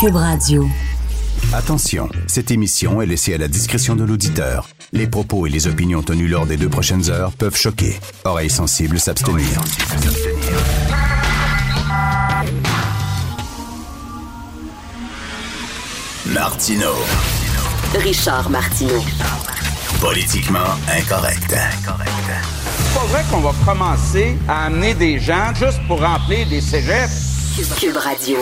[0.00, 0.68] Cube Radio.
[1.52, 4.68] Attention, cette émission est laissée à la discrétion de l'auditeur.
[4.92, 7.98] Les propos et les opinions tenues lors des deux prochaines heures peuvent choquer.
[8.24, 9.48] Oreilles sensibles s'abstenir.
[16.26, 16.92] Martino.
[17.98, 19.02] Richard Martineau.
[20.00, 21.50] Politiquement incorrect.
[21.50, 27.10] C'est pas vrai qu'on va commencer à amener des gens juste pour remplir des cégeps?
[27.80, 28.36] Cube Radio.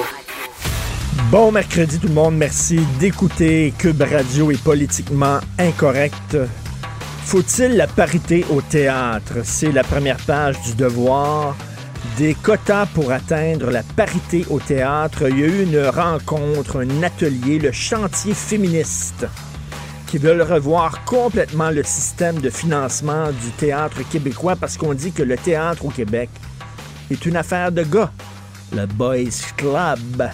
[1.31, 6.37] Bon mercredi tout le monde, merci d'écouter Cube Radio est politiquement incorrect.
[7.25, 9.39] Faut-il la parité au théâtre?
[9.43, 11.57] C'est la première page du devoir.
[12.17, 15.29] Des quotas pour atteindre la parité au théâtre.
[15.29, 19.27] Il y a eu une rencontre, un atelier, le chantier féministe,
[20.07, 25.25] qui veulent revoir complètement le système de financement du théâtre québécois parce qu'on dit que
[25.25, 26.31] le théâtre au Québec
[27.11, 28.13] est une affaire de gars.
[28.73, 30.31] Le Boys Club.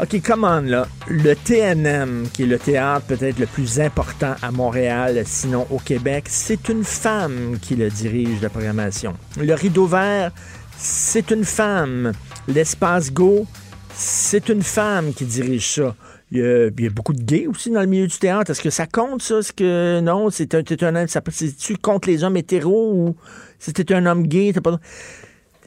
[0.00, 0.88] OK, comment là?
[1.06, 6.24] Le TNM, qui est le théâtre peut-être le plus important à Montréal, sinon au Québec,
[6.28, 9.14] c'est une femme qui le dirige, la programmation.
[9.38, 10.32] Le Rideau Vert,
[10.78, 12.12] c'est une femme.
[12.48, 13.46] L'espace Go,
[13.94, 15.94] c'est une femme qui dirige ça.
[16.30, 18.50] Il y, a, beaucoup de gays aussi dans le milieu du théâtre.
[18.50, 19.40] Est-ce que ça compte, ça?
[19.40, 21.20] Est-ce que non, c'est un, un, ça,
[21.60, 23.16] tu contre les hommes hétéros ou
[23.58, 24.54] c'était un homme gay?
[24.54, 24.80] Pas...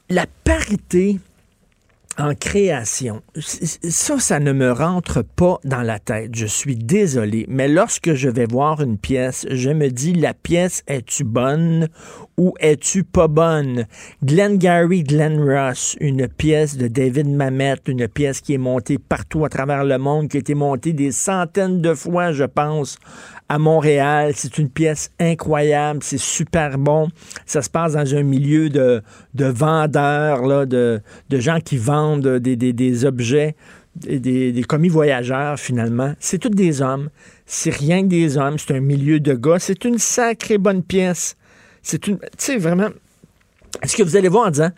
[0.09, 1.19] La parité
[2.17, 6.31] en création, ça, ça ne me rentre pas dans la tête.
[6.33, 7.45] Je suis désolé.
[7.49, 11.89] Mais lorsque je vais voir une pièce, je me dis, la pièce, est-tu bonne
[12.38, 13.86] ou es-tu pas bonne?
[14.23, 19.43] Glenn Gary, Glenn Ross, une pièce de David Mamet, une pièce qui est montée partout
[19.45, 22.97] à travers le monde, qui a été montée des centaines de fois, je pense,
[23.49, 24.33] à Montréal.
[24.35, 27.09] C'est une pièce incroyable, c'est super bon.
[27.45, 29.02] Ça se passe dans un milieu de,
[29.33, 33.55] de vendeurs, de, gens qui vendent des, objets,
[33.95, 36.13] des, commis voyageurs finalement.
[36.19, 37.09] C'est tous des hommes.
[37.45, 38.57] C'est rien que des hommes.
[38.57, 39.59] C'est un milieu de gars.
[39.59, 41.36] C'est une sacrée bonne pièce.
[41.83, 42.17] C'est une.
[42.17, 42.89] Tu sais, vraiment.
[43.81, 44.71] Est-ce que vous allez voir en disant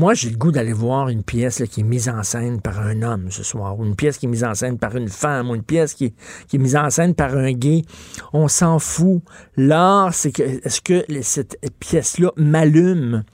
[0.00, 3.02] moi, j'ai le goût d'aller voir une pièce qui est mise en scène par un
[3.02, 5.54] homme ce soir, ou une pièce qui est mise en scène par une femme, ou
[5.54, 6.14] une pièce qui est,
[6.48, 7.82] qui est mise en scène par un gay.
[8.32, 9.20] On s'en fout.
[9.58, 13.24] L'art, c'est que est-ce que cette pièce-là m'allume?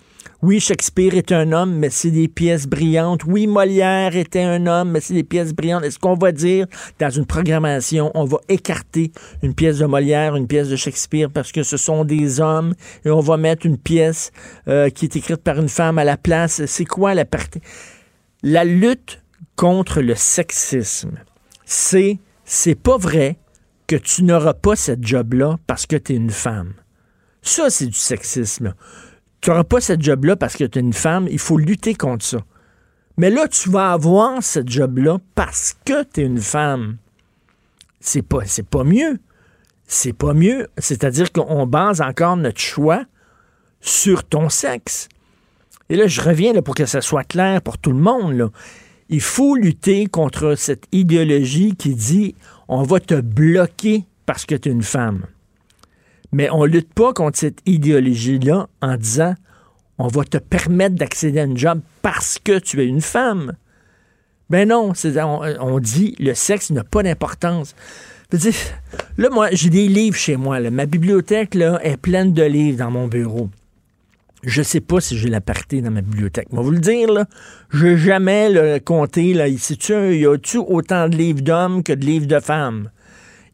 [0.42, 3.24] Oui, Shakespeare est un homme, mais c'est des pièces brillantes.
[3.24, 5.84] Oui, Molière était un homme, mais c'est des pièces brillantes.
[5.84, 6.66] Est-ce qu'on va dire,
[6.98, 11.52] dans une programmation, on va écarter une pièce de Molière, une pièce de Shakespeare, parce
[11.52, 12.74] que ce sont des hommes,
[13.06, 14.30] et on va mettre une pièce
[14.68, 16.66] euh, qui est écrite par une femme à la place?
[16.66, 17.62] C'est quoi la partie?
[18.42, 19.22] La lutte
[19.56, 21.18] contre le sexisme,
[21.64, 23.38] c'est, c'est pas vrai
[23.86, 26.74] que tu n'auras pas cette job-là parce que tu es une femme.
[27.40, 28.74] Ça, c'est du sexisme
[29.40, 31.28] tu n'auras pas cette job-là parce que tu es une femme.
[31.30, 32.38] Il faut lutter contre ça.
[33.16, 36.96] Mais là, tu vas avoir cette job-là parce que tu es une femme.
[38.00, 39.18] C'est pas, c'est pas mieux.
[39.86, 40.68] C'est pas mieux.
[40.78, 43.04] C'est-à-dire qu'on base encore notre choix
[43.80, 45.08] sur ton sexe.
[45.88, 48.50] Et là, je reviens pour que ça soit clair pour tout le monde.
[49.08, 52.34] Il faut lutter contre cette idéologie qui dit
[52.68, 55.26] on va te bloquer parce que tu es une femme.
[56.36, 59.34] Mais on lutte pas contre cette idéologie-là en disant
[59.96, 63.54] on va te permettre d'accéder à un job parce que tu es une femme.
[64.50, 67.74] Ben non, on, on, dit le sexe n'a pas d'importance.
[69.16, 70.60] Là, moi, j'ai des livres chez moi.
[70.70, 73.48] Ma bibliothèque là, est pleine de livres dans mon bureau.
[74.42, 76.52] Je sais pas si j'ai la parité dans ma bibliothèque.
[76.52, 77.24] Moi, vous le dire, là,
[77.70, 79.32] je jamais le compté.
[79.32, 82.90] Là, y a-tu autant de livres d'hommes que de livres de femmes?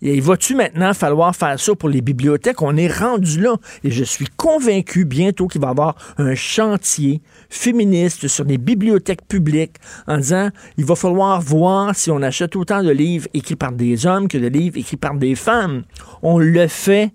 [0.04, 2.60] Et va-tu maintenant falloir faire ça pour les bibliothèques?
[2.60, 3.54] On est rendu là.
[3.84, 9.26] Et je suis convaincu bientôt qu'il va y avoir un chantier féministe sur les bibliothèques
[9.28, 9.76] publiques
[10.08, 14.04] en disant il va falloir voir si on achète autant de livres écrits par des
[14.04, 15.84] hommes que de livres écrits par des femmes.
[16.22, 17.12] On le fait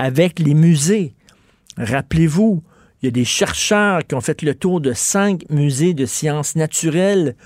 [0.00, 1.14] avec les musées.
[1.78, 2.64] Rappelez-vous,
[3.00, 6.56] il y a des chercheurs qui ont fait le tour de cinq musées de sciences
[6.56, 7.36] naturelles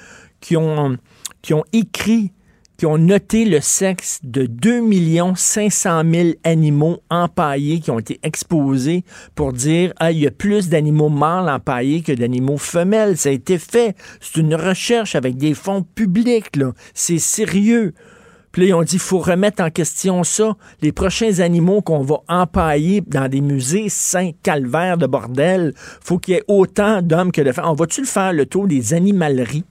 [0.40, 0.96] qui ont,
[1.42, 2.32] qui ont écrit
[2.76, 4.82] qui ont noté le sexe de 2
[5.34, 10.68] 500 000 animaux empaillés qui ont été exposés pour dire ah, il y a plus
[10.68, 13.16] d'animaux mâles empaillés que d'animaux femelles.
[13.16, 13.96] Ça a été fait.
[14.20, 16.50] C'est une recherche avec des fonds publics.
[16.94, 17.94] C'est sérieux.
[18.52, 20.56] Puis là, ils ont dit, il faut remettre en question ça.
[20.80, 26.36] Les prochains animaux qu'on va empailler dans des musées Saint-Calvaire de bordel, faut qu'il y
[26.38, 27.68] ait autant d'hommes que de femmes.
[27.68, 29.64] On va-tu le faire, le tour des animaleries?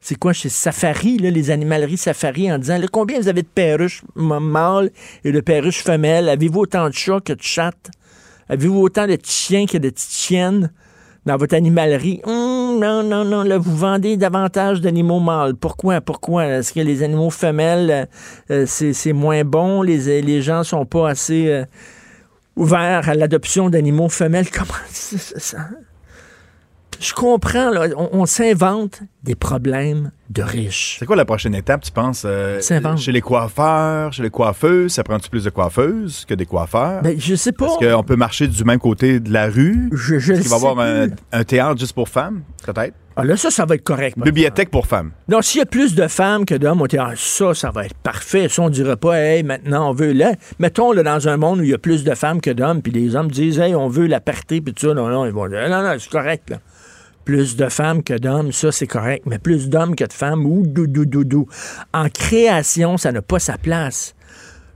[0.00, 4.02] C'est quoi chez Safari, là, les animaleries Safari, en disant combien vous avez de perruches
[4.14, 4.90] mâles
[5.24, 6.28] et de perruches femelles?
[6.28, 7.90] Avez-vous autant de chats que de chattes?
[8.48, 10.72] Avez-vous autant de chiens que de chiennes
[11.26, 12.22] dans votre animalerie?
[12.24, 15.54] Hum, non, non, non, là, vous vendez davantage d'animaux mâles.
[15.54, 16.00] Pourquoi?
[16.00, 16.46] Pourquoi?
[16.46, 18.08] Est-ce que les animaux femelles,
[18.50, 19.82] euh, c'est, c'est moins bon?
[19.82, 21.64] Les, les gens sont pas assez euh,
[22.56, 24.50] ouverts à l'adoption d'animaux femelles?
[24.52, 25.68] Comment ça?
[27.00, 30.96] Je comprends, là, on, on s'invente des problèmes de riches.
[30.98, 32.24] C'est quoi la prochaine étape, tu penses?
[32.26, 32.60] euh,
[32.96, 37.00] chez les coiffeurs, chez les coiffeuses, ça prend-tu plus de coiffeuses que des coiffeurs?
[37.02, 37.66] Ben, je sais pas.
[37.66, 39.88] Est-ce qu'on peut marcher du même côté de la rue?
[39.92, 40.78] Je, je Est-ce qu'il va y avoir
[41.32, 42.94] un, théâtre juste pour femmes, peut-être?
[43.16, 44.18] Ah, là, ça, ça va être correct.
[44.18, 45.12] Bibliothèque pour femmes.
[45.28, 47.96] Non, s'il y a plus de femmes que d'hommes, dit, ah, ça, ça va être
[47.96, 48.48] parfait.
[48.48, 50.12] Ça, on dirait pas, hey, maintenant, on veut.
[50.12, 52.82] Là, mettons, là, dans un monde où il y a plus de femmes que d'hommes,
[52.82, 54.94] puis les hommes disent, hey, on veut la parité, puis tout ça.
[54.94, 56.58] Non, non, ils vont dire, non, non, c'est correct, là.
[57.30, 59.22] Plus de femmes que d'hommes, ça, c'est correct.
[59.24, 61.46] Mais plus d'hommes que de femmes, ou dou, dou, dou, dou.
[61.94, 64.16] En création, ça n'a pas sa place.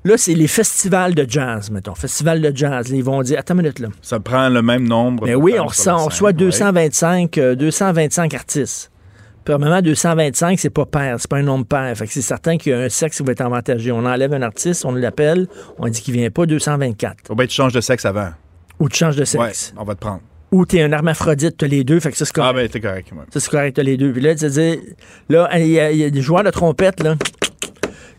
[0.05, 1.97] Là, c'est les festivals de jazz, mettons.
[1.97, 2.91] Festival de jazz.
[2.91, 3.89] Ils vont dire, attends une minute, là.
[4.03, 5.25] Ça prend le même nombre.
[5.25, 6.33] Mais de oui, on reçoit, on scène, reçoit ouais.
[6.35, 8.93] 225, euh, 225 artistes.
[9.45, 11.97] Premièrement, 225, c'est pas pair, c'est pas un nombre pair.
[11.97, 13.91] Fait que c'est certain qu'il y a un sexe qui va être avantagé.
[13.91, 15.49] On enlève un artiste, on l'appelle,
[15.79, 17.17] on dit qu'il vient pas 224.
[17.27, 18.29] Faut bien tu changes de sexe avant.
[18.79, 19.75] Ou tu changes de Ouais, sexe.
[19.77, 20.21] on va te prendre.
[20.55, 22.51] Ou t'es un hermaphrodite, t'as les deux, fait que ça c'est correct.
[22.55, 23.09] Ah, ben, t'es correct.
[23.13, 23.25] ouais.
[23.33, 24.13] Ça c'est correct, t'as les deux.
[24.13, 24.81] Puis là, tu sais,
[25.29, 27.17] là, il y, a- il y a des joueurs de trompette, là.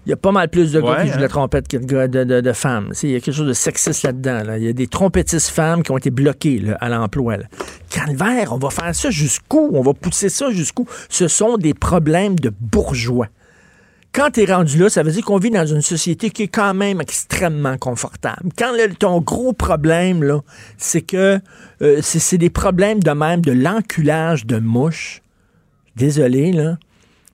[0.06, 1.22] Il y a pas mal plus de gars Ouais, qui jouent de hein.
[1.22, 2.92] la trompette que de, gars- de, de- de femmes.
[3.04, 4.44] Il y a quelque chose de sexiste là-dedans.
[4.44, 4.58] là.
[4.60, 7.38] Il y a des trompettistes femmes qui ont été bloquées là, à l'emploi.
[7.90, 9.72] Calvaire, on va faire ça jusqu'où?
[9.74, 10.86] On va pousser ça jusqu'où?
[11.10, 13.28] Ce sont des problèmes de bourgeois.
[14.16, 16.48] Quand tu es rendu là, ça veut dire qu'on vit dans une société qui est
[16.48, 18.50] quand même extrêmement confortable.
[18.58, 20.40] Quand ton gros problème,
[20.78, 21.42] c'est que
[21.82, 25.22] euh, c'est des problèmes de même de l'enculage de mouches.
[25.98, 26.78] Désolé, là.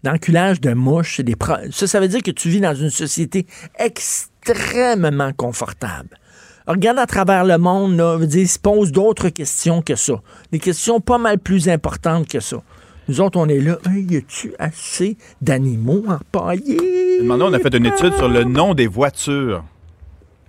[0.04, 1.36] L'enculage de mouches, c'est des
[1.70, 3.46] ça, ça veut dire que tu vis dans une société
[3.78, 6.18] extrêmement confortable.
[6.66, 10.20] Regarde à travers le monde, là, veut dire, se posent d'autres questions que ça.
[10.52, 12.64] Des questions pas mal plus importantes que ça.
[13.12, 13.78] Nous autres, on est là.
[13.90, 17.20] Hey, y a-tu assez d'animaux empaillés?
[17.30, 19.66] On a fait une étude sur le nom des voitures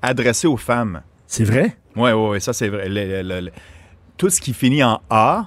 [0.01, 1.01] adressées aux femmes.
[1.27, 1.77] C'est vrai?
[1.97, 2.89] Oui, oui, oui, ça c'est vrai.
[2.89, 3.51] Le- le- le-
[4.17, 5.47] tout ce qui finit en A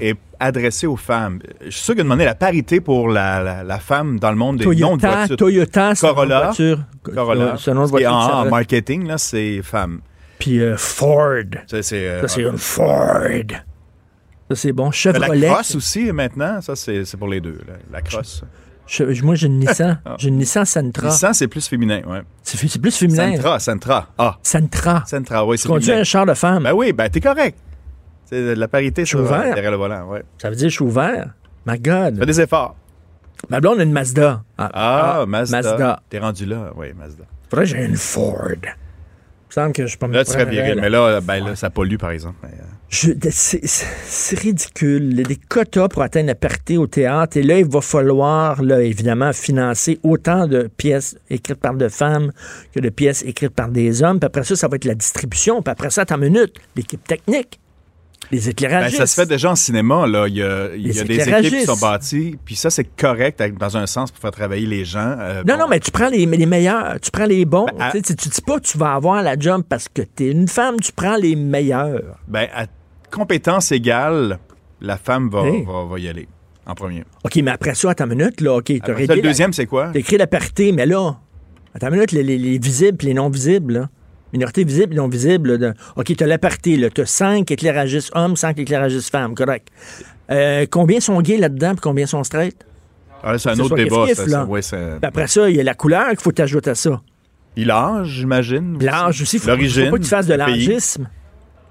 [0.00, 1.38] est adressé aux femmes.
[1.64, 4.56] Je suis sûr que demander la parité pour la, la- la femme dans le monde
[4.56, 5.36] des noms de voitures.
[5.36, 6.46] Toyota, Corolla.
[6.46, 6.80] voiture.
[7.14, 7.54] Corolla.
[7.60, 10.00] C'est nom de en, en marketing, là, c'est femme.
[10.40, 11.44] Puis euh, Ford.
[11.68, 13.30] Ça, c'est, euh, une Ford.
[14.50, 14.86] Ça, c'est bon.
[14.86, 15.48] la Chevrolet.
[15.48, 17.58] crosse aussi, maintenant, ça, c'est, pour les deux.
[17.66, 18.42] La, la crosse.
[18.86, 20.00] che- moi, j'ai une Nissan.
[20.18, 21.08] J'ai une Nissan Sentra.
[21.08, 22.22] Nissan, c'est plus féminin, ouais.
[22.42, 23.32] C'est plus féminin.
[23.34, 24.08] Sentra, Sentra.
[24.16, 25.04] Ah, Sentra.
[25.06, 26.62] Sentra, oui, c'est conduis un char de femme.
[26.62, 27.58] Ben oui, ben t'es correct.
[28.26, 29.54] C'est de la parité suis sur, ouvert.
[29.54, 30.22] derrière le volant, ouais.
[30.38, 31.30] Ça veut dire que je suis ouvert.
[31.64, 32.18] My God.
[32.18, 32.76] Fais des efforts.
[33.50, 34.42] Ma blonde a une Mazda.
[34.58, 35.62] Ah, Mazda.
[35.62, 36.02] Mazda.
[36.08, 37.24] T'es rendu là, oui, Mazda.
[37.50, 38.48] Faudrait que j'ai une Ford.
[39.46, 41.54] Il me semble que je peux me Là, tu serais viril, mais là, ben, là,
[41.56, 42.34] ça pollue, par exemple.
[42.42, 45.08] Mais, euh, Je- c'est- c'est c'est ridicule.
[45.12, 47.36] Il y a des quotas pour atteindre la parité au théâtre.
[47.36, 52.32] Et là, il va falloir, là, évidemment, financer autant de pièces écrites par des femmes
[52.74, 54.18] que de pièces écrites par des hommes.
[54.18, 55.62] Puis après ça, ça va être la distribution.
[55.62, 57.58] Puis après ça, attends une minute, l'équipe technique,
[58.30, 58.98] les ben, éclairagistes.
[58.98, 60.26] ça se fait déjà en cinéma, là.
[60.28, 62.84] Il y a, il y Les a des équipes qui sont bâties, puis ça, c'est
[62.84, 65.14] correct dans un sens pour faire travailler les gens.
[65.18, 65.60] euh, Non, bon.
[65.60, 67.66] non, mais tu prends les, les meilleurs, tu prends les bons.
[67.66, 70.26] Ben, à- Tu tu dis pas que tu vas avoir la job parce que tu
[70.26, 72.18] es une femme, tu prends les meilleurs.
[72.26, 72.66] Ben, à
[73.10, 74.38] compétence égale,
[74.80, 75.64] la femme va, Hey.
[75.64, 76.26] va, va y aller
[76.66, 77.04] en premier.
[77.24, 79.66] OK, mais après ça, attends une minute, là, OK, Après ça, le la- deuxième, c'est
[79.66, 79.90] quoi?
[79.92, 81.12] T'as écrit la parité, mais là,
[81.74, 83.88] attends une minute, les, les- les visibles et les non visibles, là.
[84.32, 85.56] Minorité visible et non visible.
[85.56, 86.88] là, OK, t'as la parité, là.
[86.90, 89.68] T'as cinq éclairagistes hommes, cinq éclairagistes femmes, correct.
[90.30, 92.56] Euh, combien sont gays là-dedans, puis combien sont straight?
[93.22, 94.04] Ah, c'est un autre débat.
[94.06, 94.44] kiff-kiff, ça, là.
[94.44, 94.60] ouais,
[95.02, 97.00] après ça, il y a la couleur qu'il faut t'ajouter à ça.
[97.56, 98.76] L'âge, j'imagine.
[98.82, 99.86] L'âge aussi, il faut, L'origine.
[99.86, 101.08] faut pas que tu fasses de l'âgisme.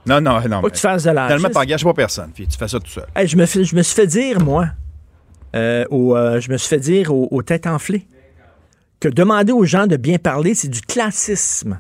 [0.08, 0.62] Non, non, non.
[0.62, 1.50] Faut que tu fasses de Finalement, l'âgisme.
[1.52, 3.06] t'engages pas personne, puis tu fais ça tout seul.
[3.16, 4.68] Hey, je, me fais- je me suis fait dire, moi,
[5.56, 8.08] euh, au, euh, je me suis fait dire aux, aux têtes enflées,
[9.00, 11.80] que demander aux gens de bien parler, c'est du classisme.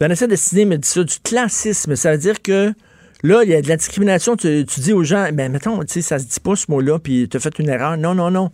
[0.00, 1.94] Vanessa Destinée me dit ça, du classisme.
[1.94, 2.72] Ça veut dire que
[3.22, 4.34] là, il y a de la discrimination.
[4.34, 6.98] Tu, tu dis aux gens, ben mettons, tu sais, ça se dit pas ce mot-là,
[6.98, 7.98] puis tu as fait une erreur.
[7.98, 8.50] Non, non, non.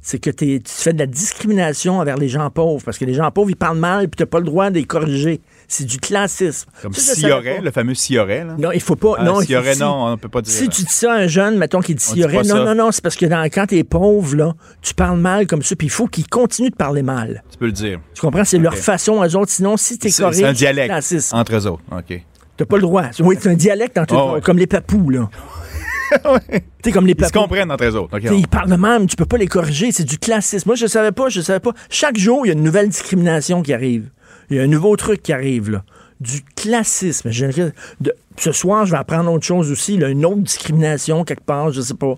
[0.00, 3.14] C'est que t'es- tu fais de la discrimination envers les gens pauvres, parce que les
[3.14, 5.40] gens pauvres, ils parlent mal, puis tu n'as pas le droit de les corriger.
[5.66, 6.70] C'est du classisme.
[6.80, 8.44] Comme s'il y aurait, le fameux s'il y aurait.
[8.44, 8.54] Là.
[8.58, 9.16] Non, il faut pas.
[9.18, 10.54] Ah, non, s'il y il faut- aurait, si- non, on peut pas dire.
[10.54, 12.36] si tu dis ça à un jeune, mettons qu'il dit s'il y aurait.
[12.36, 12.64] Non, ça.
[12.64, 15.76] non, non, c'est parce que dans, quand t'es pauvre, là, tu parles mal comme ça,
[15.76, 17.42] puis il faut qu'ils continuent de parler mal.
[17.50, 18.00] Tu peux le dire.
[18.14, 18.44] Tu comprends?
[18.44, 19.50] C'est leur façon, eux autres.
[19.52, 21.34] Sinon, si t'es C'est correct, c'est un dialecte classiste.
[21.34, 21.82] entre eux autres.
[21.92, 22.22] OK.
[22.56, 23.04] T'as pas le droit.
[23.20, 24.40] Oui, c'est un dialecte entre Oh, ouais.
[24.40, 25.28] comme les papous, là.
[26.92, 28.18] Comme les Ils se comprennent entre eux autres.
[28.18, 30.68] Ils parlent de même, tu peux pas les corriger, c'est du classisme.
[30.68, 31.72] Moi, je savais pas, je savais pas.
[31.90, 34.10] Chaque jour, il y a une nouvelle discrimination qui arrive.
[34.50, 35.84] Il y a un nouveau truc qui arrive, là.
[36.20, 37.30] du classisme.
[38.00, 41.80] De, ce soir, je vais apprendre autre chose aussi, une autre discrimination quelque part, je
[41.80, 42.14] sais pas.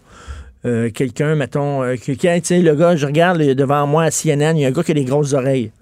[0.67, 4.57] Euh, quelqu'un, mettons, euh, quelqu'un, tu sais, le gars, je regarde devant moi à CNN,
[4.57, 5.73] il y a un gars qui a des grosses oreilles.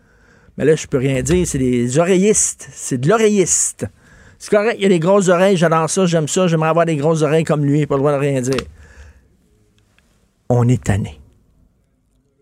[0.56, 2.68] Mais là, je peux rien dire, c'est des oreillistes.
[2.72, 3.86] C'est de l'oreilliste.
[4.38, 6.96] C'est correct, il y a des grosses oreilles, j'adore ça, j'aime ça, j'aimerais avoir des
[6.96, 8.54] grosses oreilles comme lui, pas le droit de rien dire.
[10.48, 11.20] On est tanné.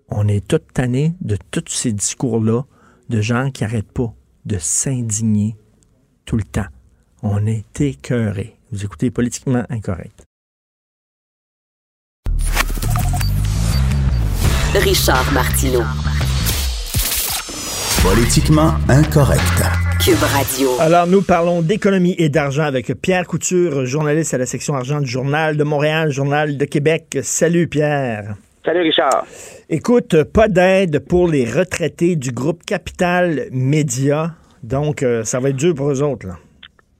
[0.08, 2.62] On est tout tanné de tous ces discours-là
[3.08, 4.12] de gens qui n'arrêtent pas
[4.44, 5.56] de s'indigner
[6.24, 6.66] tout le temps.
[7.22, 8.56] On est écœuré.
[8.70, 10.22] Vous écoutez politiquement incorrect.
[14.74, 15.82] Richard Martineau.
[18.02, 19.85] Politiquement incorrect.
[20.04, 20.68] Cube Radio.
[20.80, 25.06] Alors, nous parlons d'économie et d'argent avec Pierre Couture, journaliste à la section argent du
[25.06, 27.18] Journal de Montréal, Journal de Québec.
[27.22, 28.34] Salut, Pierre.
[28.64, 29.24] Salut, Richard.
[29.70, 34.32] Écoute, pas d'aide pour les retraités du groupe Capital Média.
[34.62, 36.34] Donc, euh, ça va être dur pour eux autres, là.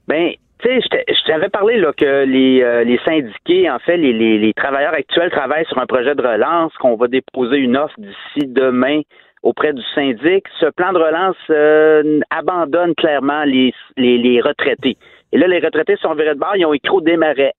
[0.07, 4.13] Ben, tu sais, je t'avais parlé là, que les, euh, les syndiqués, en fait, les,
[4.39, 8.47] les, travailleurs actuels travaillent sur un projet de relance, qu'on va déposer une offre d'ici
[8.47, 9.01] demain
[9.47, 10.45] auprès du syndic.
[10.59, 14.97] Ce plan de relance euh, abandonne clairement les, les, retraités.
[15.31, 17.53] Et là, les retraités sont virés de bord, ils ont écrit au démarret.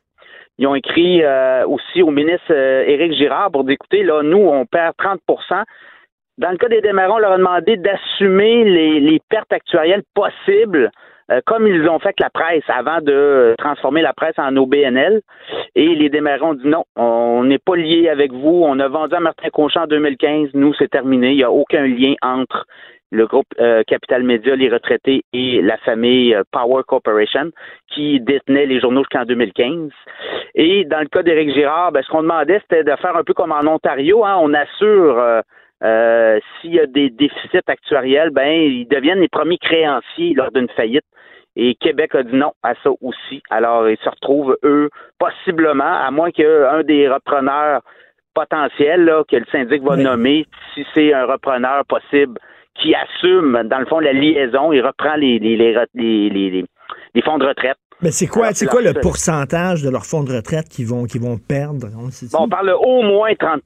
[0.58, 4.66] Ils ont écrit euh, aussi au ministre euh, Éric Girard pour d'écouter, là, nous, on
[4.66, 5.64] perd 30%
[6.36, 10.90] Dans le cas des démarrants, on leur a demandé d'assumer les, pertes actuarielles possibles,
[11.46, 15.20] comme ils ont fait avec la presse avant de transformer la presse en OBNL.
[15.74, 18.62] Et les démarrants ont dit non, on n'est pas lié avec vous.
[18.64, 20.50] On a vendu à Martin Conchamp en 2015.
[20.54, 21.30] Nous, c'est terminé.
[21.30, 22.66] Il n'y a aucun lien entre
[23.10, 27.50] le groupe euh, Capital Media, les retraités et la famille euh, Power Corporation
[27.88, 29.90] qui détenait les journaux jusqu'en 2015.
[30.54, 33.32] Et dans le cas d'Éric Girard, ben, ce qu'on demandait, c'était de faire un peu
[33.32, 34.24] comme en Ontario.
[34.24, 35.40] Hein, on assure euh,
[35.80, 41.04] s'il y a des déficits actuariels, ben ils deviennent les premiers créanciers lors d'une faillite.
[41.56, 43.42] Et Québec a dit non à ça aussi.
[43.50, 47.82] Alors, ils se retrouvent, eux, possiblement, à moins qu'un des repreneurs
[48.32, 52.38] potentiels là, que le syndic va nommer, si c'est un repreneur possible
[52.76, 54.72] qui assume, dans le fond, la liaison.
[54.72, 56.64] Il reprend les, les, les,
[57.14, 57.78] les fonds de retraite.
[58.00, 61.36] Mais c'est quoi, c'est quoi le pourcentage de leurs fonds de retraite qu'ils vont, vont
[61.36, 61.88] perdre?
[62.32, 63.60] On, parle au moins 30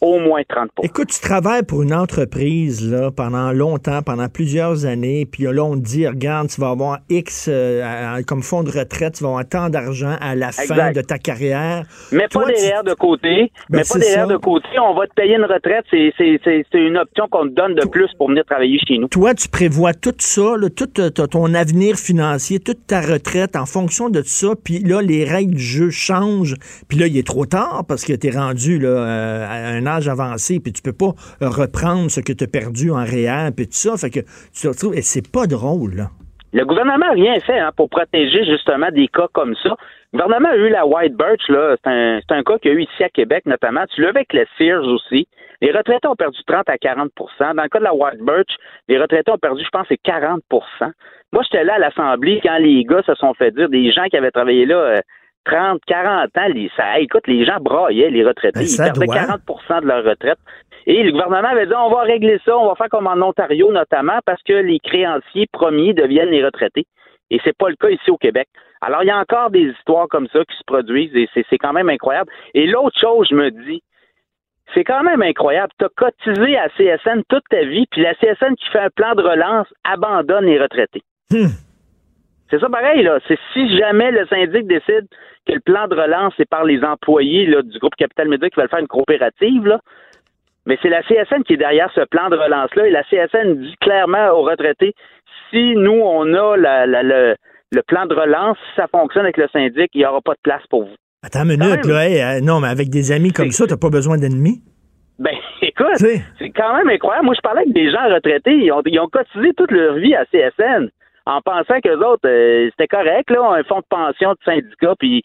[0.00, 5.26] Au moins 30% Écoute, tu travailles pour une entreprise là, pendant longtemps, pendant plusieurs années,
[5.26, 9.14] puis là, on te dit, regarde, tu vas avoir X euh, comme fonds de retraite,
[9.14, 11.84] tu vas avoir tant d'argent à la fin de ta carrière.
[12.10, 13.52] Mais pas derrière de côté.
[13.70, 14.66] Ben, mais pas derrière de côté.
[14.80, 15.84] On va te payer une retraite.
[15.90, 19.06] C'est une option qu'on te donne de plus pour venir travailler chez nous.
[19.06, 24.10] Toi, tu prévois tout ça, tout euh, ton avenir financier, toute ta retraite en fonction
[24.10, 26.56] de ça, puis là, les règles du jeu changent,
[26.88, 29.86] puis là, il est trop tard parce que tu es rendu là, euh, à un
[29.86, 33.66] âge avancé, puis tu peux pas reprendre ce que tu as perdu en réel, puis
[33.66, 33.96] tout ça.
[33.96, 36.10] Fait que tu te retrouves, et c'est pas drôle, là.
[36.54, 39.76] Le gouvernement n'a rien fait hein, pour protéger justement des cas comme ça.
[40.14, 41.76] Le gouvernement a eu la White Birch, là.
[41.84, 43.84] C'est un, cas qu'il y a eu ici à Québec, notamment.
[43.94, 45.28] Tu l'as avec le Sears aussi.
[45.60, 47.08] Les retraités ont perdu 30 à 40%
[47.54, 48.56] Dans le cas de la White Birch,
[48.88, 50.42] les retraités ont perdu, je pense, c'est 40
[51.32, 54.16] moi, j'étais là à l'Assemblée quand les gars se sont fait dire, des gens qui
[54.16, 55.02] avaient travaillé là
[55.44, 58.60] 30, euh, 40 ans, les, ça, écoute, les gens braillaient les retraités.
[58.60, 60.38] Ben, Ils perdaient 40% de leur retraite.
[60.86, 63.70] Et le gouvernement avait dit, on va régler ça, on va faire comme en Ontario
[63.72, 66.86] notamment, parce que les créanciers premiers deviennent les retraités.
[67.30, 68.48] Et c'est pas le cas ici au Québec.
[68.80, 71.74] Alors, il y a encore des histoires comme ça qui se produisent et c'est quand
[71.74, 72.30] même incroyable.
[72.54, 73.82] Et l'autre chose, je me dis,
[74.74, 75.72] c'est quand même incroyable.
[75.78, 79.14] Tu as cotisé à CSN toute ta vie, puis la CSN qui fait un plan
[79.14, 81.02] de relance abandonne les retraités.
[81.30, 81.52] Hmm.
[82.50, 83.18] C'est ça pareil, là.
[83.28, 85.06] C'est si jamais le syndic décide
[85.46, 88.58] que le plan de relance est par les employés là, du groupe Capital Média qui
[88.58, 89.80] veulent faire une coopérative, là.
[90.66, 92.86] Mais c'est la CSN qui est derrière ce plan de relance-là.
[92.86, 94.94] Et la CSN dit clairement aux retraités
[95.50, 97.36] si nous, on a le,
[97.72, 100.40] le, plan de relance, si ça fonctionne avec le syndic, il n'y aura pas de
[100.42, 100.94] place pour vous.
[101.22, 102.36] Attends une minute, là.
[102.36, 104.60] Euh, non, mais avec des amis comme ça, tu n'as pas besoin d'ennemis?
[105.18, 107.26] Ben, écoute, c'est quand même incroyable.
[107.26, 108.54] Moi, je parlais avec des gens retraités.
[108.54, 110.90] Ils ont, ils ont cotisé toute leur vie à CSN
[111.28, 114.94] en pensant que les autres, euh, c'était correct, là, un fonds de pension de syndicat,
[114.98, 115.24] puis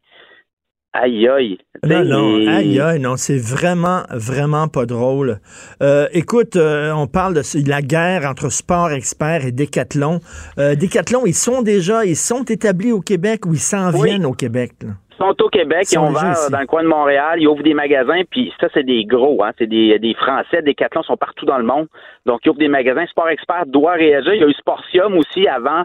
[0.95, 1.57] Aïe aïe.
[1.83, 5.39] Non, non, aïe aïe, non, c'est vraiment, vraiment pas drôle.
[5.81, 10.19] Euh, écoute, euh, on parle de la guerre entre Sport Expert et Decathlon.
[10.55, 14.73] Decathlon, ils sont déjà, ils sont établis au Québec ou ils s'en viennent au Québec?
[14.83, 14.91] Là?
[15.17, 18.21] Sont au Québec, ils, ont ouvert dans le coin de Montréal, ils ouvrent des magasins,
[18.29, 21.57] puis ça, c'est des gros, hein, c'est des, des Français, des Decathlon sont partout dans
[21.57, 21.87] le monde.
[22.25, 23.05] Donc, ils ouvrent des magasins.
[23.07, 24.33] Sport Expert doit réagir.
[24.33, 25.83] Il y a eu Sportium aussi avant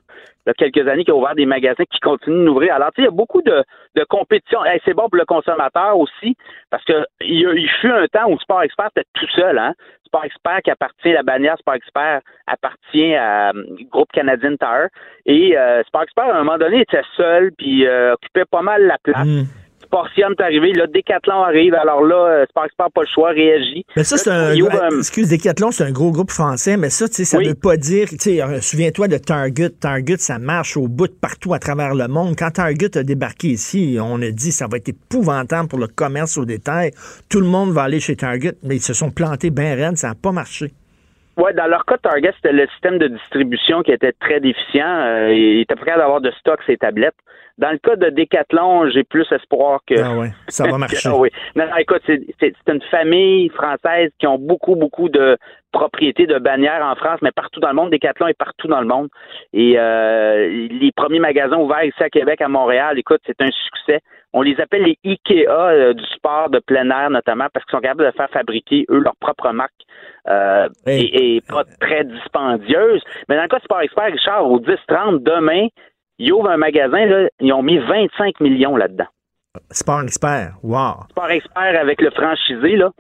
[0.49, 2.75] il y a quelques années qui a ouvert des magasins qui continuent d'ouvrir.
[2.75, 3.65] Alors, tu sais, il y a beaucoup de,
[4.09, 4.61] compétition.
[4.85, 6.37] c'est bon pour le consommateur aussi,
[6.71, 9.75] parce que il, fut un temps où Sport Expert était tout seul, hein.
[10.07, 14.89] Sport Expert qui appartient, la bannière Sport Expert appartient à euh, groupe Canadian Tire.
[15.27, 18.87] Et euh, Sport Expert, à un moment donné, était seul, puis euh, occupait pas mal
[18.87, 19.27] la place.
[19.27, 19.45] Mm.
[19.91, 23.85] Portion est arrivé, là, Decathlon arrive, alors là, euh, Sport Expert pas le choix, réagit.
[23.97, 24.53] Mais ça, c'est un,
[24.99, 28.09] excuse, Decathlon, c'est un gros groupe français, mais ça, tu sais, ça veut pas dire,
[28.09, 29.71] tu sais, euh, souviens-toi de Target.
[29.81, 32.35] Target, ça marche au bout de partout à travers le monde.
[32.39, 36.37] Quand Target a débarqué ici, on a dit, ça va être épouvantable pour le commerce
[36.37, 36.91] au détail.
[37.31, 40.09] Tout le monde va aller chez Target, mais ils se sont plantés bien raides, ça
[40.09, 40.73] n'a pas marché.
[41.39, 44.85] Oui, dans leur cas, Target, c'était le système de distribution qui était très déficient.
[44.85, 47.15] Euh, ils étaient prêts d'avoir de stock ces tablettes.
[47.59, 50.01] Dans le cas de Decathlon, j'ai plus espoir que.
[50.01, 51.09] Ah ouais, ça va marcher.
[51.11, 51.29] oui.
[51.57, 55.37] Non, non, écoute, c'est une famille française qui ont beaucoup, beaucoup de
[55.73, 57.91] propriétés de bannières en France, mais partout dans le monde.
[57.91, 59.09] Decathlon est partout dans le monde.
[59.53, 64.01] Et euh, les premiers magasins ouverts ici à Québec, à Montréal, écoute, c'est un succès.
[64.33, 67.83] On les appelle les IKEA euh, du sport de plein air, notamment, parce qu'ils sont
[67.83, 69.73] capables de faire fabriquer, eux, leur propre marque.
[70.29, 73.03] Euh, et, pas très dispendieuse.
[73.29, 75.69] Mais dans le cas de Sport Expert, Richard, au 10-30, demain,
[76.19, 79.07] ils ouvrent un magasin, là, ils ont mis 25 millions là-dedans.
[79.71, 81.05] Sport Expert, wow.
[81.11, 82.91] Sport Expert avec le franchisé, là.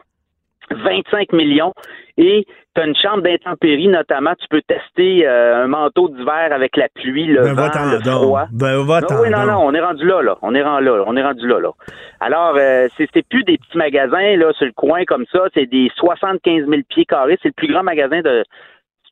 [0.70, 1.72] 25 millions.
[2.18, 4.34] Et tu as une chambre d'intempérie, notamment.
[4.34, 8.46] Tu peux tester euh, un manteau d'hiver avec la pluie, le ben, vent, le froid.
[8.52, 10.36] Ben, va non, oui, non, non, on est rendu là, là.
[10.42, 11.70] On est rendu là, on est rendu là, là.
[12.20, 15.44] Alors, euh, c'est plus des petits magasins, là, sur le coin comme ça.
[15.54, 17.38] C'est des 75 000 pieds carrés.
[17.42, 18.44] C'est le plus grand magasin de,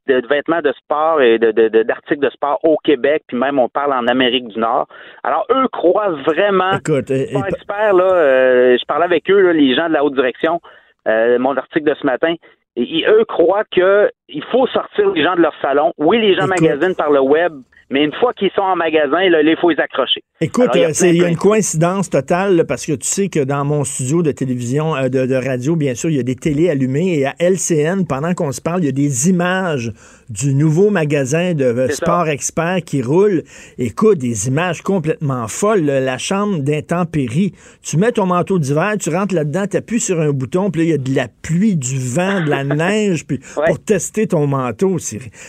[0.07, 4.07] de, vêtements de sport et d'articles de, sport au Québec, puis même on parle en
[4.07, 4.89] Amérique du Nord.
[5.23, 6.73] Alors eux croient vraiment.
[6.73, 8.13] Écoute, pas experts là.
[8.13, 10.61] Euh, je parlais avec eux, les gens de la haute direction.
[11.07, 12.35] Euh, mon article de ce matin.
[12.75, 15.93] Et, eux croient que il faut sortir les gens de leur salon.
[15.99, 17.53] Oui, les gens magasinent par le web,
[17.91, 20.23] mais une fois qu'ils sont en magasin, là, il faut les accrocher.
[20.41, 24.23] Écoute, il y, a, une coïncidence totale parce que tu sais que dans mon studio
[24.23, 27.35] de télévision, euh, de, radio, bien sûr, il y a des télés allumées et à
[27.39, 29.93] LCN, pendant qu'on se parle, il y a des images
[30.31, 33.43] du nouveau magasin de Sport Expert qui roule.
[33.79, 35.85] Écoute, des images complètement folles.
[35.85, 37.53] La chambre d'intempérie.
[37.83, 40.85] Tu mets ton manteau d'hiver, tu rentres là-dedans, tu appuies sur un bouton, puis là,
[40.85, 44.47] il y a de la pluie, du vent, de la neige, puis pour tester ton
[44.47, 44.97] manteau.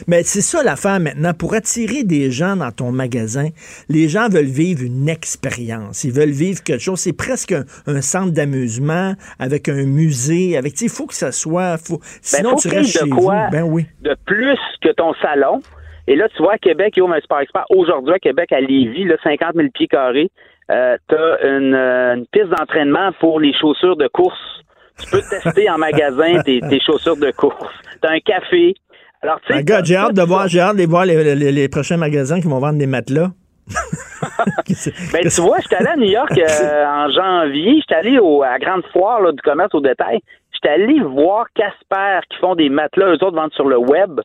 [0.08, 1.34] Mais c'est ça l'affaire maintenant.
[1.34, 3.50] Pour attirer des gens dans ton magasin,
[3.90, 6.04] les gens veulent vivre une expérience.
[6.04, 7.00] Ils veulent vivre quelque chose.
[7.00, 10.58] C'est presque un, centre d'amusement avec un musée.
[10.58, 11.78] Avec, il faut que ça soit.
[11.78, 13.30] Faut, ben, sinon, tu restes chez vous.
[13.52, 13.86] Ben oui.
[14.02, 15.60] De plus que ton salon.
[16.08, 17.66] Et là, tu vois, à Québec, il y a un Sport Expert.
[17.70, 20.30] Aujourd'hui, à Québec, à Lévis, là, 50 000 pieds carrés,
[20.72, 24.64] euh, tu as euh, une, piste d'entraînement pour les chaussures de course.
[25.00, 27.74] Tu peux tester en magasin tes, chaussures de course.
[28.02, 28.74] Tu as un café.
[29.22, 29.64] Alors, tu sais.
[29.84, 32.88] j'ai hâte de voir, j'ai hâte de voir les, prochains magasins qui vont vendre des
[32.88, 33.32] matelas.
[35.14, 37.80] ben, tu vois, j'étais allé à New York euh, en janvier.
[37.82, 40.20] J'étais allé au, à la grande foire là, du commerce au détail.
[40.54, 44.20] J'étais allé voir Casper qui font des matelas, eux autres vendent sur le web.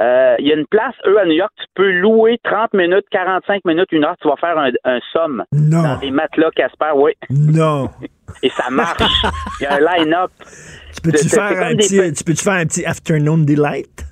[0.00, 3.04] Euh, il y a une place, eux, à New York, tu peux louer 30 minutes,
[3.10, 5.82] 45 minutes, une heure, tu vas faire un, un somme non.
[5.82, 7.12] dans des matelas Casper, oui.
[7.28, 7.90] Non.
[8.42, 9.02] Et ça marche.
[9.60, 10.30] Il y a un line-up.
[10.92, 14.04] Tu peux-tu faire, un petit, tu peux faire un petit afternoon delight?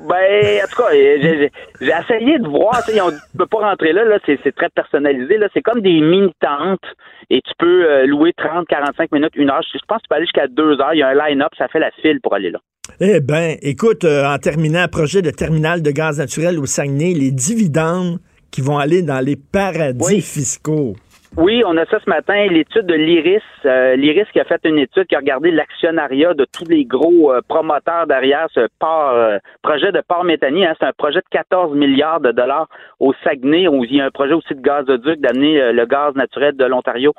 [0.00, 2.82] Ben, en tout cas, j'ai essayé de voir.
[2.84, 5.36] Tu ne peux pas rentrer là, là c'est très personnalisé.
[5.36, 6.86] Là, c'est comme des mini-tentes
[7.30, 9.62] et tu peux euh, louer 30, 45 minutes, une heure.
[9.62, 10.94] Je pense que tu peux aller jusqu'à deux heures.
[10.94, 12.58] Il y a un line-up, ça fait la file pour aller là.
[13.04, 17.32] Eh bien, écoute, euh, en terminant, projet de terminal de gaz naturel au Saguenay, les
[17.32, 18.20] dividendes
[18.52, 20.94] qui vont aller dans les paradis fiscaux.
[21.36, 23.42] Oui, on a ça ce matin, l'étude de l'IRIS.
[23.64, 27.32] Euh, L'IRIS qui a fait une étude qui a regardé l'actionnariat de tous les gros
[27.32, 30.64] euh, promoteurs derrière ce port, euh, projet de port méthanier.
[30.64, 30.74] Hein.
[30.78, 32.68] C'est un projet de 14 milliards de dollars
[33.00, 36.56] au Saguenay, où il y a un projet aussi de gazoduc d'amener le gaz naturel
[36.56, 37.14] de l'Ontario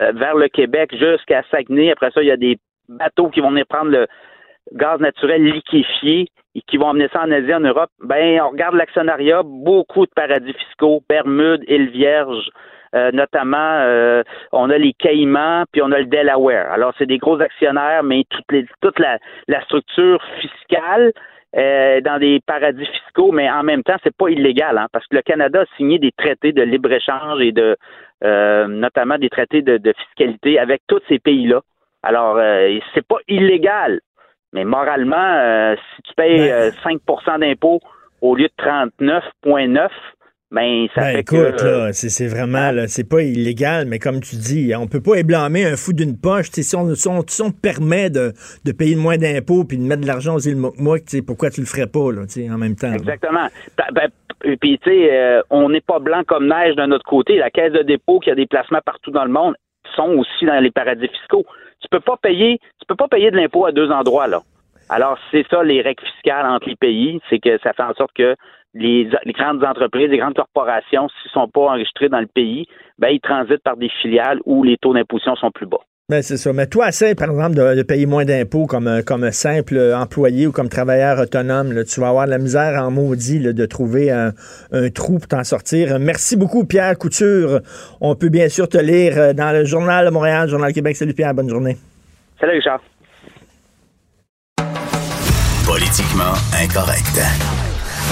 [0.00, 1.92] vers le Québec jusqu'à Saguenay.
[1.92, 4.08] Après ça, il y a des bateaux qui vont venir prendre le
[4.72, 7.90] gaz naturel liquéfié et qui vont amener ça en Asie, en Europe.
[8.02, 12.50] Ben, on regarde l'actionnariat, beaucoup de paradis fiscaux, Bermude, îles Vierges,
[12.94, 16.72] euh, notamment, euh, on a les Caïmans, puis on a le Delaware.
[16.72, 18.24] Alors, c'est des gros actionnaires, mais
[18.80, 19.18] toute la,
[19.64, 21.12] structure fiscale
[21.56, 25.16] euh, dans des paradis fiscaux, mais en même temps, c'est pas illégal, hein, parce que
[25.16, 27.76] le Canada a signé des traités de libre-échange et de
[28.22, 31.60] notamment des traités de, fiscalité avec tous ces pays-là.
[32.02, 32.38] Alors,
[32.94, 34.00] c'est pas illégal,
[34.52, 36.48] mais moralement, si tu payes
[36.84, 37.80] 5% d'impôts
[38.20, 39.08] au lieu de
[39.44, 39.88] 39,9
[40.52, 43.98] ben ça Ben, fait écoute, que là, c'est c'est vraiment, là, c'est pas illégal, mais
[43.98, 46.46] comme tu dis, on peut pas blâmer un fou d'une poche.
[46.52, 48.32] Si on, si on- si on te permet de,
[48.64, 50.56] de payer moins d'impôts puis de mettre de l'argent aux îles
[51.06, 52.22] sais, pourquoi tu le ferais pas, là,
[52.54, 52.92] en même temps?
[52.92, 53.48] Exactement.
[53.76, 54.08] Ben, ben,
[54.44, 57.38] et Puis, tu sais, euh, on n'est pas blanc comme neige d'un autre côté.
[57.38, 59.56] La caisse de dépôt, qui a des placements partout dans le monde,
[59.96, 61.44] sont aussi dans les paradis fiscaux.
[61.80, 64.40] Tu peux pas payer, tu peux pas payer de l'impôt à deux endroits, là.
[64.88, 68.12] Alors, c'est ça, les règles fiscales entre les pays, c'est que ça fait en sorte
[68.12, 68.36] que
[68.74, 72.66] les, grandes entreprises, les grandes corporations, s'ils sont pas enregistrés dans le pays,
[72.98, 75.80] ben, ils transitent par des filiales où les taux d'imposition sont plus bas.
[76.08, 76.52] Ben, c'est ça.
[76.52, 80.46] Mais toi, essaie, par exemple, de, de payer moins d'impôts comme, un- comme simple employé
[80.46, 81.72] ou comme travailleur autonome.
[81.72, 81.82] là.
[81.82, 84.32] tu vas avoir de la misère en maudit là, de trouver un,
[84.70, 85.98] un trou pour t'en sortir.
[85.98, 87.60] Merci beaucoup, Pierre Couture.
[88.00, 90.94] On peut bien sûr te lire euh, dans le Journal de Montréal, Journal de Québec.
[90.94, 91.34] Salut, Pierre.
[91.34, 91.76] Bonne journée.
[92.38, 92.80] Salut, Richard.
[95.66, 97.20] Politiquement incorrect.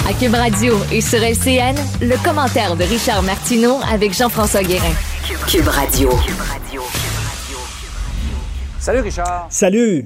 [0.05, 4.91] À Cube Radio et sur LCN, le commentaire de Richard Martineau avec Jean-François Guérin.
[5.47, 6.09] Cube Radio.
[8.85, 9.47] Salut Richard.
[9.49, 10.05] Salut.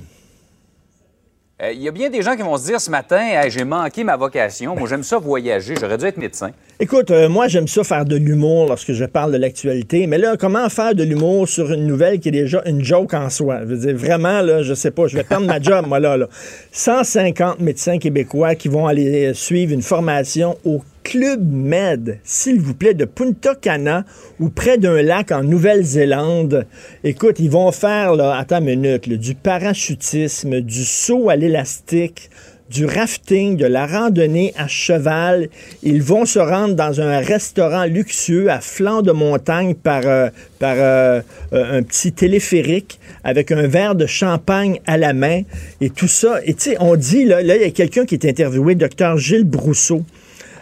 [1.62, 3.66] Euh, Il y a bien des gens qui vont se dire ce matin, Hey, j'ai
[3.66, 4.74] manqué ma vocation.
[4.74, 5.76] Moi, j'aime ça voyager.
[5.78, 6.52] J'aurais dû être médecin.
[6.82, 10.08] Écoute, euh, moi, j'aime ça faire de l'humour lorsque je parle de l'actualité.
[10.08, 13.30] Mais là, comment faire de l'humour sur une nouvelle qui est déjà une joke en
[13.30, 13.60] soi?
[13.64, 16.16] Je veux dire, vraiment, là, je sais pas, je vais perdre ma job, moi, là,
[16.16, 16.30] là.
[16.72, 22.74] 150 médecins québécois qui vont aller euh, suivre une formation au Club Med, s'il vous
[22.74, 24.06] plaît, de Punta Cana
[24.40, 26.66] ou près d'un lac en Nouvelle-Zélande.
[27.04, 32.30] Écoute, ils vont faire, là, attends une minute, du parachutisme, du saut à l'élastique,
[32.70, 35.50] du rafting, de la randonnée à cheval.
[35.84, 40.30] Ils vont se rendre dans un restaurant luxueux à flanc de montagne par, euh,
[40.60, 41.22] par euh,
[41.54, 45.42] euh, un petit téléphérique avec un verre de champagne à la main
[45.82, 46.40] et tout ça.
[46.46, 49.46] Et tu sais, on dit, là, il y a quelqu'un qui est interviewé, docteur Gilles
[49.46, 50.04] Brousseau.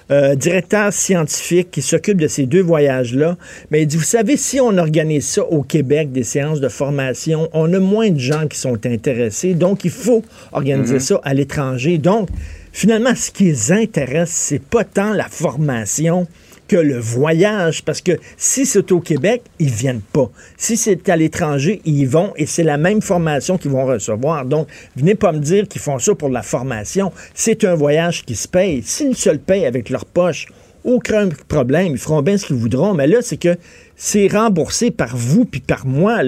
[0.09, 3.37] Euh, directeur scientifique qui s'occupe de ces deux voyages-là.
[3.71, 7.49] Mais il dit, vous savez, si on organise ça au Québec, des séances de formation,
[7.53, 9.53] on a moins de gens qui sont intéressés.
[9.53, 11.97] Donc, il faut organiser ça à l'étranger.
[11.97, 12.29] Donc,
[12.71, 16.27] finalement, ce qui les intéresse, c'est pas tant la formation
[16.67, 20.29] que le voyage, parce que si c'est au Québec, ils viennent pas.
[20.57, 24.45] Si c'est à l'étranger, ils y vont et c'est la même formation qu'ils vont recevoir.
[24.45, 27.11] Donc, venez pas me dire qu'ils font ça pour la formation.
[27.33, 28.81] C'est un voyage qui se paye.
[28.83, 30.47] S'ils se le payent avec leur poche,
[30.87, 31.87] aucun problème.
[31.91, 32.95] Ils feront bien ce qu'ils voudront.
[32.95, 33.55] Mais là, c'est que
[33.95, 36.19] c'est remboursé par vous puis par moi.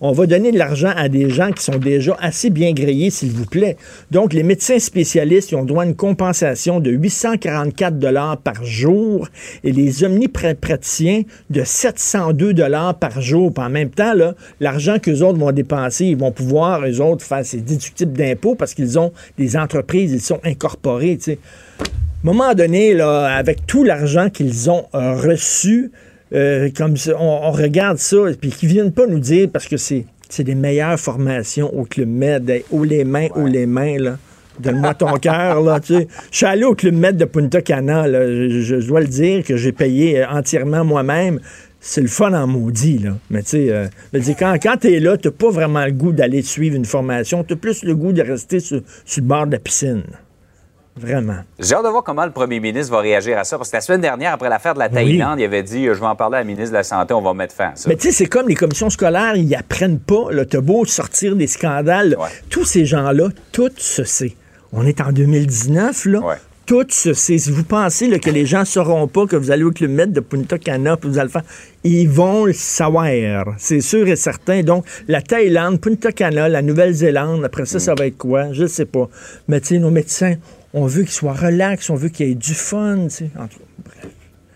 [0.00, 3.30] On va donner de l'argent à des gens qui sont déjà assez bien grillés, s'il
[3.30, 3.76] vous plaît.
[4.10, 9.28] Donc, les médecins spécialistes, ils ont droit à une compensation de 844 dollars par jour
[9.62, 13.52] et les omnipraticiens de 702 dollars par jour.
[13.52, 14.14] Puis en même temps,
[14.58, 18.74] l'argent qu'eux autres vont dépenser, ils vont pouvoir, eux autres, faire ces déductibles d'impôts parce
[18.74, 21.18] qu'ils ont des entreprises, ils sont incorporés,
[22.22, 25.90] moment donné, là, avec tout l'argent qu'ils ont euh, reçu,
[26.34, 30.04] euh, comme on, on regarde ça, puis qu'ils viennent pas nous dire parce que c'est
[30.30, 34.18] c'est des meilleures formations au Club Med, haut les mains, haut les mains, là.
[34.58, 36.08] Donne-moi ton cœur, là, tu sais.
[36.30, 38.26] Je suis allé au Club Med de Punta Cana, là.
[38.26, 41.40] Je, je dois le dire que j'ai payé euh, entièrement moi-même.
[41.80, 43.16] C'est le fun en maudit, là.
[43.30, 43.86] Mais tu sais, euh,
[44.38, 47.42] quand, quand t'es là, t'as pas vraiment le goût d'aller suivre une formation.
[47.42, 50.02] T'as plus le goût de rester sur, sur le bord de la piscine.
[50.96, 51.38] Vraiment.
[51.58, 53.56] J'ai hâte de voir comment le premier ministre va réagir à ça.
[53.56, 56.06] Parce que la semaine dernière, après l'affaire de la Thaïlande, il avait dit Je vais
[56.06, 57.88] en parler à la ministre de la Santé, on va mettre fin à ça.
[57.88, 60.30] Mais tu sais, c'est comme les commissions scolaires, ils apprennent pas.
[60.30, 62.16] Là, t'as beau sortir des scandales.
[62.18, 62.28] Ouais.
[62.50, 64.34] Tous ces gens-là, tout se sait.
[64.72, 66.18] On est en 2019, là.
[66.20, 66.34] Ouais.
[66.66, 67.38] Tout se sait.
[67.38, 69.90] Si vous pensez là, que les gens ne sauront pas que vous allez au Club
[69.90, 71.42] Med de Punta Cana, puis vous allez le faire,
[71.82, 73.08] ils vont le savoir.
[73.58, 74.62] C'est sûr et certain.
[74.62, 78.52] Donc, la Thaïlande, Punta Cana, la Nouvelle-Zélande, après ça, ça va être quoi?
[78.52, 79.08] Je ne sais pas.
[79.48, 80.36] Mais tu sais, nos médecins,
[80.74, 83.30] on veut qu'ils soient relax, on veut qu'il y ait du fun, tu sais.
[83.38, 84.06] En tout cas, bref,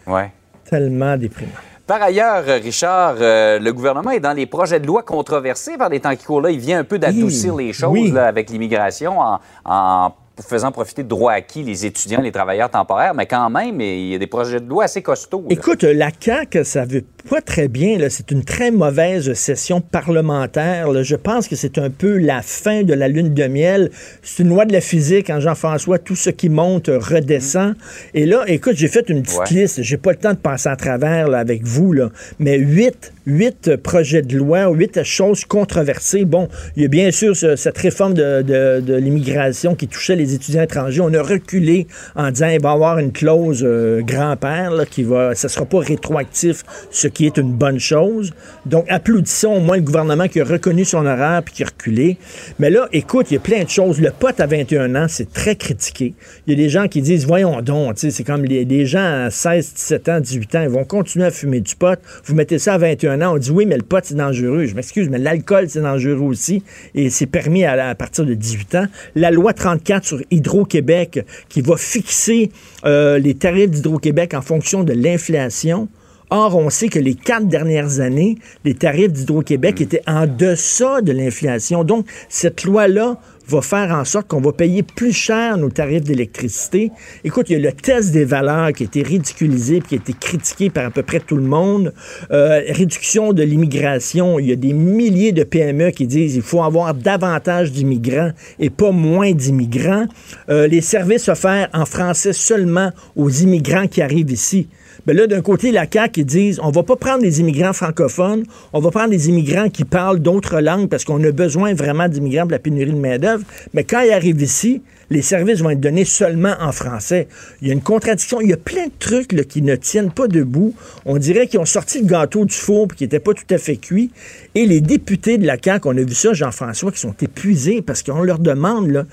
[0.06, 0.30] Ouais.
[0.68, 1.50] tellement déprimant.
[1.86, 5.90] Par ailleurs, euh, Richard, euh, le gouvernement est dans les projets de loi controversés par
[5.90, 6.40] les temps qui courent.
[6.40, 8.10] Là, il vient un peu d'adoucir Oui, les choses oui.
[8.10, 13.12] là, avec l'immigration en, en faisant profiter de droits acquis les étudiants, les travailleurs temporaires,
[13.14, 15.42] mais quand même, il y a des projets de loi assez costauds.
[15.42, 15.48] là.
[15.50, 17.98] Écoute, la CAQ, ça veut pas très bien.
[18.10, 20.90] C'est une très mauvaise session parlementaire.
[20.92, 21.02] là.
[21.02, 23.90] Je pense que c'est un peu la fin de la lune de miel.
[24.22, 25.98] C'est une loi de la physique, en Jean-François.
[25.98, 27.74] Tout ce qui monte redescend.
[28.14, 29.60] Et là, écoute, j'ai fait une petite Ouais.
[29.62, 29.82] liste.
[29.82, 32.10] J'ai pas le temps de passer à travers là, avec vous, là.
[32.38, 36.24] mais huit, huit projets de loi, huit choses controversées.
[36.24, 40.16] Bon, il y a bien sûr ce- cette réforme de, de- de l'immigration qui touchait
[40.16, 41.00] les étudiants étrangers.
[41.00, 45.34] On a reculé en disant il va y avoir une clause euh, grand-père qui va,
[45.34, 48.32] ça sera pas rétroactif, ce qui est une bonne chose.
[48.66, 52.18] Donc, applaudissons au moins le gouvernement qui a reconnu son erreur puis qui a reculé.
[52.58, 54.00] Mais là, écoute, il y a plein de choses.
[54.00, 56.14] Le pote à 21 ans, c'est très critiqué.
[56.46, 59.30] Il y a des gens qui disent, voyons donc, c'est comme les, les, gens à
[59.30, 61.98] 16, 17 ans, 18 ans, ils vont continuer à fumer du pot.
[62.24, 64.66] Vous mettez ça à 21 ans, on dit, oui, mais le pot, c'est dangereux.
[64.66, 66.62] Je m'excuse, mais l'alcool, c'est dangereux aussi.
[66.94, 68.86] Et c'est permis à, à, partir de 18 ans.
[69.14, 72.50] La loi 34 sur Hydro-Québec qui va fixer
[72.84, 75.88] euh, les tarifs d'Hydro-Québec en fonction de l'inflation.
[76.30, 81.12] Or, on sait que les quatre dernières années, les tarifs d'Hydro-Québec étaient en deçà de
[81.12, 81.84] l'inflation.
[81.84, 86.90] Donc, cette loi-là va faire en sorte qu'on va payer plus cher nos tarifs d'électricité.
[87.24, 89.98] Écoute, il y a le test des valeurs qui a été ridiculisé puis qui a
[89.98, 91.92] été critiqué par à peu près tout le monde.
[92.30, 94.38] Euh, réduction de l'immigration.
[94.38, 98.70] Il y a des milliers de PME qui disent qu'il faut avoir davantage d'immigrants et
[98.70, 100.06] pas moins d'immigrants.
[100.48, 104.68] Euh, les services offerts en français seulement aux immigrants qui arrivent ici.
[105.06, 108.44] Ben là, d'un côté, la CAQ, ils disent on va pas prendre des immigrants francophones,
[108.72, 112.42] on va prendre des immigrants qui parlent d'autres langues parce qu'on a besoin vraiment d'immigrants
[112.42, 113.44] pour la pénurie de main-d'œuvre.
[113.74, 117.28] Mais quand ils arrivent ici, les services vont être donnés seulement en français.
[117.60, 118.40] Il y a une contradiction.
[118.40, 120.74] Il y a plein de trucs qui ne tiennent pas debout.
[121.04, 123.58] On dirait qu'ils ont sorti le gâteau du four et qui n'était pas tout à
[123.58, 124.10] fait cuit.
[124.54, 128.02] Et les députés de la CAQ, on a vu ça, Jean-François, qui sont épuisés parce
[128.02, 129.04] qu'on leur demande là,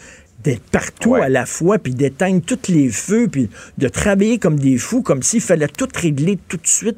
[0.44, 1.22] d'être partout Ouais.
[1.22, 5.24] à la fois, puis d'éteindre tous les feux, puis de travailler comme des fous, comme
[5.24, 6.98] s'il fallait tout régler tout de suite.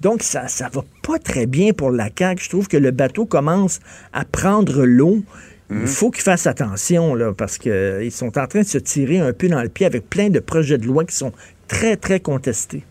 [0.00, 2.44] Donc, ça ça va pas très bien pour la CAQ.
[2.44, 3.80] Je trouve que le bateau commence
[4.12, 5.22] à prendre l'eau.
[5.70, 9.32] Il faut qu'ils fassent attention, là, parce qu'ils sont en train de se tirer un
[9.32, 11.32] peu dans le pied avec plein de projets de loi qui sont
[11.66, 12.84] très, très contestés.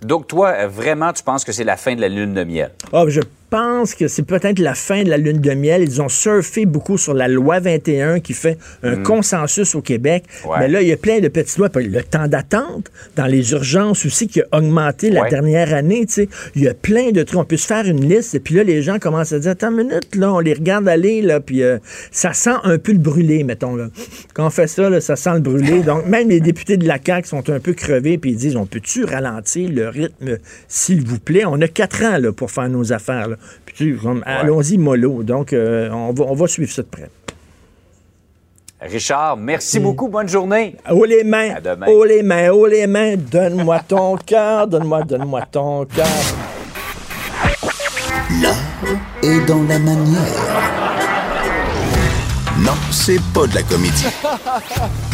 [0.00, 2.70] Donc, toi, euh, vraiment, tu penses que c'est la fin de la lune de miel?
[2.94, 5.82] Ah, je pense que c'est peut-être la fin de la lune de miel.
[5.82, 10.24] Ils ont surfé beaucoup sur la loi 21 qui fait un consensus au Québec.
[10.44, 10.56] Ouais.
[10.60, 11.68] Mais là, il y a plein de petites lois.
[11.74, 16.04] Le temps d'attente dans les urgences aussi qui a augmenté la dernière année.
[16.06, 16.28] tu sais.
[16.54, 17.40] Il y a plein de trucs.
[17.40, 19.70] On peut se faire une liste et puis là, les gens commencent à dire Attends
[19.70, 21.78] une minute, là, on les regarde aller, là, puis euh,
[22.10, 23.76] ça sent un peu le brûlé, mettons.
[23.76, 23.88] Là.
[24.34, 25.82] Quand on fait ça, là, ça sent le brûlé.
[25.86, 28.66] Donc, même les députés de la CAQ sont un peu crevés puis ils disent On
[28.66, 31.44] peut-tu ralentir le rythme, s'il vous plaît?
[31.46, 33.28] On a quatre ans là, pour faire nos affaires.
[33.28, 33.36] Là.
[33.64, 35.22] Puis, tu allons-y mollo.
[35.22, 37.10] Donc, euh, on, va, on va suivre ça de près.
[38.80, 40.08] Richard, merci beaucoup.
[40.08, 40.76] Bonne journée.
[40.90, 41.86] Haut les mains, À demain.
[42.06, 46.06] les mains, haut les mains, donne-moi ton cœur, donne-moi, donne-moi ton cœur.
[48.40, 48.56] L'art
[49.22, 50.22] est dans la manière.
[52.60, 54.06] Non, c'est pas de la comédie.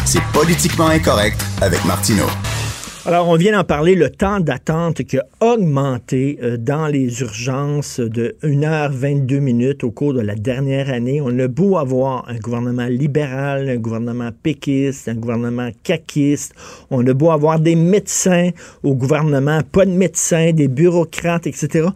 [0.05, 2.25] C'est politiquement incorrect avec Martineau.
[3.07, 7.99] Alors, on vient d'en parler, le temps d'attente qui a augmenté euh, dans les urgences
[7.99, 11.21] de 1h22 minutes au cours de la dernière année.
[11.21, 16.55] On a beau avoir un gouvernement libéral, un gouvernement péquiste, un gouvernement caquiste,
[16.89, 18.49] on a beau avoir des médecins
[18.81, 21.89] au gouvernement, pas de médecins, des bureaucrates, etc.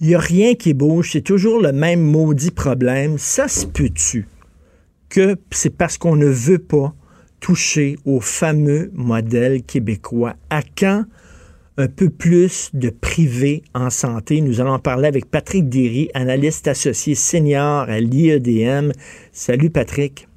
[0.00, 3.18] Il n'y a rien qui bouge, c'est toujours le même maudit problème.
[3.18, 4.26] Ça se peut-tu
[5.10, 6.92] que c'est parce qu'on ne veut pas
[7.40, 10.34] toucher au fameux modèle québécois.
[10.50, 11.04] À quand
[11.76, 14.40] un peu plus de privé en santé?
[14.40, 18.92] Nous allons en parler avec Patrick Derry, analyste associé senior à l'IEDM.
[19.32, 20.28] Salut Patrick.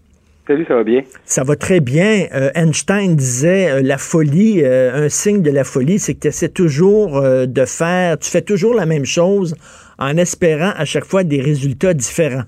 [0.45, 1.01] Salut, ça va bien?
[1.23, 2.27] Ça va très bien.
[2.33, 6.27] Euh, Einstein disait euh, la folie, euh, un signe de la folie, c'est que tu
[6.27, 9.55] essaies toujours de faire, tu fais toujours la même chose
[9.97, 12.43] en espérant à chaque fois des résultats différents.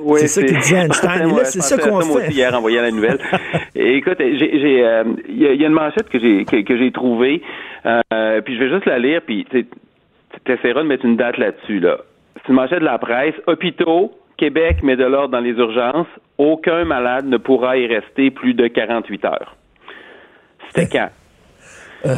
[0.00, 1.36] Oui, C'est ça qu'il dit Einstein.
[1.36, 2.10] Là, c'est ça qu'on moi fait.
[2.28, 3.18] aussi hier en voyant la nouvelle.
[3.74, 6.90] Écoute, euh, il y, a- il y a une manchette que j'ai que, que j'ai
[6.92, 7.42] trouvée,
[7.86, 9.66] euh, puis je vais juste la lire, puis tu
[10.52, 11.80] essaieras de mettre une date là-dessus.
[11.80, 11.98] Là.
[12.36, 13.34] C'est une manchette de la presse.
[13.46, 16.06] Hôpitaux, Québec met de l'ordre dans les urgences.
[16.38, 19.56] Aucun malade ne pourra y rester plus de 48 heures.
[20.74, 21.08] C'était quand?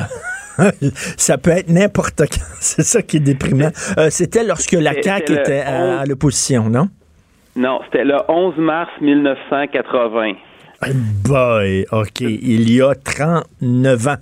[1.17, 2.45] ça peut être n'importe quand.
[2.61, 3.71] C'est ça qui est déprimant.
[3.99, 6.01] Euh, C'était lorsque la CAQ était à, 11.
[6.01, 6.89] à l'opposition, non?
[7.59, 10.35] Non, c'était le 11 mars 1980.
[11.27, 12.21] Boy, OK.
[12.21, 14.15] Il y a 39 ans.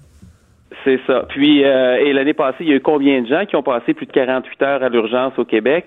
[0.85, 1.27] C'est ça.
[1.29, 3.93] Puis, euh, et l'année passée, il y a eu combien de gens qui ont passé
[3.93, 5.85] plus de 48 heures à l'urgence au Québec?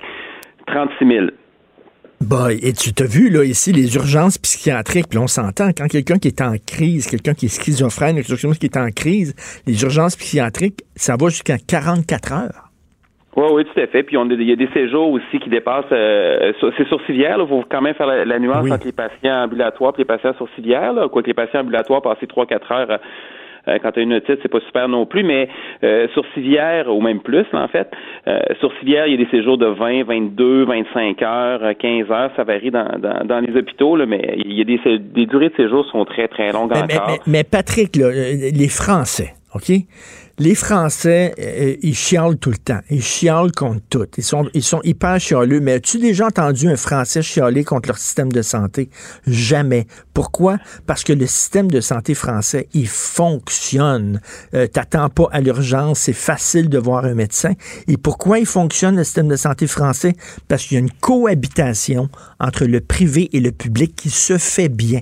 [0.67, 1.25] 36 000.
[2.21, 6.19] Boy, et tu t'as vu, là, ici, les urgences psychiatriques, puis on s'entend, quand quelqu'un
[6.19, 9.33] qui est en crise, quelqu'un qui est schizophrène, quelque chose qui est en crise,
[9.65, 12.68] les urgences psychiatriques, ça va jusqu'à 44 heures.
[13.39, 14.03] Oui, oui, tout à fait.
[14.03, 15.85] Puis, on il y a des séjours aussi qui dépassent.
[15.93, 17.37] euh, sur- c'est sourcilière.
[17.39, 18.71] Il faut quand même faire la, la nuance Oui.
[18.71, 20.91] entre les patients ambulatoires et les patients sourcilières.
[20.91, 22.99] Là, quoique les patients ambulatoires passent 3-4 heures
[23.67, 25.47] euh, quand tu as une otite, c'est pas super non plus, mais
[26.13, 27.91] sur civière, ou même plus, en fait,
[28.59, 32.43] sur civière, il y a des séjours de 20, 22, 25 heures, 15 heures, ça
[32.45, 32.87] varie dans,
[33.25, 36.27] dans, les hôpitaux, là, mais il y a des, des durées de séjour sont très,
[36.29, 37.17] très longues encore.
[37.27, 39.71] Mais, Patrick, les Français, OK?
[40.39, 42.79] Les Français, euh, ils chialent tout le temps.
[42.89, 44.07] Ils chialent contre tout.
[44.17, 45.59] Ils sont, ils sont hyper chialeux.
[45.59, 48.89] Mais as-tu déjà entendu un Français chialer contre leur système de santé?
[49.27, 49.85] Jamais.
[50.13, 50.57] Pourquoi?
[50.87, 54.21] Parce que le système de santé français, il fonctionne.
[54.53, 55.99] Euh, T'attends pas à l'urgence.
[55.99, 57.53] C'est facile de voir un médecin.
[57.87, 60.13] Et pourquoi il fonctionne, le système de santé français?
[60.47, 64.69] Parce qu'il y a une cohabitation entre le privé et le public qui se fait
[64.69, 65.01] bien.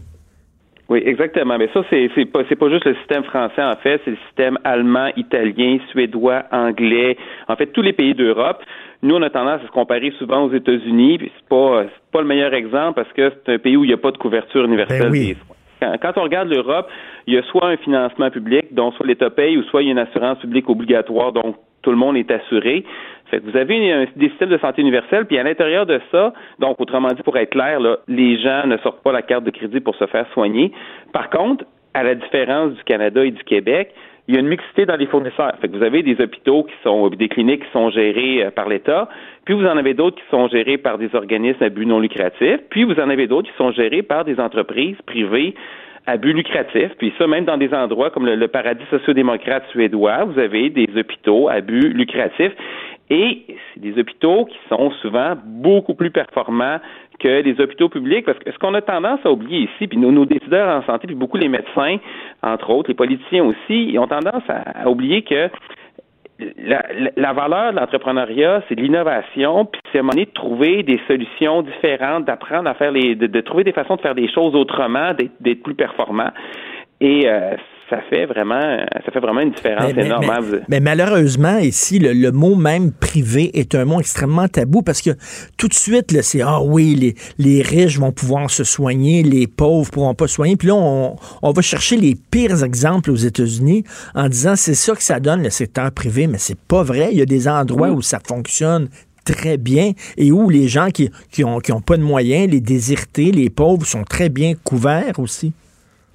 [0.90, 1.58] Oui, exactement.
[1.58, 4.18] Mais ça, c'est c'est pas c'est pas juste le système français en fait, c'est le
[4.28, 8.64] système allemand, italien, suédois, anglais, en fait tous les pays d'Europe.
[9.04, 12.22] Nous, on a tendance à se comparer souvent aux États-Unis, puis c'est pas c'est pas
[12.22, 14.64] le meilleur exemple parce que c'est un pays où il n'y a pas de couverture
[14.64, 15.98] universelle ben des soins.
[16.02, 16.90] Quand, on regarde l'Europe,
[17.28, 19.90] il y a soit un financement public, dont soit l'État paye, ou soit il y
[19.90, 22.84] a une assurance publique obligatoire, donc tout le monde est assuré.
[23.30, 26.34] Fait que vous avez un, des systèmes de santé universels, puis à l'intérieur de ça,
[26.60, 29.52] donc autrement dit, pour être clair, là, les gens ne sortent pas la carte de
[29.52, 30.72] crédit pour se faire soigner.
[31.14, 33.94] Par contre, à la différence du Canada et du Québec,
[34.28, 35.54] il y a une mixité dans les fournisseurs.
[35.62, 38.68] Fait que vous avez des hôpitaux qui sont, des cliniques qui sont gérés euh, par
[38.68, 39.08] l'État,
[39.46, 42.60] puis vous en avez d'autres qui sont gérés par des organismes à but non lucratif,
[42.70, 45.56] puis vous en avez d'autres qui sont gérés par des entreprises privées
[46.06, 46.90] à but lucratif.
[46.98, 50.88] Puis ça, même dans des endroits comme le, le paradis sociodémocrate suédois, vous avez des
[50.96, 52.52] hôpitaux à but lucratif.
[53.10, 56.80] Et c'est des hôpitaux qui sont souvent beaucoup plus performants
[57.20, 60.12] que les hôpitaux publics, parce que ce qu'on a tendance à oublier ici, puis nos,
[60.12, 61.98] nos, décideurs en santé, puis beaucoup les médecins,
[62.44, 65.50] entre autres, les politiciens aussi, ils ont tendance à, oublier que
[66.60, 66.84] la,
[67.16, 71.00] la, valeur de l'entrepreneuriat, c'est de l'innovation, puis c'est à un moment de trouver des
[71.08, 74.54] solutions différentes, d'apprendre à faire les, de, de, trouver des façons de faire des choses
[74.54, 76.30] autrement, d'être plus performant.
[77.02, 77.56] Et euh,
[77.90, 80.30] ça fait vraiment, ça fait vraiment une différence énorme.
[80.30, 85.12] Hein, mais, malheureusement, ici, le, mot même privé est un mot extrêmement tabou parce que
[85.58, 89.90] tout de suite, c'est ah oui, les, les riches vont pouvoir se soigner, les pauvres
[89.90, 90.58] pourront pas se soigner.
[90.58, 93.84] Puis là, on, on va chercher les pires exemples aux États-Unis
[94.16, 97.10] en disant c'est ça que ça donne le secteur privé, mais c'est pas vrai.
[97.12, 98.90] Il y a des endroits où ça fonctionne
[99.24, 102.62] très bien et où les gens qui, qui, ont, qui ont pas de moyens, les
[102.62, 105.54] désirtés, les pauvres sont très bien couverts aussi.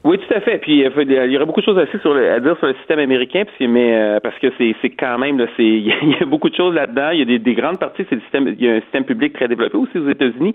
[0.05, 0.59] Oui, tout à fait.
[0.59, 2.99] Puis euh, il y aurait beaucoup de choses sur le, à dire sur le système
[2.99, 6.23] américain, parce que, mais euh, parce que c'est, c'est quand même là, c'est il y
[6.23, 7.11] a beaucoup de choses là-dedans.
[7.11, 9.05] Il y a des, des grandes parties, c'est le système, il y a un système
[9.05, 10.55] public très développé aussi aux États-Unis.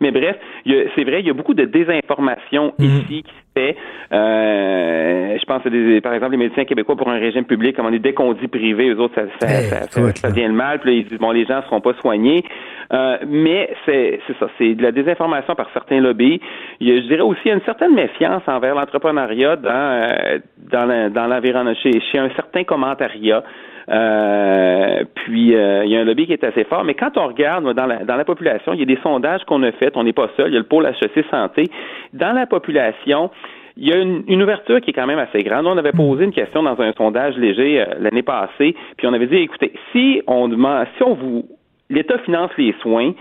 [0.00, 2.86] Mais bref, c'est vrai, il y a beaucoup de désinformation mhm.
[2.86, 3.76] ici qui se fait.
[4.12, 7.86] Euh, je pense à des, par exemple les médecins québécois pour un régime public, comme
[7.86, 10.54] on est dès qu'on dit privé, eux autres ça ça, ça, ça, ça, vient le
[10.54, 10.80] mal.
[10.80, 12.44] Puis là, ils disent bon les gens ne seront pas soignés.
[12.92, 16.40] Euh, mais c'est ça, c'est de la désinformation par certains lobbies.
[16.80, 20.38] Il y a, je dirais aussi une certaine méfiance envers l'entrepreneuriat dans euh,
[20.70, 23.42] dans, dans l'environnement chez, chez un certain commentariat.
[23.90, 26.84] Euh, puis euh, il y a un lobby qui est assez fort.
[26.84, 29.62] Mais quand on regarde dans la, dans la population, il y a des sondages qu'on
[29.62, 29.96] a faits.
[29.96, 30.48] On n'est pas seul.
[30.48, 31.64] Il y a le pôle HEC santé.
[32.12, 33.30] Dans la population,
[33.76, 35.66] il y a une, une, ouverture qui est quand même assez grande.
[35.66, 39.36] On avait posé une question dans un sondage léger l'année passée, puis on avait dit
[39.36, 41.44] écoutez, si on demande, si on vous
[41.90, 43.12] l'État finance les soins.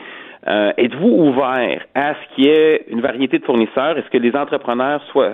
[0.46, 3.98] Euh, êtes-vous ouvert à ce qu'il y ait une variété de fournisseurs?
[3.98, 5.32] Est-ce que les entrepreneurs soient,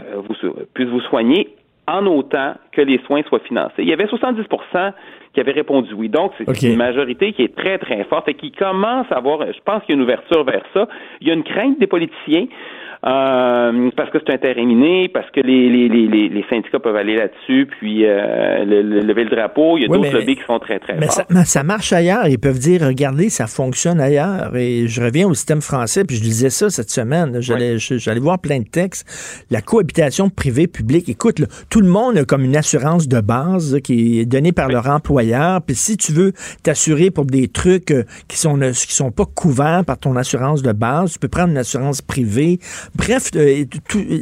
[0.75, 1.55] puissent vous soigner?
[1.89, 3.79] En autant que les soins soient financés?
[3.79, 4.93] Il y avait 70%
[5.33, 6.09] qui avaient répondu oui.
[6.09, 9.59] Donc, c'est une majorité qui est très, très forte et qui commence à avoir, je
[9.63, 10.87] pense qu'il y a une ouverture vers ça.
[11.21, 12.47] Il y a une crainte des politiciens
[13.05, 17.67] euh, parce que c'est intériminé, parce que les, les, les, les syndicats peuvent aller là-dessus,
[17.79, 19.77] puis euh, le, lever le drapeau.
[19.77, 21.25] Il y a d'autres lobbies qui sont très, très mais forts.
[21.29, 22.27] Ça, ça marche ailleurs.
[22.27, 24.53] Ils peuvent dire, regardez, ça fonctionne ailleurs.
[24.57, 27.37] Et je reviens au système français, puis je disais ça cette semaine.
[27.39, 29.45] J'allais voir plein de textes.
[29.49, 31.07] La cohabitation privée-publique.
[31.07, 34.89] Écoute, tout le monde a comme une assurance de base qui est donnée par leur
[34.89, 35.61] employeur.
[35.61, 36.33] Puis si tu veux
[36.63, 40.73] t'assurer pour des trucs euh, qui sont, qui sont pas couverts par ton assurance de
[40.73, 42.59] base, tu peux prendre une assurance privée
[42.95, 43.65] Bref, euh,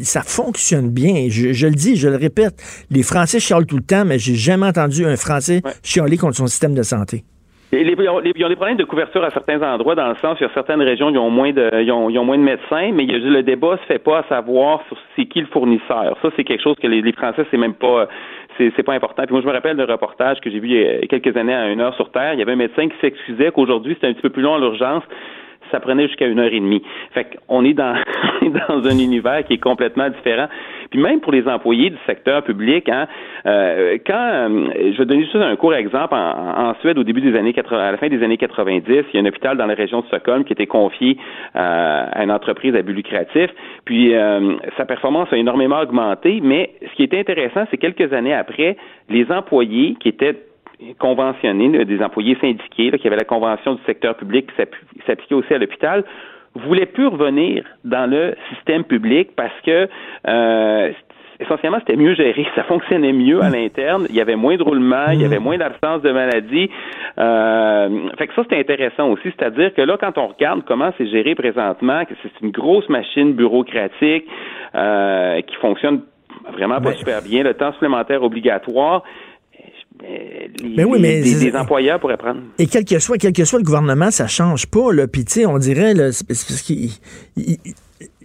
[0.04, 1.28] ça fonctionne bien.
[1.30, 2.56] Je, le dis, je le répète.
[2.92, 6.48] Les Français chialent tout le temps, mais j'ai jamais entendu un Français chialer contre son
[6.48, 7.24] système de santé.
[7.72, 10.54] ils, ont, des problèmes de couverture à certains endroits, dans le sens, il y a
[10.54, 13.86] certaines régions qui ont moins de, ils ont, moins de médecins, mais le débat se
[13.94, 14.84] fait pas à savoir
[15.16, 16.18] c'est qui le fournisseur.
[16.22, 18.08] Ça, c'est quelque chose que les, Français, c'est même pas,
[18.58, 19.24] c'est, pas important.
[19.24, 21.54] Puis moi, je me rappelle d'un reportage que j'ai vu il y a quelques années
[21.54, 22.34] à une heure sur Terre.
[22.34, 24.60] Il y avait un médecin qui s'excusait qu'aujourd'hui, c'était un petit peu plus long à
[24.60, 25.04] l'urgence
[25.72, 26.82] ça prenait jusqu'à une heure et demie.
[27.14, 27.96] Fait qu'on est dans,
[28.70, 30.48] dans un univers qui est complètement différent.
[30.90, 33.08] Puis même pour les employés du secteur public, hein,
[33.46, 37.54] euh, quand je vais donner juste un court exemple en, Suède au début des années
[37.54, 40.02] 80, à la fin des années 90, il y a un hôpital dans la région
[40.02, 41.18] de Stockholm qui était confié
[41.56, 43.50] à une entreprise à but lucratif.
[43.86, 44.14] Puis
[44.78, 48.78] sa performance a énormément augmenté, mais ce qui était intéressant, c'est quelques années après,
[49.10, 50.36] les employés qui étaient
[51.00, 55.58] conventionnés, des employés syndiqués, qui avaient la convention du secteur public qui s'appliquait aussi à
[55.58, 56.04] l'hôpital,
[56.56, 59.88] voulaient plus revenir dans le système public parce que
[60.28, 60.92] euh,
[61.40, 65.12] essentiellement, c'était mieux géré, ça fonctionnait mieux à l'interne, il y avait moins de roulement,
[65.12, 65.44] il y avait mm.
[65.44, 66.70] moins d'absence de maladie.
[67.18, 71.08] Euh, fait que ça, c'est intéressant aussi, c'est-à-dire que là, quand on regarde comment c'est
[71.08, 74.26] géré présentement, que c'est une grosse machine bureaucratique
[74.76, 76.02] euh, qui fonctionne
[76.54, 79.04] vraiment pas super bien, le temps supplémentaire obligatoire,
[80.64, 82.42] mais oui, mais les, employeurs pourraient prendre.
[82.58, 84.92] Et quel que soit, quel que soit le gouvernement, ça change pas.
[84.92, 85.08] Là.
[85.08, 86.92] Puis, tu sais, on dirait, là, parce qu'il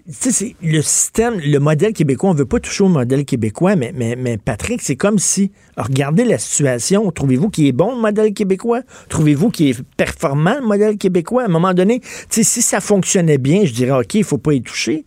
[0.08, 4.16] c'est le système, le modèle québécois, on veut pas toucher au modèle québécois, mais, mais,
[4.16, 8.80] mais Patrick, c'est comme si, regardez la situation, trouvez-vous qu'il est bon le modèle québécois?
[9.08, 11.42] Trouvez-vous qu'il est performant le modèle québécois?
[11.42, 14.62] À un moment donné, si ça fonctionnait bien, je dirais, OK, il faut pas y
[14.62, 15.04] toucher.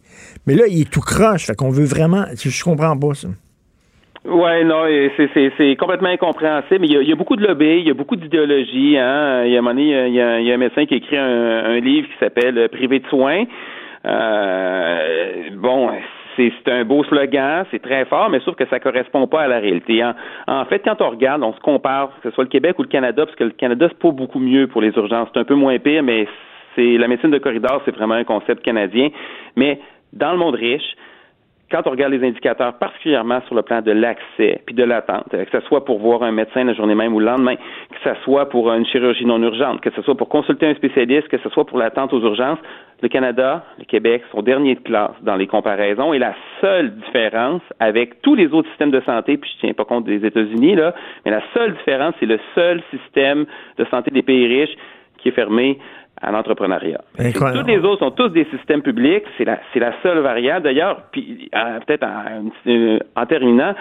[0.47, 3.27] Mais là, il est tout croche, fait qu'on veut vraiment, je comprends pas ça.
[4.25, 4.85] Ouais, non,
[5.17, 6.79] c'est complètement incompréhensible.
[6.81, 8.97] Mais il y, a, beaucoup de lobby, il y a beaucoup d'idéologie.
[8.97, 9.43] Hein.
[9.45, 11.17] Il y a un il y a, il y a un médecin qui a écrit
[11.17, 13.43] un, livre qui s'appelle Privé de soins.
[14.05, 15.91] Euh, bon,
[16.35, 19.59] c'est un beau slogan, c'est très fort, mais sauf que ça correspond pas à la
[19.59, 20.03] réalité.
[20.47, 22.87] En, fait, quand on regarde, on se compare, que ce soit le Québec ou le
[22.87, 25.29] Canada, parce que le Canada, c'est pas beaucoup mieux pour les urgences.
[25.33, 26.27] C'est un peu moins pire, mais
[26.75, 29.09] c'est la médecine de corridor, c'est vraiment un concept canadien.
[29.55, 29.79] Mais
[30.13, 30.95] dans le monde riche,
[31.75, 35.51] quand on regarde les indicateurs, particulièrement sur le plan de l'accès puis de l'attente, que
[35.51, 38.47] ce soit pour voir un médecin la journée même ou le lendemain, que ce soit
[38.47, 41.65] pour une chirurgie non urgente, que ce soit pour consulter un spécialiste, que ce soit
[41.65, 42.59] pour l'attente aux urgences,
[43.01, 47.61] le Canada, le Québec sont derniers de classe dans les comparaisons et la seule différence
[47.81, 50.95] avec tous les autres systèmes de santé, puis je tiens pas compte des États-Unis là,
[51.25, 53.45] mais la seule différence, c'est le seul système
[53.77, 54.77] de santé des pays riches
[55.17, 55.77] qui est fermé
[56.21, 57.01] à l'entrepreneuriat.
[57.17, 60.63] Tous les autres sont tous des systèmes publics, c'est la, c'est la seule variable.
[60.63, 61.49] D'ailleurs, puis
[61.85, 63.73] peut-être en, euh, en, terminant,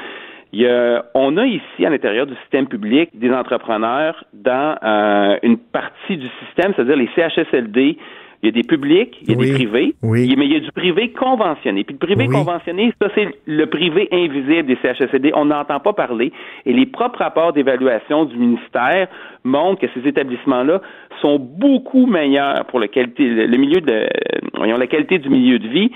[0.52, 5.38] il y a, on a ici à l'intérieur du système public des entrepreneurs dans euh,
[5.42, 7.98] une partie du système, c'est-à-dire les CHSLD,
[8.44, 10.70] il y a des publics, il y a des privés, mais il y a du
[10.72, 11.82] privé conventionné.
[11.82, 15.32] Puis le privé conventionné, ça, c'est le privé invisible des CHSLD.
[15.34, 16.30] On n'entend pas parler.
[16.66, 19.08] Et les propres rapports d'évaluation du ministère
[19.44, 20.82] montrent que ces établissements-là
[21.22, 24.06] sont beaucoup meilleurs pour le, qualité, le milieu de,
[24.56, 25.90] voyons, la qualité du milieu de vie.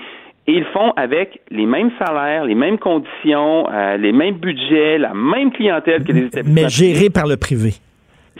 [0.47, 5.13] Et ils font avec les mêmes salaires, les mêmes conditions, euh, les mêmes budgets, la
[5.13, 6.63] même clientèle que les établissements.
[6.63, 7.73] Mais gérés par le privé.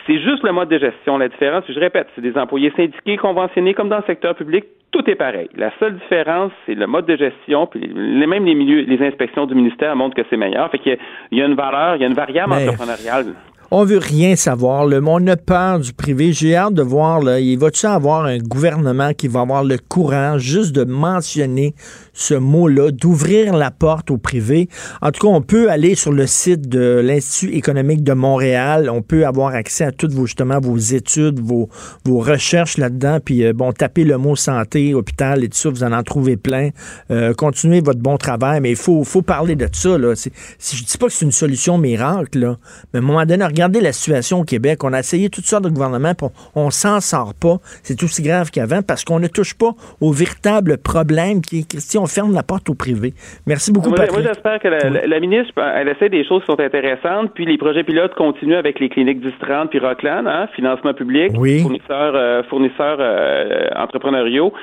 [0.05, 1.17] C'est juste le mode de gestion.
[1.17, 5.07] La différence, je répète, c'est des employés syndiqués, conventionnés, comme dans le secteur public, tout
[5.09, 5.49] est pareil.
[5.55, 9.45] La seule différence, c'est le mode de gestion, puis les, même les milieux, les inspections
[9.45, 10.69] du ministère montrent que c'est meilleur.
[10.71, 10.97] Fait qu'il
[11.31, 13.35] y, a une valeur, il y a une variable entrepreneuriale
[13.71, 14.85] on veut rien savoir.
[14.85, 16.33] Le, on a peur du privé.
[16.33, 20.41] J'ai hâte de voir, là, il va-tu avoir un gouvernement qui va avoir le courage
[20.41, 21.73] juste de mentionner
[22.19, 24.67] ce mot-là, d'ouvrir la porte au privé.
[25.01, 28.89] En tout cas, on peut aller sur le site de l'Institut économique de Montréal.
[28.93, 31.69] On peut avoir accès à toutes vos, justement, vos études, vos,
[32.05, 33.19] vos recherches là-dedans.
[33.23, 36.35] Puis, euh, bon, tapez le mot santé, hôpital et tout ça, vous en en trouvez
[36.35, 36.69] plein.
[37.09, 40.13] Euh, continuez votre bon travail, mais il faut, faut parler de ça, là.
[40.15, 40.29] Si
[40.75, 42.57] je dis pas que c'est une solution miracle, là,
[42.93, 44.83] mais à un moment donné, regardez la situation au Québec.
[44.83, 47.61] On a essayé toutes sortes de gouvernements, on, on s'en sort pas.
[47.81, 52.08] C'est aussi grave qu'avant parce qu'on ne touche pas au véritable problème qui est question
[52.09, 53.13] ferme la porte au privé.
[53.45, 54.11] Merci beaucoup, Patrick.
[54.11, 57.83] Moi, j'espère que la, ministre, elle essaie des choses qui sont intéressantes, puis les projets
[57.83, 63.67] pilotes continuent avec les cliniques 1030 puis Rockland, hein, financement public, fournisseurs, euh, fournisseurs euh,
[63.75, 64.53] entrepreneuriaux.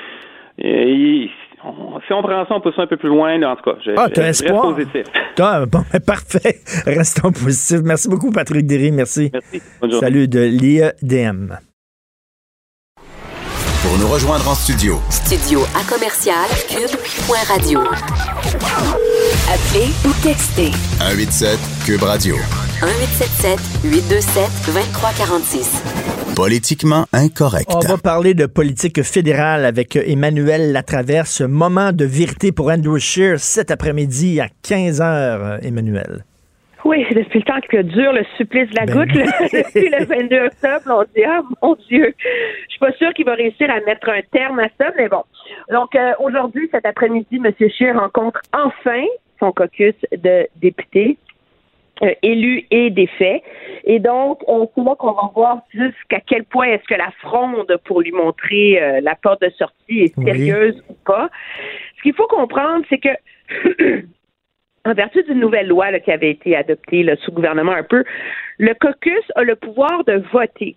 [0.59, 1.31] Et,
[2.07, 3.43] si on prend ça, on peut ça un peu plus loin.
[3.43, 5.05] en tout cas, je, ah, reste positif.
[5.39, 6.57] bon, ben, parfait.
[6.87, 7.81] Restons positifs.
[7.85, 8.93] Merci beaucoup, Patrick Derry.
[8.93, 9.31] Merci.
[9.33, 9.61] Merci.
[9.99, 11.57] Salut de l'IEDM.
[13.97, 15.01] Pour nous rejoindre en studio.
[15.09, 17.81] Studio à commercial cube.radio.
[19.49, 20.71] Appelez ou textez.
[20.99, 22.37] 187 cube radio.
[22.83, 25.83] 1877 827 2346.
[26.35, 27.71] Politiquement incorrect.
[27.75, 31.41] On va parler de politique fédérale avec Emmanuel Latraverse.
[31.41, 36.27] Moment de vérité pour Andrew Scheer cet après-midi à 15h, Emmanuel.
[36.87, 40.37] Oui, depuis le temps que dure le supplice de la ben goutte, depuis le 22
[40.47, 44.09] octobre, on dit Ah mon Dieu, je suis pas sûr qu'il va réussir à mettre
[44.09, 45.25] un terme à ça, mais bon.
[45.73, 47.53] Donc euh, aujourd'hui, cet après-midi, M.
[47.71, 49.05] Scheer rencontre enfin
[49.41, 51.19] son caucus de députés.
[52.03, 53.43] Euh, élus et défaits.
[53.85, 57.75] Et donc, euh, c'est là qu'on va voir jusqu'à quel point est-ce que la fronde
[57.87, 61.31] pour lui montrer euh, la porte de sortie est sérieuse ou pas.
[61.97, 63.09] Ce qu'il faut comprendre, c'est que
[64.87, 68.05] en vertu d'une nouvelle loi qui avait été adoptée sous gouvernement un peu,
[68.59, 70.77] le caucus a le pouvoir de voter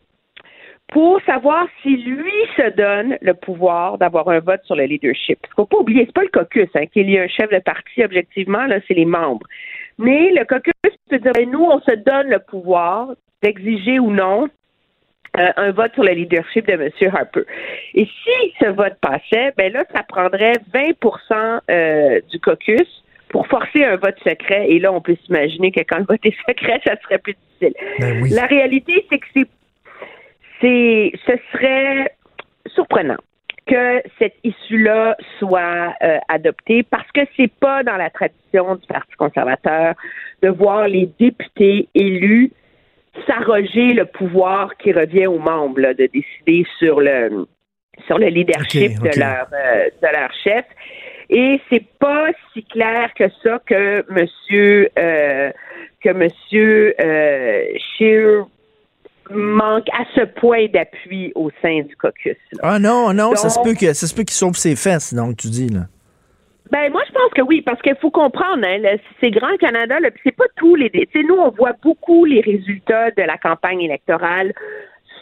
[0.91, 5.37] pour savoir si lui se donne le pouvoir d'avoir un vote sur le leadership.
[5.43, 7.49] Il ne faut pas oublier, c'est pas le caucus hein, qu'il y ait un chef
[7.51, 9.45] de parti, objectivement, c'est les membres.
[9.99, 10.73] Mais le caucus
[11.09, 13.09] peut dire, nous, on se donne le pouvoir
[13.43, 14.49] d'exiger ou non
[15.37, 16.89] euh, un vote sur le leadership de M.
[17.13, 17.43] Harper.
[17.93, 23.83] Et si ce vote passait, ben là, ça prendrait 20% euh, du caucus pour forcer
[23.83, 24.69] un vote secret.
[24.69, 27.73] Et là, on peut s'imaginer que quand le vote est secret, ça serait plus difficile.
[27.99, 29.47] Ben La réalité, c'est que c'est,
[30.61, 32.13] c'est, ce serait
[32.67, 33.17] surprenant
[33.67, 39.15] que cette issue-là soit euh, adoptée parce que c'est pas dans la tradition du Parti
[39.15, 39.93] conservateur
[40.41, 42.51] de voir les députés élus
[43.27, 47.47] s'arroger le pouvoir qui revient aux membres là, de décider sur le
[48.07, 50.65] sur le leadership de leur euh, de leur chef.
[51.29, 55.51] Et c'est pas si clair que ça que Monsieur euh,
[56.03, 58.45] que Monsieur euh, Scheer
[59.29, 62.37] manque à ce point d'appui au sein du caucus.
[62.53, 62.59] là.
[62.63, 65.37] Ah non, non, ça se peut que ça se peut qu'il sauve ses fesses, donc
[65.37, 65.81] tu dis là.
[66.71, 70.35] Ben moi je pense que oui parce qu'il faut comprendre hein, c'est grand Canada c'est
[70.35, 70.91] pas tous les
[71.27, 74.53] nous on voit beaucoup les résultats de la campagne électorale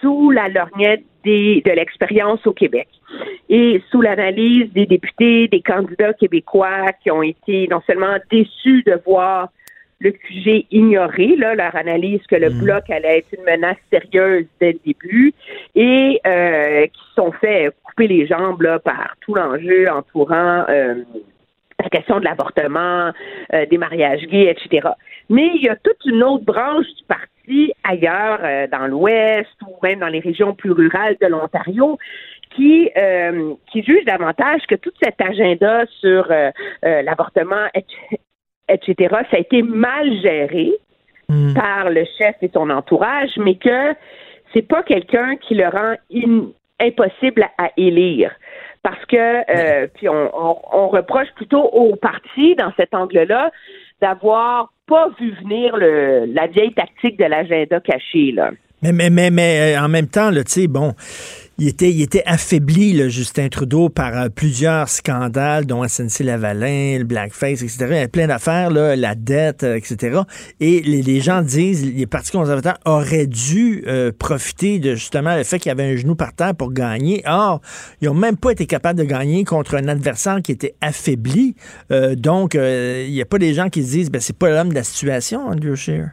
[0.02, 2.88] sous la lorgnette des, de l'expérience au Québec.
[3.50, 9.00] Et sous l'analyse des députés, des candidats québécois qui ont été non seulement déçus de
[9.06, 9.50] voir
[10.00, 14.74] le QG ignorer là, leur analyse que le bloc allait être une menace sérieuse dès
[14.74, 15.34] le début
[15.76, 20.96] et euh, qui se sont fait couper les jambes là, par tout l'enjeu entourant euh,
[21.80, 23.12] la question de l'avortement,
[23.54, 24.90] euh, des mariages gays, etc.
[25.30, 29.76] Mais il y a toute une autre branche du parti ailleurs, euh, dans l'Ouest ou
[29.84, 31.98] même dans les régions plus rurales de l'Ontario,
[32.56, 36.50] qui euh, qui juge davantage que tout cet agenda sur euh,
[36.86, 37.86] euh, l'avortement, et-
[38.70, 40.72] etc., ça a été mal géré
[41.54, 43.94] par le chef et son entourage, mais que
[44.54, 46.48] c'est pas quelqu'un qui le rend in-
[46.80, 48.32] impossible à élire.
[48.88, 53.52] Parce que, euh, puis on, reproche plutôt au parti, dans cet angle-là,
[54.02, 58.52] d'avoir pas vu venir le, la vieille tactique de l'agenda caché, là.
[58.82, 60.94] Mais, mais, mais, mais euh, en même temps, là, tu sais, bon,
[61.60, 67.04] il était, il était affaibli, là, Justin Trudeau, par euh, plusieurs scandales, dont SNC-Lavalin, le
[67.04, 67.78] blackface, etc.
[67.90, 70.22] Il y a plein d'affaires, la dette, euh, etc.
[70.60, 75.60] Et les, gens disent, les partis conservateurs auraient dû euh, profiter de justement le fait
[75.60, 77.24] qu'il y avait un genou par terre pour gagner.
[77.26, 77.62] Or,
[78.02, 81.56] ils n'ont même pas été capables de gagner contre un adversaire qui était affaibli.
[81.92, 84.50] Euh, donc, euh, il n'y a pas des gens qui se disent, ben, c'est pas
[84.50, 86.12] l'homme de la situation, Andrew Scheer.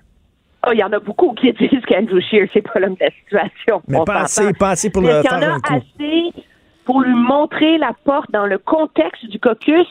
[0.67, 3.11] Oh, il y en a beaucoup qui disent qu'Andrew Scheer, c'est pas l'homme de la
[3.11, 3.83] situation.
[3.89, 6.33] Mais pas assez, pas assez pour Mais le qu'il y faire en a assez
[6.85, 9.87] pour lui montrer la porte dans le contexte du caucus?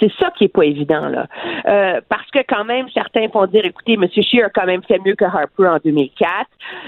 [0.00, 1.26] C'est ça qui est pas évident, là.
[1.66, 4.06] Euh, parce que quand même, certains vont dire, écoutez, M.
[4.10, 6.30] Scheer a quand même fait mieux que Harper en 2004.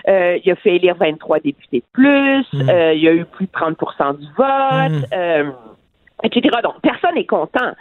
[0.09, 2.45] Euh, il a fait élire 23 députés de plus.
[2.53, 2.68] Mm.
[2.68, 5.09] Euh, il y a eu plus de 30% du vote.
[5.12, 5.51] euh,
[6.23, 6.57] etc.
[6.62, 7.73] Donc, personne n'est content.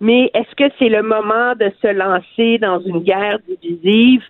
[0.00, 4.22] Mais est-ce que c'est le moment de se lancer dans une guerre divisive?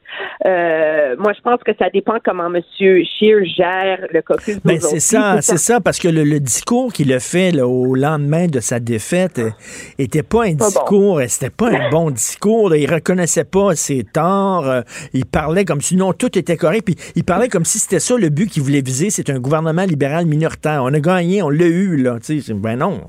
[0.44, 2.60] Euh, moi, je pense que ça dépend comment M.
[2.76, 7.10] Scheer gère le caucus Ben, c'est ça, c'est ça, parce que le, le discours qu'il
[7.14, 9.50] a fait là, au lendemain de sa défaite euh,
[9.98, 12.74] était pas un Pas discours, euh, c'était pas un bon discours.
[12.74, 14.68] il reconnaissait pas ses torts.
[14.68, 14.82] euh,
[15.14, 16.84] il parlait comme si non, tout était correct.
[16.84, 19.84] Puis il parlait comme si c'était ça le but qu'il voulait viser, c'est un gouvernement
[19.84, 20.82] libéral minoritaire.
[20.84, 22.18] On a gagné, on l'a eu, là.
[22.56, 23.00] Ben non.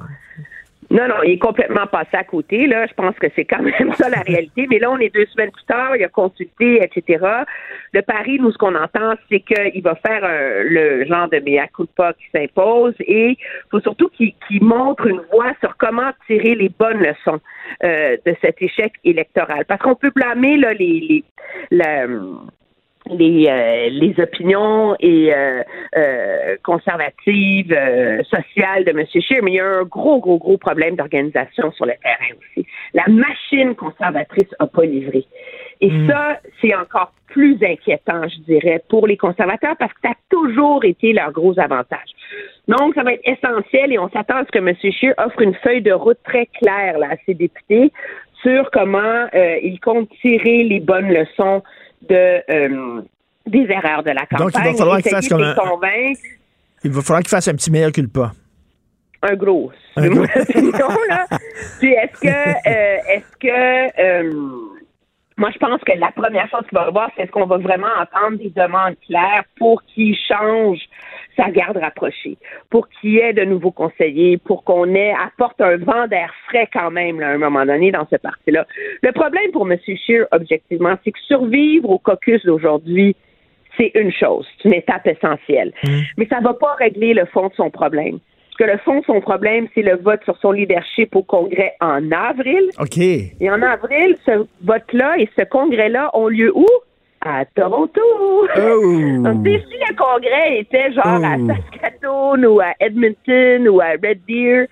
[0.90, 2.68] Non, non, il est complètement passé à côté.
[2.68, 4.68] Là, je pense que c'est quand même ça la réalité.
[4.70, 7.26] Mais là, on est deux semaines plus tard, il a consulté, etc.
[7.94, 11.68] Le pari, nous, ce qu'on entend, c'est qu'il va faire un- le genre de mea
[11.68, 13.38] culpa qui s'impose et
[13.72, 17.40] faut surtout qu'il montre une voie sur comment tirer les bonnes leçons
[17.84, 19.66] euh, de cet échec électoral.
[19.66, 21.24] Parce qu'on peut blâmer là, les,
[23.10, 25.62] les, euh, les opinions et euh,
[25.98, 29.06] euh, conservatives, euh, sociales de M.
[29.08, 32.68] Scheer, mais il y a un gros, gros, gros problème d'organisation sur le terrain aussi.
[32.94, 35.26] La machine conservatrice n'a pas livré.
[35.82, 40.18] Et ça, c'est encore plus inquiétant, je dirais, pour les conservateurs parce que ça a
[40.30, 42.10] toujours été leur gros avantage.
[42.68, 44.74] Donc, ça va être essentiel et on s'attend à ce que M.
[44.80, 47.92] Scheer offre une feuille de route très claire là, à ses députés
[48.44, 51.64] sur comment euh, ils comptent tirer les bonnes leçons
[52.10, 53.02] de, euh,
[53.48, 54.48] des erreurs de la campagne.
[54.48, 55.56] Donc, il va falloir qu'il fasse comme un-.
[56.84, 58.32] Il va falloir qu'il fasse un petit meilleur culpa.
[59.22, 59.72] Un gros.
[59.96, 60.26] Un gros.
[60.36, 61.26] l'opinion, là.
[61.80, 64.32] Puis est-ce que, euh, est-ce que, euh,
[65.38, 67.88] moi, je pense que la première chose qu'il va voir, c'est est-ce qu'on va vraiment
[68.00, 70.80] entendre des demandes claires pour qu'il change
[71.36, 72.38] sa garde rapprochée,
[72.70, 76.70] pour qu'il y ait de nouveaux conseillers, pour qu'on ait apporte un vent d'air frais
[76.72, 78.66] quand même là, à un moment donné dans ce parti-là.
[79.02, 79.78] Le problème pour M.
[79.86, 83.16] Scheer, objectivement, c'est que survivre au caucus d'aujourd'hui,
[83.78, 85.74] c'est une chose, c'est une étape essentielle.
[85.84, 85.90] Mmh.
[86.18, 88.20] Mais ça ne va pas régler le fond de son problème.
[88.58, 91.74] Parce que le fond de son problème, c'est le vote sur son leadership au Congrès
[91.82, 92.70] en avril.
[92.80, 92.98] OK.
[93.00, 96.68] Et en avril, ce vote-là et ce congrès-là ont lieu où?
[97.26, 98.02] À Toronto.
[98.56, 101.48] Donc, sais, si le congrès était genre à Oh.
[101.48, 104.68] Saskatoon ou à Edmonton ou à Red Deer,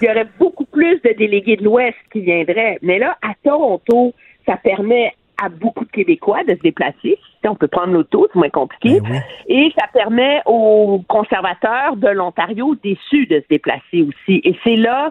[0.00, 2.78] il y aurait beaucoup plus de délégués de l'Ouest qui viendraient.
[2.82, 4.12] Mais là, à Toronto,
[4.46, 7.18] ça permet à beaucoup de Québécois de se déplacer.
[7.44, 9.00] On peut prendre l'auto, c'est moins compliqué.
[9.48, 14.40] Et ça permet aux conservateurs de l'Ontario déçus de se déplacer aussi.
[14.44, 15.10] Et c'est là,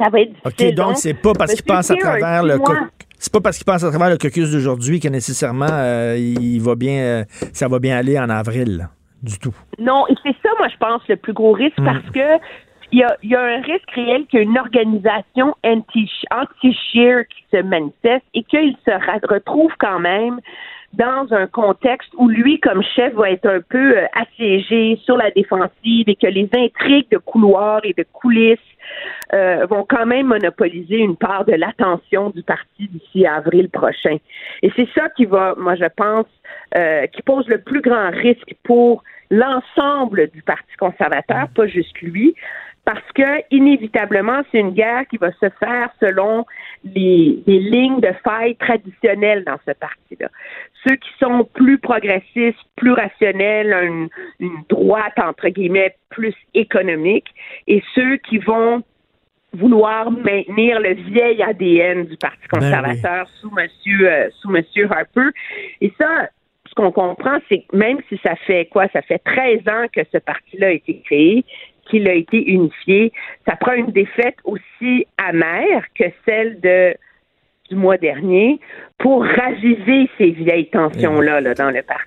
[0.00, 0.74] ça va être OK, difficile.
[0.74, 2.58] donc c'est pas parce qu'il Monsieur passe à travers le.
[3.18, 6.74] C'est pas parce qu'il passe à travers le caucus d'aujourd'hui que nécessairement euh, il va
[6.74, 8.88] bien euh, ça va bien aller en avril
[9.22, 9.54] du tout.
[9.80, 11.84] Non, et c'est ça, moi, je pense, le plus gros risque, Mm.
[11.84, 12.44] parce que
[12.92, 16.08] il y a, il y a un risque réel qu'il y ait une organisation anti-
[16.30, 20.40] anti-shear qui se manifeste et qu'il se retrouve quand même
[20.94, 25.30] dans un contexte où lui, comme chef, va être un peu euh, assiégé sur la
[25.32, 28.58] défensive et que les intrigues de couloirs et de coulisses
[29.34, 34.16] euh, vont quand même monopoliser une part de l'attention du parti d'ici avril prochain.
[34.62, 36.26] Et c'est ça qui va, moi je pense,
[36.76, 42.34] euh, qui pose le plus grand risque pour l'ensemble du Parti conservateur, pas juste lui,
[42.88, 46.46] parce que inévitablement, c'est une guerre qui va se faire selon
[46.84, 50.28] les, les lignes de faille traditionnelles dans ce parti-là.
[50.86, 54.08] Ceux qui sont plus progressistes, plus rationnels, une,
[54.40, 57.26] une droite, entre guillemets, plus économique,
[57.66, 58.82] et ceux qui vont
[59.52, 65.28] vouloir maintenir le vieil ADN du Parti Ben conservateur sous monsieur euh, sous monsieur Harper.
[65.82, 66.30] Et ça,
[66.66, 70.00] ce qu'on comprend, c'est que même si ça fait quoi, ça fait 13 ans que
[70.10, 71.44] ce parti-là a été créé,
[71.90, 73.12] qu'il a été unifié,
[73.46, 76.94] ça prend une défaite aussi amère que celle de
[77.70, 78.58] du mois dernier
[78.98, 82.04] pour raviver ces vieilles tensions-là là, dans le parti.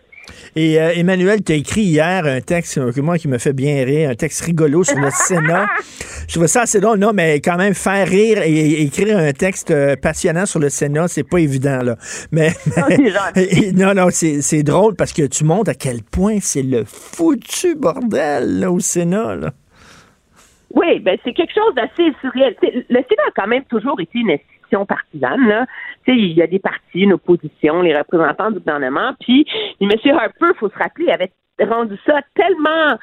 [0.56, 4.10] Et euh, Emmanuel, tu as écrit hier un texte moi qui me fait bien rire,
[4.10, 5.68] un texte rigolo sur le Sénat.
[6.28, 9.34] Je trouvais ça assez drôle, non, mais quand même faire rire et, et écrire un
[9.34, 11.96] texte euh, passionnant sur le Sénat, c'est pas évident, là.
[12.32, 12.50] Mais,
[12.90, 12.98] mais-
[13.44, 16.86] et- non, non, c'est c'est drôle parce que tu montres à quel point c'est le
[16.86, 19.52] foutu bordel là, au Sénat, là.
[20.74, 22.56] Oui, ben c'est quelque chose d'assez surréel.
[22.62, 25.48] Le Sénat a quand même toujours été une institution partisane.
[25.48, 25.66] Là.
[26.06, 29.14] Tu sais, il y a des partis, une opposition, les représentants du gouvernement.
[29.20, 29.46] Puis,
[29.82, 29.90] M.
[30.14, 32.98] Harper, faut se rappeler, il avait rendu ça tellement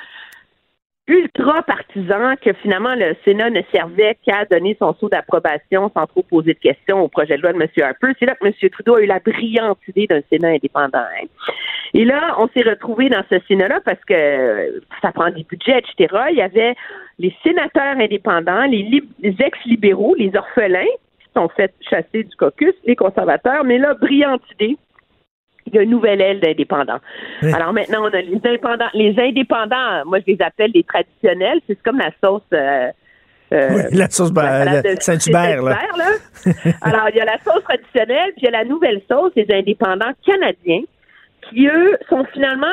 [1.08, 6.22] ultra partisan que finalement le Sénat ne servait qu'à donner son saut d'approbation sans trop
[6.22, 7.68] poser de questions au projet de loi de M.
[7.82, 8.12] Harper.
[8.18, 8.52] C'est là que M.
[8.70, 11.04] Trudeau a eu la brillante idée d'un Sénat indépendant.
[11.94, 16.14] Et là, on s'est retrouvé dans ce Sénat-là parce que ça prend des budgets, etc.
[16.30, 16.74] Il y avait
[17.18, 20.84] les sénateurs indépendants, les, lib- les ex-libéraux, les orphelins
[21.20, 23.64] qui sont fait chasser du caucus, les conservateurs.
[23.64, 24.76] Mais là, brillante idée.
[25.66, 26.96] Il y a une nouvelle aile d'indépendants.
[27.42, 28.88] Alors maintenant, on a les indépendants.
[28.94, 31.60] Les indépendants, moi, je les appelle les traditionnels.
[31.66, 32.40] C'est comme la sauce.
[32.54, 32.88] euh,
[33.52, 35.78] euh, Oui, la sauce ben, Saint-Hubert, là.
[36.80, 39.46] Alors, il y a la sauce traditionnelle, puis il y a la nouvelle sauce, les
[39.52, 40.82] indépendants canadiens,
[41.48, 42.66] qui, eux, sont finalement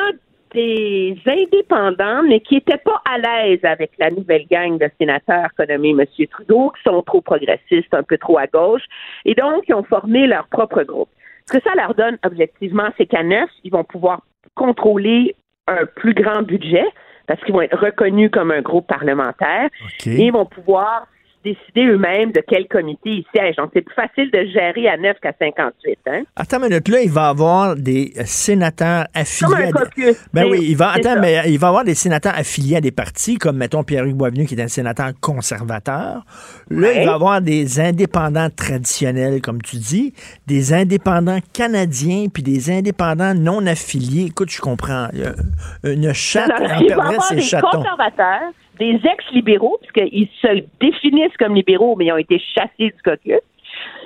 [0.52, 5.66] des indépendants, mais qui n'étaient pas à l'aise avec la nouvelle gang de sénateurs qu'a
[5.66, 6.04] nommé M.
[6.30, 8.84] Trudeau, qui sont trop progressistes, un peu trop à gauche,
[9.24, 11.10] et donc, ils ont formé leur propre groupe.
[11.46, 14.22] Ce que ça leur donne, objectivement, c'est qu'à neuf, ils vont pouvoir
[14.54, 15.34] contrôler
[15.68, 16.86] un plus grand budget,
[17.26, 19.68] parce qu'ils vont être reconnus comme un groupe parlementaire,
[20.06, 21.06] et ils vont pouvoir
[21.54, 23.56] décider eux-mêmes de quel comité ils siègent.
[23.56, 25.98] Donc, c'est plus facile de gérer à 9 qu'à 58.
[26.08, 26.22] Hein?
[26.36, 29.54] Attends une minute, là, il va avoir des euh, sénateurs affiliés.
[29.54, 30.16] Comme un à des- caucus.
[30.34, 31.20] Ben oui, il va, attends, ça.
[31.20, 34.54] mais il va avoir des sénateurs affiliés à des partis, comme, mettons, Pierre-Hugues Boisvenu, qui
[34.54, 36.24] est un sénateur conservateur.
[36.70, 37.02] Là, Ouais.
[37.02, 40.12] il va avoir des indépendants traditionnels, comme tu dis,
[40.46, 44.26] des indépendants canadiens, puis des indépendants non affiliés.
[44.26, 45.08] Écoute, je comprends.
[45.12, 45.22] Y
[45.84, 47.68] Une chatte en perdrait ses chatons.
[47.70, 53.40] conservateurs, des ex-libéraux, puisqu'ils se définissent comme libéraux, mais ils ont été chassés du caucus.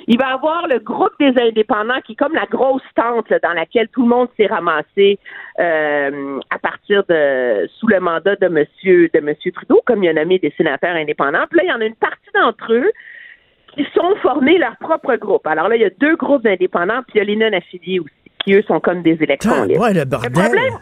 [0.09, 3.53] Il va avoir le groupe des indépendants qui est comme la grosse tente là, dans
[3.53, 5.19] laquelle tout le monde s'est ramassé
[5.61, 10.15] euh, à partir de sous le mandat de monsieur de monsieur Trudeau, comme il a
[10.15, 11.45] nommé des sénateurs indépendants.
[11.51, 12.91] Puis là, il y en a une partie d'entre eux
[13.75, 15.47] qui sont formés leur propre groupe.
[15.47, 18.01] Alors là, il y a deux groupes d'indépendants, puis il y a les non affiliés
[18.01, 18.11] aussi,
[18.45, 19.83] qui eux sont comme des élections Ah, libres.
[19.83, 20.33] ouais, le bordel.
[20.33, 20.73] problème,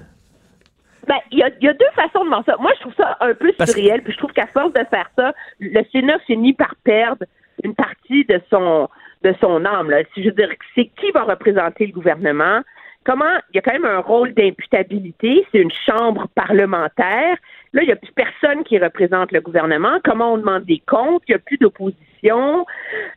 [1.09, 2.57] ben, il y a, il y a deux façons de voir ça.
[2.61, 5.33] Moi, je trouve ça un peu surréel, puis je trouve qu'à force de faire ça,
[5.59, 7.25] le Sénat finit par perdre
[7.65, 8.89] une partie de son
[9.25, 9.91] de son âme.
[9.91, 10.03] Là.
[10.17, 12.61] Je veux dire, c'est qui va représenter le gouvernement?
[13.05, 17.37] Comment il y a quand même un rôle d'imputabilité, c'est une chambre parlementaire.
[17.73, 19.99] Là, il n'y a plus personne qui représente le gouvernement.
[20.05, 21.23] Comment on demande des comptes?
[21.27, 22.67] Il n'y a plus d'opposition.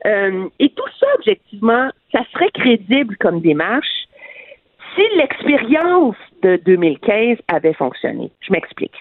[0.05, 4.07] Euh, et tout ça, objectivement, ça serait crédible comme démarche
[4.95, 8.31] si l'expérience de 2015 avait fonctionné.
[8.41, 8.95] Je m'explique.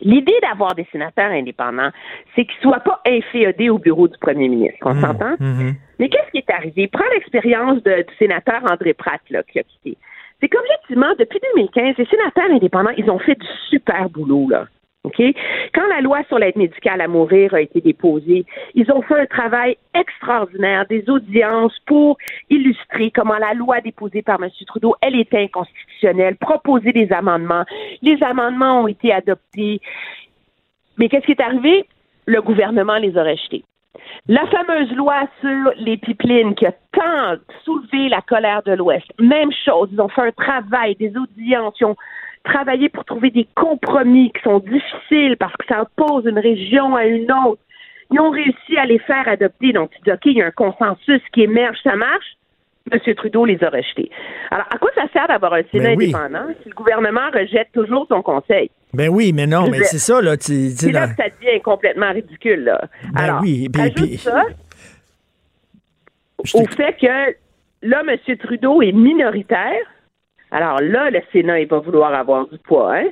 [0.00, 1.88] L'idée d'avoir des sénateurs indépendants,
[2.34, 4.78] c'est qu'ils ne soient pas inféodés au bureau du premier ministre.
[4.82, 5.34] On Mmh, s'entend?
[5.40, 5.70] mmh.
[5.98, 6.86] Mais qu'est-ce qui est arrivé?
[6.88, 9.96] Prends l'expérience de- du sénateur André Pratt là, qui a quitté.
[10.38, 14.48] C'est qu'objectivement, depuis 2015, les sénateurs indépendants, ils ont fait du super boulot.
[14.50, 14.66] Là.
[15.74, 18.44] Quand la loi sur l'aide médicale à mourir a été déposée,
[18.74, 22.18] ils ont fait un travail extraordinaire, des audiences pour
[22.50, 24.50] illustrer comment la loi déposée par M.
[24.66, 27.64] Trudeau, elle était inconstitutionnelle, proposer des amendements.
[28.02, 29.80] Les amendements ont été adoptés.
[30.98, 31.84] Mais qu'est-ce qui est arrivé?
[32.26, 33.64] Le gouvernement les a rejetés.
[34.28, 39.50] La fameuse loi sur les pipelines qui a tant soulevé la colère de l'Ouest, même
[39.64, 41.96] chose, ils ont fait un travail, des audiences, ont
[42.46, 47.04] travaillé pour trouver des compromis qui sont difficiles parce que ça oppose une région à
[47.04, 47.60] une autre.
[48.12, 49.72] Ils ont réussi à les faire adopter.
[49.72, 52.36] Donc, tu dis, OK, il y a un consensus qui émerge, ça marche.
[52.92, 53.00] M.
[53.16, 54.10] Trudeau les a rejetés.
[54.52, 56.04] Alors, à quoi ça sert d'avoir un Sénat Ben oui.
[56.14, 58.70] indépendant si le gouvernement rejette toujours son conseil?
[58.94, 60.36] Ben oui, mais non, mais c'est ça, là.
[60.36, 62.80] tu- tu là que ça devient complètement ridicule, là.
[63.12, 64.44] Ben Alors, oui, puis- ajoute puis- ça
[66.54, 67.34] au fait que
[67.82, 68.36] là, M.
[68.38, 69.82] Trudeau est minoritaire.
[70.56, 73.08] Alors là, le Sénat, il va vouloir avoir du poids, hein?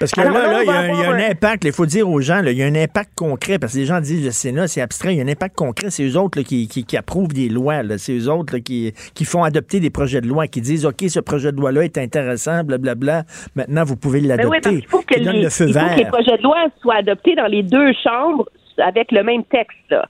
[0.00, 1.64] Parce que Alors là, il y, a un- il y a avoir un un- impact,
[1.64, 3.84] il faut dire aux gens, là, il y a un impact concret, parce que les
[3.86, 6.38] gens disent le Sénat, c'est abstrait, il y a un impact concret, c'est eux autres
[6.38, 9.78] là, qui, qui, qui approuvent des lois, c'est eux autres là, qui, qui font adopter
[9.80, 13.22] des projets de loi, qui disent, OK, ce projet de loi-là est intéressant, blablabla,
[13.54, 14.70] maintenant vous pouvez Ben oui, l'adopter.
[14.70, 17.34] qu'il faut que les, le feu il faut que les projets de loi soient adoptés
[17.34, 19.76] dans les deux chambres avec le même texte.
[19.90, 20.06] Là.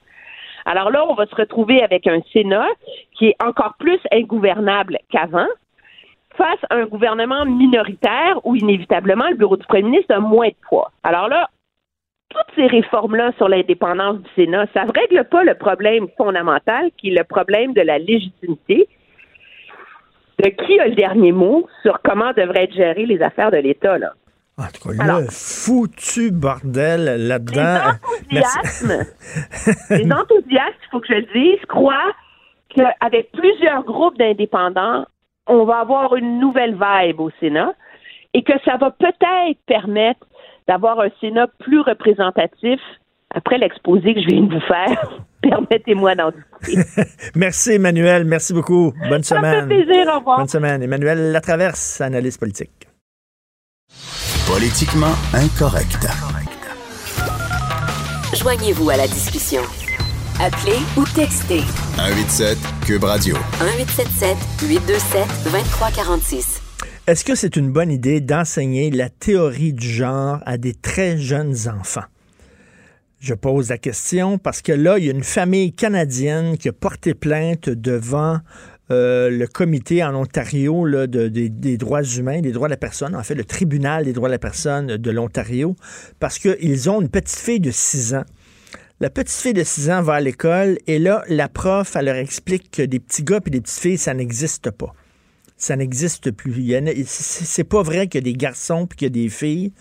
[0.65, 2.67] Alors là, on va se retrouver avec un Sénat
[3.19, 5.47] qui est encore plus ingouvernable qu'avant,
[6.37, 10.55] face à un gouvernement minoritaire où inévitablement le bureau du premier ministre a moins de
[10.69, 10.91] poids.
[11.03, 11.49] Alors là,
[12.29, 17.11] toutes ces réformes-là sur l'indépendance du Sénat, ça ne règle pas le problème fondamental qui
[17.11, 18.89] est le problème de la légitimité
[20.43, 23.97] de qui a le dernier mot sur comment devraient être gérées les affaires de l'État.
[23.97, 24.13] Là.
[24.59, 27.79] En tout cas, Alors- là, foutu bordel Les là-dedans.
[28.33, 28.59] Merci.
[28.59, 29.05] enthousiasmes,
[29.91, 32.13] les enthousiastes, il faut que je le dise, croient
[32.75, 35.07] qu'avec plusieurs groupes d'indépendants,
[35.47, 37.73] on va avoir une nouvelle vibe au Sénat
[38.35, 40.27] et que ça va peut-être permettre
[40.69, 42.81] d'avoir un Sénat plus représentatif
[43.35, 45.11] après l'exposé que je viens de vous faire.
[45.43, 47.03] Permettez-moi d'en discuter.
[47.37, 48.25] Merci, Emmanuel.
[48.25, 48.93] Merci beaucoup.
[49.09, 49.85] Bonne Ça me fait semaine.
[49.85, 50.13] plaisir.
[50.15, 50.39] Au revoir.
[50.39, 50.83] Bonne semaine.
[50.83, 52.89] Emmanuel Latraverse, analyste politique.
[54.49, 56.07] Politiquement incorrect.
[58.35, 59.63] Joignez-vous à la discussion.
[60.41, 61.61] Appelez ou textez
[61.97, 63.35] 187 Cube Radio.
[63.61, 64.37] 1877
[64.69, 66.61] 827 2346.
[67.07, 71.57] Est-ce que c'est une bonne idée d'enseigner la théorie du genre à des très jeunes
[71.69, 72.05] enfants?
[73.19, 76.73] Je pose la question parce que là, il y a une famille canadienne qui a
[76.73, 78.39] porté plainte devant
[78.91, 82.77] euh, le comité en Ontario là, de- des- des droits humains, des droits de la
[82.77, 85.75] personne, en fait le tribunal des droits de la personne de l'Ontario,
[86.21, 88.25] parce qu'ils ont une petite fille de 6 ans.
[89.01, 92.17] La petite fille de 6 ans va à l'école et là, la prof, elle leur
[92.17, 94.95] explique que des petits gars et des petites filles, ça n'existe pas
[95.57, 96.75] ça n'existe plus.
[97.07, 99.73] C'est pas vrai qu'il y a des garçons puis qu'il des filles,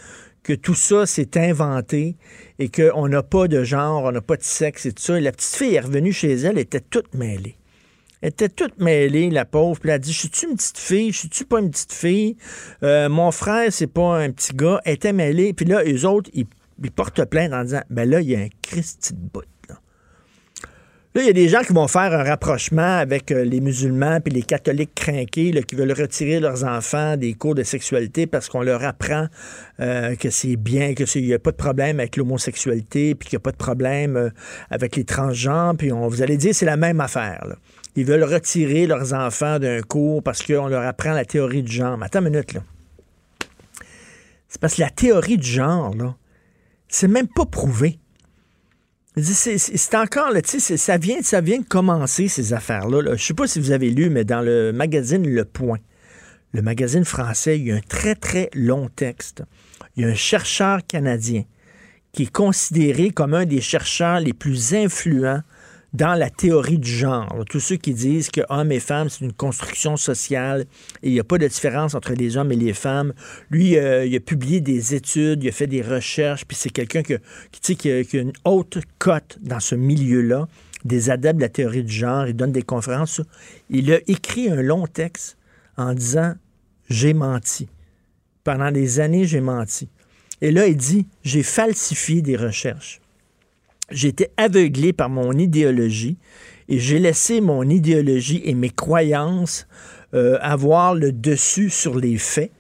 [0.44, 2.16] que tout ça c'est inventé
[2.60, 5.18] et qu'on n'a pas de genre, on n'a pas de sexe et tout ça.
[5.18, 7.58] Et la petite fille est revenue chez elle, elle était toute mêlée.
[8.22, 9.80] Elle était toute mêlée, la pauvre.
[9.80, 12.38] Puis elle a dit Je suis-tu une petite fille Je suis-tu pas une petite fille?
[12.82, 14.82] Euh, Mon frère, c'est pas un petit gars.
[14.86, 15.54] Elle était mêlée.
[15.54, 16.48] Puis là, eux autres, ils,
[16.84, 19.44] ils portent plainte en disant Ben là, il y a un Christi de bout.
[19.70, 19.76] Là.
[21.18, 24.34] Il y a des gens qui vont faire un rapprochement avec euh, les musulmans puis
[24.34, 28.62] les catholiques crinqués là, qui veulent retirer leurs enfants des cours de sexualité parce qu'on
[28.62, 29.28] leur apprend
[29.80, 33.38] euh, que c'est bien, que il n'y a pas de problème avec l'homosexualité, puis qu'il
[33.38, 34.30] n'y a pas de problème euh,
[34.70, 37.56] avec les transgenres, puis on vous allez dire c'est la même affaire.
[37.96, 41.98] Ils veulent retirer leurs enfants d'un cours parce qu'on leur apprend la théorie du genre.
[41.98, 42.62] Mais attends une minute, là.
[44.50, 46.16] C'est parce que la théorie du genre, là,
[46.96, 48.00] c'est même pas prouvé.
[49.18, 53.02] C'est encore, là, tu sais, c'est- ça vient, ça vient de commencer, ces affaires-là.
[53.02, 53.16] là.
[53.18, 55.80] Je sais pas si vous avez lu, mais dans le magazine Le Point,
[56.54, 59.44] le magazine français, il y a un très, très long texte.
[59.96, 61.44] Il y a un chercheur canadien
[62.14, 65.42] qui est considéré comme un des chercheurs les plus influents
[65.96, 67.44] dans la théorie du genre.
[67.50, 70.66] Tous ceux qui disent que hommes et femmes, c'est une construction sociale
[71.02, 73.14] et il n'y a pas de différence entre les hommes et les femmes.
[73.50, 77.02] Lui, euh, il a publié des études, il a fait des recherches, puis c'est quelqu'un
[77.02, 77.16] qui,
[77.52, 80.48] qui, qui, a une haute cote dans ce milieu-là,
[80.84, 82.28] des adeptes de la théorie du genre.
[82.28, 83.22] Il donne des conférences.
[83.70, 85.38] Il a écrit un long texte
[85.78, 86.34] en disant
[86.90, 87.70] J'ai menti.
[88.44, 89.88] Pendant des années, j'ai menti.
[90.42, 93.00] Et là, il dit J'ai falsifié des recherches.
[93.92, 96.18] J'ai été aveuglé par mon idéologie
[96.68, 99.68] et j'ai laissé mon idéologie et mes croyances
[100.14, 102.52] euh, avoir le dessus sur les faits.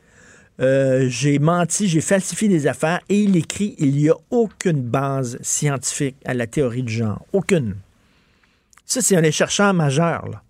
[0.60, 5.38] Euh, j'ai menti, j'ai falsifié des affaires et il écrit il n'y a aucune base
[5.42, 7.26] scientifique à la théorie du genre.
[7.34, 7.76] Aucune.
[8.86, 10.44] Ça, c'est un des chercheurs majeurs, là,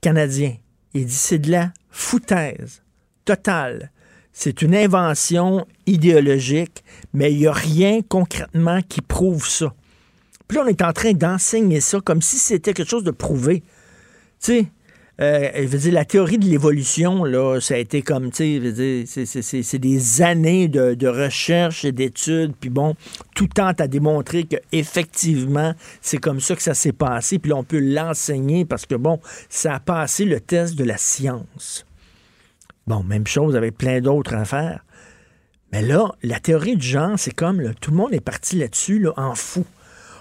[0.00, 0.54] canadien.
[0.94, 2.82] Il dit c'est de la foutaise
[3.24, 3.90] totale.
[4.38, 6.84] C'est une invention idéologique,
[7.14, 9.72] mais il n'y a rien concrètement qui prouve ça.
[10.46, 13.62] Puis là, on est en train d'enseigner ça comme si c'était quelque chose de prouvé.
[14.38, 14.66] Tu sais,
[15.22, 18.60] euh, je veux dire, la théorie de l'évolution, là, ça a été comme, tu
[19.06, 22.94] c'est des années de, de recherche et d'études, puis bon,
[23.34, 25.72] tout tente à démontrer qu'effectivement,
[26.02, 29.18] c'est comme ça que ça s'est passé, puis là, on peut l'enseigner parce que, bon,
[29.48, 31.85] ça a passé le test de la science.
[32.86, 34.84] Bon, même chose avec plein d'autres affaires.
[35.72, 39.12] Mais là, la théorie du genre, c'est comme tout le monde est parti là-dessus là,
[39.16, 39.64] en fou.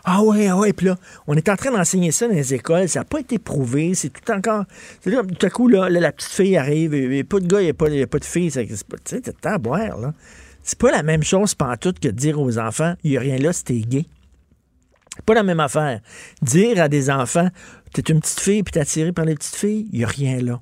[0.03, 0.97] Ah ouais, ah ouais, puis là,
[1.27, 4.09] on est en train d'enseigner ça dans les écoles, ça n'a pas été prouvé, c'est
[4.09, 4.65] tout encore.
[5.03, 5.11] Tout
[5.41, 8.01] à coup, là, la petite fille arrive, il n'y a pas de gars, il n'y
[8.01, 10.13] a, pas de fille, c'est pas, tu sais, à boire, là.
[10.61, 13.37] C'est pas la même chose, tout que de dire aux enfants, il n'y a rien
[13.37, 14.05] là, c'était gay.
[15.15, 16.01] C'est pas la même affaire.
[16.41, 17.49] Dire à des enfants,
[17.93, 20.39] t'es une petite fille, puis t'es attiré par les petites filles, il n'y a rien
[20.39, 20.61] là.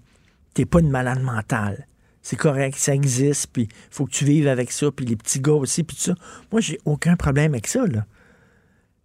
[0.54, 1.88] T'es pas une malade mentale
[2.24, 5.54] c'est correct, ça existe, puis faut que tu vives avec ça, puis les petits gars
[5.54, 6.16] aussi, puis tout ça.
[6.52, 8.06] Moi, j'ai aucun problème avec ça, là.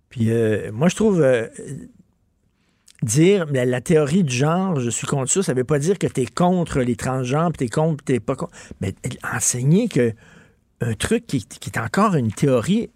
[0.09, 1.49] Puis euh, moi, je trouve euh,
[3.03, 6.23] dire la, théorie du genre, je suis contre ça, ça veut pas dire que tu
[6.23, 8.53] es contre les transgenres, puis tu es contre, tu pas contre.
[8.81, 8.95] Mais
[9.35, 10.14] enseigner que
[10.81, 12.89] un truc qui est encore une théorie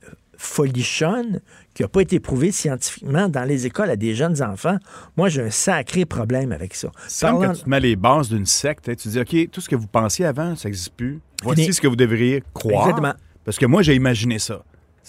[0.43, 1.40] folichonne
[1.74, 4.76] qui n'a pas été prouvé scientifiquement dans les écoles à des jeunes enfants.
[5.16, 6.90] Moi, j'ai un sacré problème avec ça.
[7.09, 9.76] C'est quand tu mets les bases d'une secte, hein, tu dis, OK, tout ce que
[9.76, 11.20] vous pensiez avant, ça n'existe plus.
[11.43, 12.88] Voici ce que vous devriez croire.
[12.88, 13.14] Exactement.
[13.45, 14.62] Parce que moi, j'ai imaginé ça.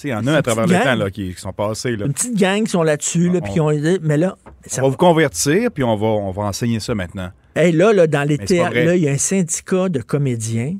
[0.04, 1.96] Il y en a à travers le temps là, qui, sont passés.
[1.96, 2.08] Là.
[2.08, 3.70] Une petite gang qui sont là-dessus, là, puis on,
[4.02, 4.36] mais là...
[4.66, 7.30] Ça on va vous convertir, puis on va, on va enseigner ça maintenant.
[7.56, 10.76] Hey, là, là, dans les théâtres, il y a un syndicat de comédiens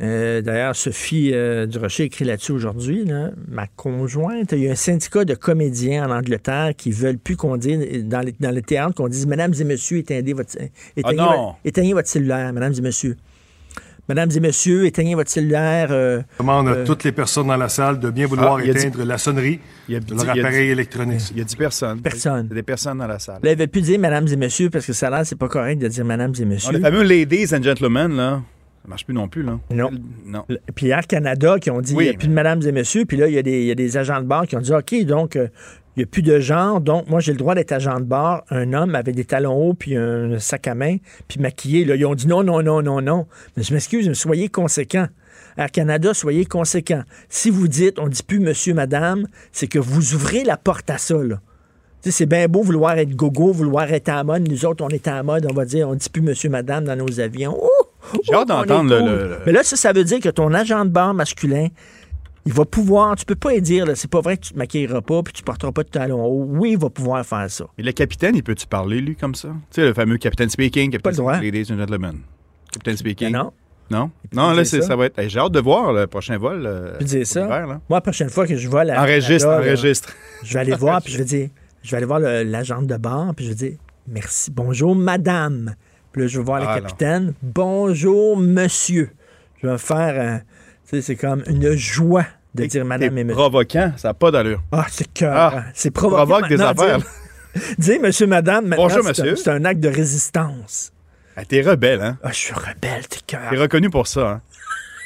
[0.00, 3.04] euh, d'ailleurs, Sophie euh, Durocher écrit là-dessus aujourd'hui.
[3.48, 7.56] Ma conjointe, il y a un syndicat de comédiens en Angleterre qui veulent plus qu'on
[7.56, 10.56] dise dans les, dans théâtres qu'on dise Mesdames et Messieurs, éteignez votre,
[11.04, 13.16] ah éteignez, votre cellulaire, Mesdames et Messieurs.
[14.08, 15.88] Mesdames et messieurs, éteignez votre cellulaire.
[15.92, 19.16] Euh, demande à toutes les personnes dans la salle de bien vouloir ah, éteindre la
[19.16, 21.30] sonnerie de leur appareil électronique?
[21.30, 22.00] Il y a 10 personnes.
[22.00, 22.46] Personne.
[22.46, 23.38] Il y a des personnes dans la salle.
[23.44, 25.46] Là, ils ne veulent plus dire mesdames et messieurs parce que ça là, c'est pas
[25.46, 26.72] correct de dire mesdames et messieurs.
[26.72, 28.42] les fameux ladies and gentlemen, là.
[28.82, 29.60] Ça marche plus non plus, là.
[29.70, 29.90] Non.
[30.26, 30.44] non.
[30.74, 33.04] Puis Air Canada qui ont dit il n'y a plus de mesdames et messieurs.
[33.04, 34.60] Puis là, il y, a des, il y, a des agents de bar qui ont
[34.60, 35.46] dit OK, donc euh,
[35.96, 36.80] il n'y a plus de genre.
[36.80, 38.42] Donc, moi, j'ai le droit d'être agent de bar.
[38.50, 40.96] Un homme avec des talons hauts, puis un sac à main,
[41.28, 41.84] puis maquillé.
[41.84, 43.26] Là, ils ont dit non, non, non, non, non.
[43.56, 45.06] Mais je m'excuse, mais soyez conséquents.
[45.56, 47.02] Air Canada, soyez conséquents.
[47.28, 50.90] Si vous dites on ne dit plus monsieur, madame, c'est que vous ouvrez la porte
[50.90, 51.40] à ça, là.
[52.04, 54.48] C'est bien beau vouloir être gogo, vouloir être à mode.
[54.48, 56.84] Nous autres, on est à mode, on va dire on ne dit plus monsieur, madame
[56.84, 57.56] dans nos avions.
[58.24, 61.14] J'ai hâte d'entendre le, Mais là, ça, ça veut dire que ton agent de bar
[61.14, 61.68] masculin,
[62.44, 65.22] il va pouvoir, tu peux pas dire, c'est pas vrai que tu te maquilleras pas
[65.22, 66.46] puis tu porteras pas de talons hauts.
[66.48, 67.66] Oui, il va pouvoir faire ça.
[67.78, 69.48] Et le capitaine, il peut-tu parler, lui, comme ça?
[69.48, 72.18] Tu sais, le fameux capitaine speaking, capitaine pas le ladies and gentlemen.
[72.72, 73.30] Capitaine speaking.
[73.30, 73.52] non.
[73.90, 74.10] Non?
[74.32, 74.96] Non, là, ça.
[74.96, 75.28] va être.
[75.28, 76.64] J'ai hâte de voir le prochain vol.
[76.64, 77.46] Euh, tu dire ça.
[77.46, 79.02] Moi, la prochaine fois que je vois la.
[79.02, 80.14] Enregistre, enregistre.
[80.42, 81.48] Je vais aller voir, puis je vais dire,
[81.82, 83.72] je vais aller voir l'agent de bar, puis je vais dire,
[84.08, 85.74] merci, bonjour, madame.
[86.12, 87.34] Puis là, je vais voir le ah, capitaine.
[87.42, 89.10] Bonjour, monsieur.
[89.62, 90.42] Je vais faire.
[90.84, 93.36] tu sais, c'est comme une joie de dire madame et monsieur.
[93.36, 94.62] provoquant, ça n'a pas d'allure.
[94.72, 95.34] Ah, c'est cœur.
[95.34, 96.26] Ah, c'est provoquant.
[96.26, 96.98] Provoque des affaires.
[97.78, 99.36] Dire, monsieur, madame, Bonjour, monsieur.
[99.36, 100.92] C'est un acte de résistance.
[101.36, 102.18] Ah, t'es rebelle, hein?
[102.22, 103.48] Ah, je suis rebelle, t'es cœur.
[103.48, 104.42] T'es reconnu pour ça, hein?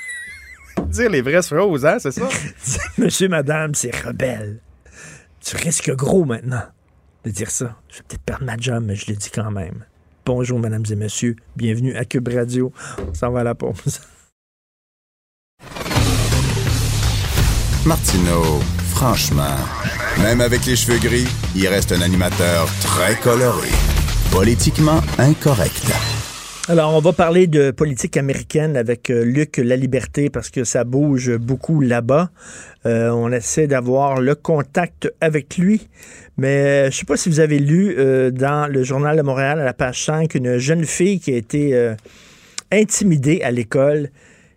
[0.86, 2.28] dire les vraies choses, hein, c'est ça?
[2.98, 4.58] monsieur, madame, c'est rebelle.
[5.40, 6.64] Tu risques gros maintenant
[7.24, 7.76] de dire ça.
[7.88, 9.84] Je vais peut-être perdre ma job, mais je le dis quand même.
[10.26, 11.36] Bonjour, mesdames et messieurs.
[11.54, 12.72] Bienvenue à Cube Radio.
[13.08, 14.00] On s'en va à la pause.
[17.86, 19.56] Martineau, franchement,
[20.20, 23.68] même avec les cheveux gris, il reste un animateur très coloré.
[24.32, 26.15] Politiquement incorrect.
[26.68, 31.36] Alors, on va parler de politique américaine avec euh, Luc Laliberté parce que ça bouge
[31.36, 32.30] beaucoup là-bas.
[32.86, 35.88] Euh, on essaie d'avoir le contact avec lui.
[36.36, 37.94] Mais euh, je sais pas si vous avez lu
[38.32, 41.94] dans le Journal de Montréal, à la page 5, une jeune fille qui a été
[42.72, 44.10] intimidée à l'école.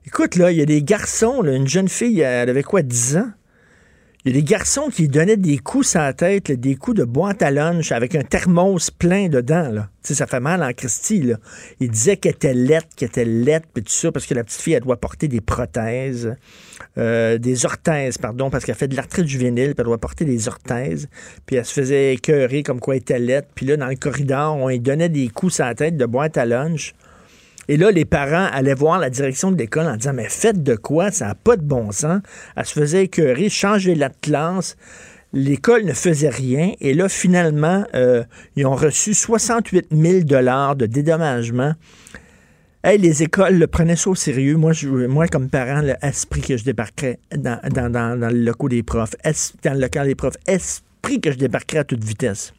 [0.07, 3.30] Écoute, là, il y a des garçons, une jeune fille, elle avait quoi, 10 ans?
[4.26, 7.05] Il y a des garçons qui donnaient des coups sur la tête, des coups de
[7.05, 9.70] boîte à lunch avec un thermos plein dedans.
[9.72, 9.89] Là.
[10.03, 11.22] ça fait mal en Christie.
[11.22, 11.38] Là.
[11.80, 14.59] Il disait qu'elle était lettre, qu'elle était lettre, puis tout ça, parce que la petite
[14.59, 16.36] fille, elle doit porter des prothèses,
[16.97, 20.49] euh, des orthèses, pardon, parce qu'elle fait de l'arthrite juvénile, puis elle doit porter des
[20.49, 21.07] orthèses.
[21.45, 23.47] Puis elle se faisait écœurer comme quoi elle était lettre.
[23.55, 26.38] Puis là, dans le corridor, on lui donnait des coups sur la tête de boîte
[26.38, 26.93] à lunch.
[27.70, 30.76] Et là, les parents allaient voir la direction de l'école en disant Mais faites de
[30.76, 31.11] quoi?
[31.11, 32.20] Ça n'a pas de bon sens.
[32.55, 34.76] Elle se faisait écœurer, changer la classe.
[35.34, 36.72] L'école ne faisait rien.
[36.82, 38.24] Et là, finalement, euh,
[38.55, 41.76] ils ont reçu 68 000 de dédommagement.
[42.84, 44.57] Hey, les écoles le prenaient ça au sérieux.
[44.57, 44.72] Moi,
[45.07, 49.15] moi comme parent, l'esprit que je débarquerais dans, dans, dans, le local des profs,
[49.63, 52.51] dans le local des profs, esprit que je débarquerais à toute vitesse.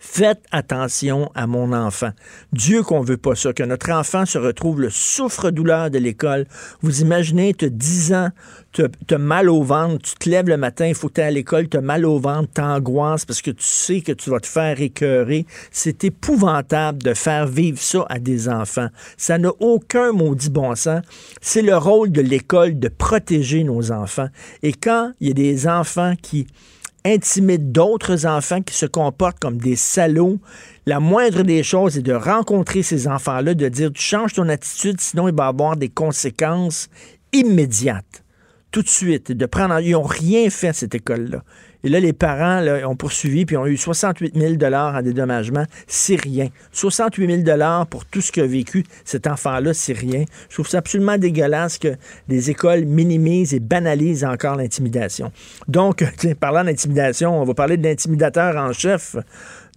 [0.00, 2.10] Faites attention à mon enfant.
[2.52, 6.46] Dieu qu'on veut pas ça, que notre enfant se retrouve le souffre-douleur de l'école.
[6.82, 8.30] Vous imaginez, te 10 ans,
[8.72, 11.68] te mal au ventre, tu te lèves le matin, il faut que tu à l'école,
[11.68, 15.46] tu mal au ventre, t'angoisses parce que tu sais que tu vas te faire écœurer.
[15.72, 18.88] C'est épouvantable de faire vivre ça à des enfants.
[19.16, 21.02] Ça n'a aucun maudit bon sens.
[21.40, 24.28] C'est le rôle de l'école de protéger nos enfants.
[24.62, 26.46] Et quand il y a des enfants qui
[27.14, 30.38] intimide d'autres enfants qui se comportent comme des salauds.
[30.86, 35.00] La moindre des choses est de rencontrer ces enfants-là, de dire tu changes ton attitude,
[35.00, 36.88] sinon il va avoir des conséquences
[37.32, 38.24] immédiates.
[38.70, 39.80] Tout de suite, de prendre.
[39.80, 41.42] Ils n'ont rien fait à cette école-là.
[41.84, 45.64] Et là, les parents ont poursuivi puis ont eu 68 000 en dédommagement.
[45.86, 46.48] C'est rien.
[46.72, 47.58] 68 000
[47.88, 50.24] pour tout ce qu'a vécu cet enfant-là, c'est rien.
[50.48, 51.94] Je trouve ça absolument dégueulasse que
[52.28, 55.32] les écoles minimisent et banalisent encore l'intimidation.
[55.68, 56.04] Donc,
[56.40, 59.16] parlant d'intimidation, on va parler de l'intimidateur en chef,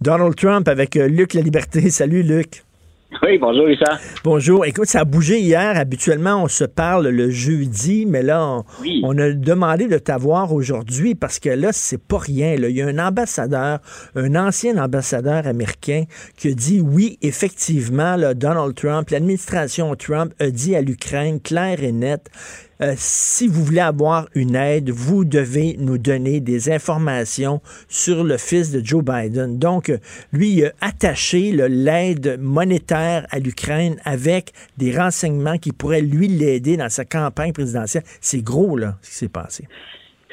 [0.00, 1.90] Donald Trump, avec euh, Luc La Liberté.
[1.90, 2.64] Salut, Luc.
[3.22, 3.98] Oui, bonjour Richard.
[4.24, 4.64] Bonjour.
[4.64, 5.76] Écoute, ça a bougé hier.
[5.76, 8.62] Habituellement, on se parle le jeudi, mais là,
[9.02, 12.54] on, a demandé de t'avoir aujourd'hui parce que là, c'est pas rien.
[12.54, 13.80] Il y a un ambassadeur,
[14.14, 16.04] un ancien ambassadeur américain
[16.36, 21.92] qui a dit oui, effectivement, Donald Trump, l'administration Trump a dit à l'Ukraine clair et
[21.92, 22.28] net,
[22.82, 28.36] euh, si vous voulez avoir une aide, vous devez nous donner des informations sur le
[28.38, 29.58] fils de Joe Biden.
[29.58, 29.92] Donc,
[30.32, 36.76] lui, il a attaché l'aide monétaire à l'Ukraine avec des renseignements qui pourraient lui l'aider
[36.76, 38.02] dans sa campagne présidentielle.
[38.20, 39.64] C'est gros, là, ce qui s'est passé.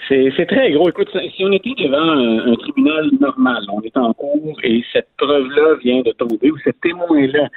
[0.07, 0.89] C'est très gros.
[0.89, 5.09] Écoute, si on était devant un, un, tribunal normal, on est en cours et cette
[5.17, 7.47] preuve-là vient de tomber, ou ce témoin-là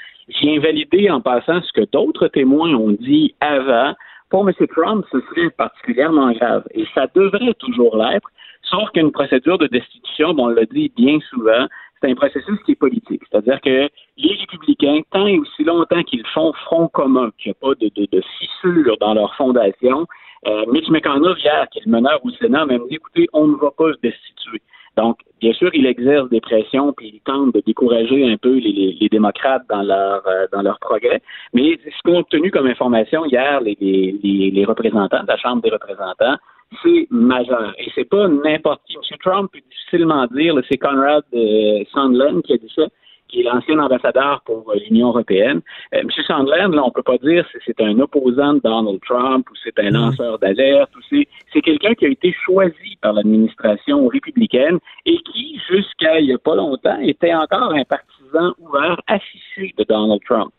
[0.43, 3.95] vient valider en passant ce que d'autres témoins ont dit avant,
[4.33, 4.55] pour M.
[4.69, 6.65] Trump, ce serait particulièrement grave.
[6.73, 8.29] Et ça devrait toujours l'être,
[8.63, 11.67] sauf qu'une procédure de destitution, bon, on l'a dit bien souvent,
[12.01, 13.21] c'est un processus qui est politique.
[13.31, 17.61] C'est-à-dire que les républicains, tant et aussi longtemps qu'ils font front commun, qu'il n'y a
[17.61, 20.07] pas de fissure dans leur fondation,
[20.47, 23.57] euh, Mitch McConnell, hier, qui est le meneur au Sénat, m'a dit, écoutez, on ne
[23.57, 24.63] va pas se destituer.
[24.97, 28.97] Donc, bien sûr, il exerce des pressions, puis il tente de décourager un peu les,
[29.01, 31.23] les, démocrates dans leur euh, dans leur progrès.
[31.55, 35.63] Mais ce qu'on a obtenu comme information hier, les, les, les représentants de la Chambre
[35.63, 36.37] des représentants,
[36.83, 37.75] c'est majeur.
[37.79, 38.97] Et c'est pas n'importe qui.
[38.97, 39.19] M.
[39.23, 42.87] Trump peut difficilement dire, c'est Conrad euh, Sandland qui a dit ça
[43.33, 45.63] qui est l'ancien ambassadeur pour euh, l'Union européenne.
[45.95, 46.09] Euh, M.
[46.27, 49.79] Sandland, là, on peut pas dire si c'est un opposant de Donald Trump ou c'est
[49.79, 55.19] un lanceur d'alerte ou c'est, c'est quelqu'un qui a été choisi par l'administration républicaine et
[55.19, 58.22] qui, jusqu'à il y a pas longtemps, était encore un partisan
[58.59, 60.53] ouvert affiché de Donald Trump.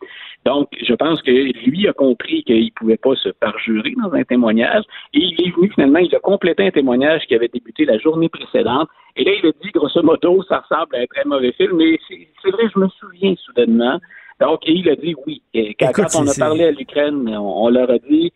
[0.44, 4.24] Donc, je pense que lui a compris qu'il ne pouvait pas se parjurer dans un
[4.24, 7.98] témoignage et il est venu finalement, il a complété un témoignage qui avait débuté la
[7.98, 11.52] journée précédente et là, il a dit, grosso modo, ça ressemble à un très mauvais
[11.52, 14.00] film, mais c'est vrai, je me souviens soudainement.
[14.40, 15.40] Donc, il a dit oui.
[15.54, 18.32] Et quand, on a parlé à l'Ukraine, on, leur a dit,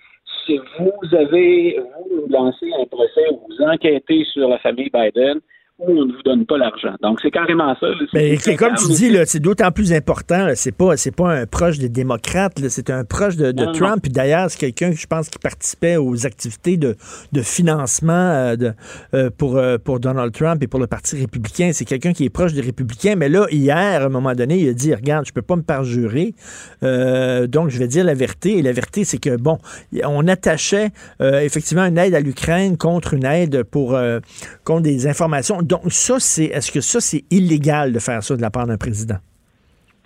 [0.46, 1.80] si vous avez,
[2.10, 5.40] vous lancez un procès, vous enquêtez sur la famille Biden,
[5.80, 6.94] on ne vous donne pas l'argent.
[7.02, 7.86] Donc, c'est carrément ça.
[8.12, 10.48] Mais comme tu dis, c'est d'autant plus important.
[10.54, 14.00] C'est pas, c'est pas un proche des démocrates, c'est un proche de, Trump.
[14.02, 16.96] Puis d'ailleurs, c'est quelqu'un, je pense, qui participait aux activités de,
[17.32, 18.72] de financement euh, de,
[19.14, 21.70] euh, pour, euh, pour Donald Trump et pour le Parti républicain.
[21.72, 23.14] C'est quelqu'un qui est proche des républicains.
[23.14, 25.62] Mais là, hier, à un moment donné, il a dit, regarde, je peux pas me
[25.62, 26.34] parjurer.
[26.82, 28.58] donc, je vais dire la vérité.
[28.58, 29.58] Et la vérité, c'est que, bon,
[30.04, 33.96] on attachait effectivement une aide à l'Ukraine contre une aide pour
[34.64, 36.46] contre des informations donc, ça, c'est.
[36.46, 39.18] Est-ce que ça, c'est illégal de faire ça de la part d'un président?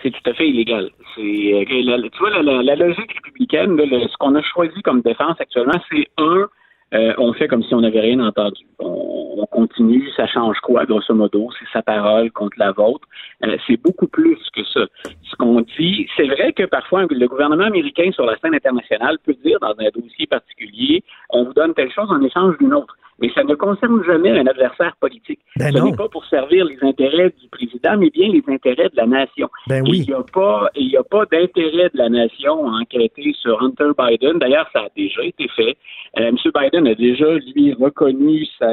[0.02, 0.90] c'est tout à fait illégal.
[1.18, 6.48] Euh, tu vois, la, logique républicaine, ce qu'on a choisi comme défense actuellement, c'est un,
[6.94, 8.62] euh, on fait comme si on n'avait rien entendu.
[8.78, 11.50] On, continue, ça change quoi, grosso modo?
[11.58, 13.06] C'est sa parole contre la vôtre.
[13.44, 14.86] Euh, c'est beaucoup plus que ça.
[15.04, 19.36] Ce qu'on dit, c'est vrai que parfois le gouvernement américain sur la scène internationale peut
[19.44, 23.30] dire dans un dossier particulier, on vous donne telle chose en échange d'une autre mais
[23.34, 25.40] ça ne concerne jamais un adversaire politique.
[25.56, 28.96] Ben Ce n'est pas pour servir les intérêts du président, mais bien les intérêts de
[28.96, 29.48] la nation.
[29.68, 30.00] Ben oui.
[30.00, 33.62] Il n'y a pas, il y a pas d'intérêt de la nation à enquêter sur
[33.62, 34.38] Hunter Biden.
[34.38, 35.76] D'ailleurs, ça a déjà été fait.
[36.18, 36.36] Euh, M.
[36.54, 38.68] Biden a déjà, lui, reconnu sa,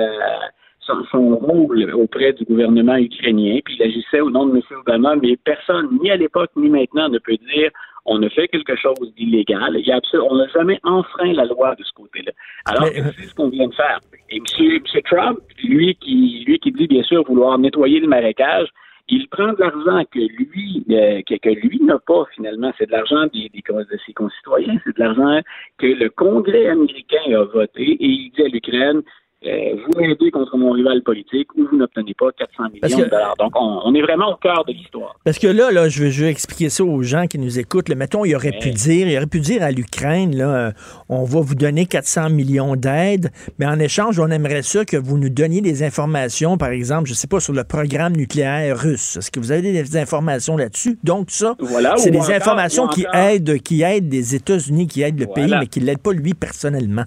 [1.11, 4.61] son, rôle auprès du gouvernement ukrainien, puis il agissait au nom de M.
[4.79, 7.71] Obama, mais personne, ni à l'époque ni maintenant, ne peut dire
[8.05, 9.77] on a fait quelque chose d'illégal.
[10.29, 12.31] on n'a jamais enfreint la loi de ce côté-là.
[12.65, 13.99] Alors, c'est ce qu'on vient de faire.
[14.31, 15.01] Et M.
[15.05, 18.69] Trump, lui qui, lui qui dit bien sûr vouloir nettoyer le marécage,
[19.09, 22.71] il prend de l'argent que lui euh, que, lui n'a pas finalement.
[22.77, 24.79] C'est de l'argent des, de ses concitoyens.
[24.83, 25.41] C'est de l'argent
[25.77, 29.01] que le Congrès américain a voté et il dit à l'Ukraine
[29.45, 33.35] euh, vous m'aidez contre mon rival politique ou vous n'obtenez pas 400 millions de dollars.
[33.39, 35.15] Donc, on, est vraiment au cœur de l'histoire.
[35.23, 37.89] Parce que là, là je, veux, expliquer ça aux gens qui nous écoutent.
[37.89, 40.71] mettons, il aurait pu dire, il aurait pu dire à l'Ukraine, là, euh,
[41.07, 45.17] on va vous donner 400 millions d'aides, mais en échange, on aimerait ça que vous
[45.17, 49.15] nous donniez des informations, par exemple, je ne sais pas, sur le programme nucléaire russe.
[49.15, 50.99] Est-ce que vous avez des informations là-dessus?
[51.05, 51.55] Donc, ça,
[51.95, 55.79] c'est des informations qui aident, qui aident les États-Unis, qui aident le pays, mais qui
[55.79, 57.05] ne l'aident pas lui personnellement.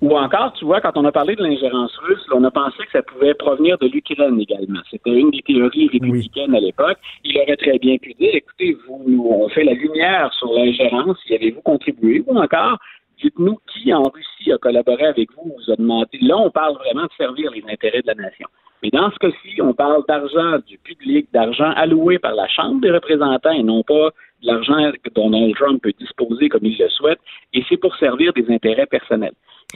[0.00, 2.92] Ou encore, tu vois, quand on a parlé de l'ingérence russe, on a pensé que
[2.92, 4.78] ça pouvait provenir de l'Ukraine également.
[4.90, 6.98] C'était une des théories républicaines à l'époque.
[7.24, 11.18] Il aurait très bien pu dire, écoutez, vous, nous, on fait la lumière sur l'ingérence,
[11.28, 12.22] y avez-vous contribué?
[12.28, 12.78] Ou encore,
[13.20, 16.18] dites-nous qui en Russie a collaboré avec vous, vous a demandé.
[16.22, 18.46] Là, on parle vraiment de servir les intérêts de la nation.
[18.84, 22.92] Mais dans ce cas-ci, on parle d'argent du public, d'argent alloué par la Chambre des
[22.92, 24.10] représentants et non pas
[24.42, 27.18] l'argent dont Donald Trump peut disposer comme il le souhaite,
[27.52, 29.34] et c'est pour servir des intérêts personnels.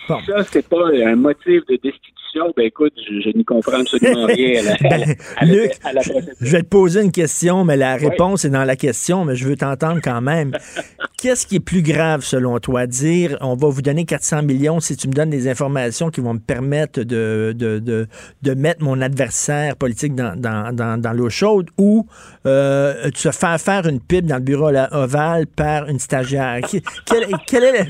[0.08, 2.50] Ça, c'est pas un motif de destitution.
[2.56, 4.62] Ben écoute, je, n'y comprends absolument rien
[5.36, 8.74] à la, ben, Je vais te poser une question, mais la réponse est dans la
[8.74, 10.52] question, mais je veux t'entendre quand même.
[11.18, 12.86] Qu'est-ce qui est plus grave selon toi?
[12.86, 16.34] Dire on va vous donner 400 millions si tu me donnes des informations qui vont
[16.34, 18.08] me permettre de, de, de,
[18.40, 22.06] de mettre mon adversaire politique dans, dans, dans, dans l'eau chaude ou
[22.46, 26.60] euh, se faire faire une pipe dans le bureau ovale par une stagiaire?
[27.06, 27.86] Quel, est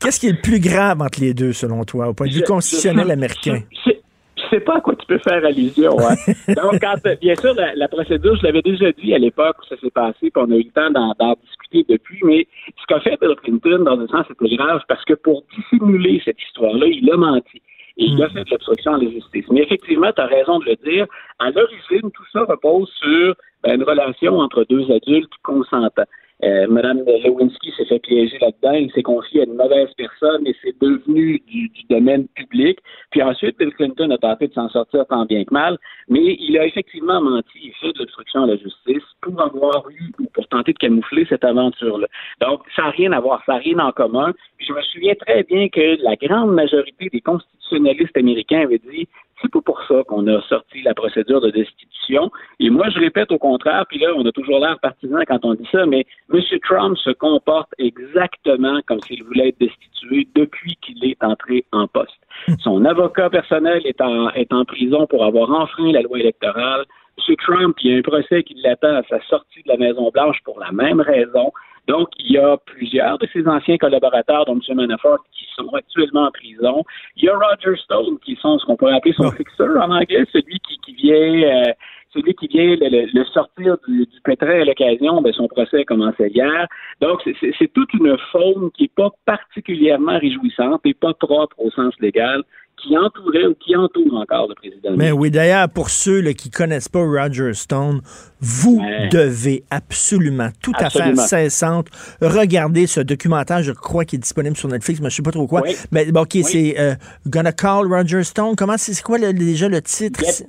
[0.00, 2.42] Qu'est-ce qui est le plus grave entre les deux, selon toi, au point de vue
[2.42, 3.60] constitutionnel américain?
[3.86, 5.96] Je, ne sais pas à quoi tu peux faire allusion.
[6.00, 6.14] Hein.
[6.54, 9.90] Donc, quand, bien sûr, la, procédure, je l'avais déjà dit à l'époque où ça s'est
[9.90, 12.46] passé, puis on a eu le temps d'en discuter depuis, mais
[12.80, 16.40] ce qu'a fait Bill Clinton, dans un sens, c'était grave parce que pour dissimuler cette
[16.48, 17.62] histoire-là, il a menti.
[17.96, 18.30] Et il a hmm.
[18.30, 19.44] fait de l'obstruction à la justice.
[19.50, 21.06] Mais effectivement, tu as raison de le dire.
[21.38, 23.36] À l'origine, tout ça repose sur
[23.66, 26.04] une relation entre deux adultes consentants.
[26.42, 30.54] Euh, Madame Lewinsky s'est fait piéger là-dedans, il s'est confié à une mauvaise personne et
[30.62, 32.78] c'est devenu du, domaine public.
[33.10, 36.58] Puis ensuite, Bill Clinton a tenté de s'en sortir tant bien que mal, mais il
[36.58, 40.46] a effectivement menti, il fait de l'obstruction à la justice pour avoir eu ou pour
[40.48, 42.08] tenter de camoufler cette aventure-là.
[42.40, 44.32] Donc, ça n'a rien à voir, ça n'a rien en commun.
[44.58, 49.08] je me souviens très bien que la grande majorité des constitutionnalistes américains avaient dit
[49.44, 52.30] c'est pas pour ça qu'on a sorti la procédure de destitution.
[52.58, 55.54] Et moi, je répète au contraire, puis là, on a toujours l'air partisan quand on
[55.54, 56.40] dit ça, mais M.
[56.62, 62.18] Trump se comporte exactement comme s'il voulait être destitué depuis qu'il est entré en poste.
[62.60, 66.84] Son avocat personnel est en, est en prison pour avoir enfreint la loi électorale.
[67.18, 67.36] M.
[67.36, 70.58] Trump, il y a un procès qui l'attend à sa sortie de la Maison-Blanche pour
[70.60, 71.52] la même raison.
[71.86, 74.76] Donc, il y a plusieurs de ses anciens collaborateurs, dont M.
[74.76, 76.82] Manafort, qui sont actuellement en prison.
[77.16, 80.24] Il y a Roger Stone, qui sont ce qu'on pourrait appeler son fixeur en anglais,
[80.32, 81.42] celui qui, qui vient...
[81.42, 81.72] Euh,
[82.14, 86.28] celui qui vient le, sortir du, du pétrin à l'occasion, ben son procès a commencé
[86.28, 86.66] hier.
[87.00, 91.92] Donc, c'est toute une faune qui n'est pas particulièrement réjouissante et pas propre au sens
[92.00, 92.42] légal
[92.76, 94.96] qui entourait ou qui entoure encore le président.
[94.96, 98.00] Mais oui, d'ailleurs, pour ceux là, qui connaissent pas Roger Stone,
[98.40, 101.88] vous devez absolument, tout à fait cessante,
[102.20, 105.46] regarder ce documentaire, je crois qu'il est disponible sur Netflix, mais je sais pas trop
[105.46, 105.62] quoi.
[105.92, 106.94] Mais bon, OK, c'est euh,
[107.26, 108.54] Gonna Call Roger Stone.
[108.56, 110.20] Comment c'est quoi déjà le titre?
[110.20, 110.46] Get,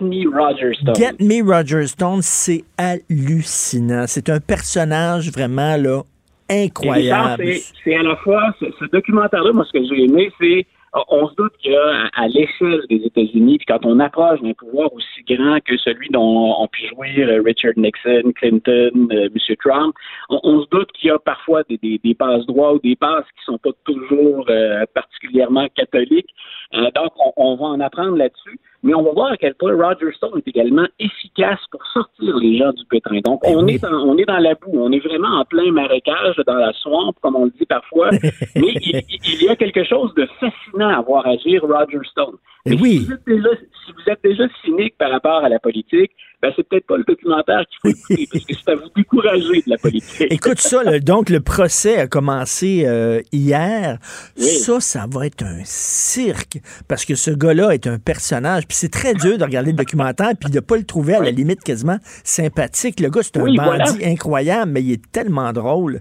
[0.00, 0.94] Me Roger Stone.
[0.94, 4.04] Get Me Roger Stone, c'est hallucinant.
[4.06, 6.02] C'est un personnage vraiment là
[6.48, 7.44] incroyable.
[7.84, 10.66] C'est à la fois, ce, ce documentaire-là, moi, ce que j'ai aimé, c'est
[11.08, 15.22] on se doute qu'à à, l'échelle des États-Unis, puis quand on approche d'un pouvoir aussi
[15.28, 19.56] grand que celui dont ont pu jouir euh, Richard Nixon, Clinton, euh, M.
[19.64, 19.94] Trump,
[20.28, 23.26] on, se doute qu'il y a parfois des, des, des passes droits ou des passes
[23.38, 26.30] qui sont pas toujours euh, particulièrement catholiques.
[26.72, 28.60] Donc, on, va en apprendre là-dessus.
[28.82, 32.58] mais on va voir à quel point Roger Stone est également efficace pour sortir les
[32.58, 33.20] gens du pétrin.
[33.24, 36.36] Donc, on est dans, on est dans la boue, on est vraiment en plein marécage,
[36.46, 38.10] dans la swamp, comme on le dit parfois,
[38.54, 42.36] mais il, y a quelque chose de fascinant à voir agir Roger Stone.
[42.66, 43.06] Et oui.
[43.06, 47.04] si vous êtes déjà cynique par rapport à la politique, ben, c'est peut-être pas le
[47.04, 50.26] documentaire qu'il faut écouter, parce que c'est à vous décourager de la politique.
[50.30, 53.98] Écoute ça, donc le procès a commencé euh, hier.
[54.36, 56.58] Ça, ça va être un cirque,
[56.88, 60.32] parce que ce gars-là est un personnage, puis c'est très dur de regarder le documentaire,
[60.38, 63.00] puis de pas le trouver à la limite quasiment sympathique.
[63.00, 66.00] Le gars, c'est un bandit incroyable, mais il est tellement drôle.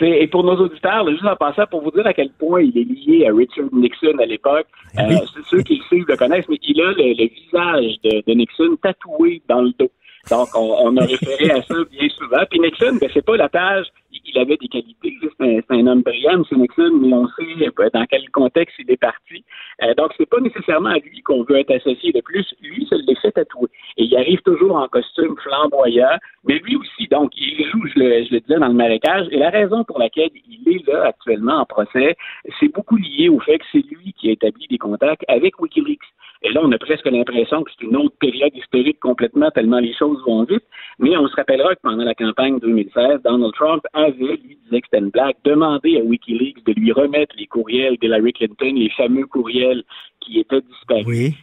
[0.00, 2.84] Et pour nos auditeurs, juste en passant, pour vous dire à quel point il est
[2.84, 4.66] lié à Richard Nixon à l'époque,
[4.96, 5.18] eh euh,
[5.50, 9.62] ceux qui le suivent le connaissent, mais il a le, visage de, Nixon tatoué dans
[9.62, 9.90] le dos.
[10.30, 12.44] Donc, on, a référé à ça bien souvent.
[12.50, 13.86] Puis Nixon, ben, c'est pas la page
[14.32, 15.14] il avait des qualités.
[15.38, 16.60] C'est un, homme brillant, M.
[16.60, 19.44] Nixon, mais on sait dans quel contexte il est parti.
[19.82, 22.12] Euh, donc, c'est pas nécessairement à lui qu'on veut être associé.
[22.12, 23.68] De plus, lui, se l'est fait tatouer.
[23.96, 28.24] Et il arrive toujours en costume flamboyant, mais lui aussi, donc, il joue, je le,
[28.24, 29.26] je le disais, dans le marécage.
[29.30, 32.16] Et la raison pour laquelle il est là actuellement en procès,
[32.60, 36.00] c'est beaucoup lié au fait que c'est lui qui a établi des contacts avec Wikileaks.
[36.42, 39.94] Et là, on a presque l'impression que c'est une autre période historique complètement, tellement les
[39.94, 40.64] choses vont vite.
[40.98, 44.86] Mais on se rappellera que pendant la campagne 2016, Donald Trump avait, lui disait que
[44.90, 49.26] c'était une blague, demandé à Wikileaks de lui remettre les courriels d'Hillary Clinton, les fameux
[49.26, 49.82] courriels
[50.20, 51.06] qui étaient disparus.
[51.06, 51.34] Oui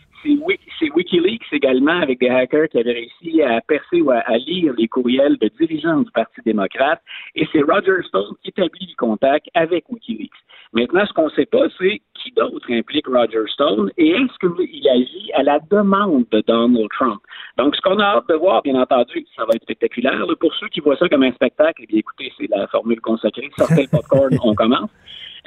[0.79, 4.87] c'est Wikileaks également, avec des hackers qui avaient réussi à percer ou à, lire les
[4.87, 7.01] courriels de dirigeants du Parti démocrate.
[7.35, 10.31] Et c'est Roger Stone qui établit le contact avec Wikileaks.
[10.73, 12.65] Maintenant, ce qu'on ne sait pas, c'est qui d'autre
[13.07, 17.21] Roger Stone et est-ce qu'il agit à la demande de Donald Trump?
[17.57, 20.25] Donc, ce qu'on a hâte de voir, bien entendu, ça va être spectaculaire.
[20.39, 23.49] pour ceux qui voient ça comme un spectacle, eh bien, écoutez, c'est la formule consacrée.
[23.57, 24.89] Sortez le popcorn, on commence.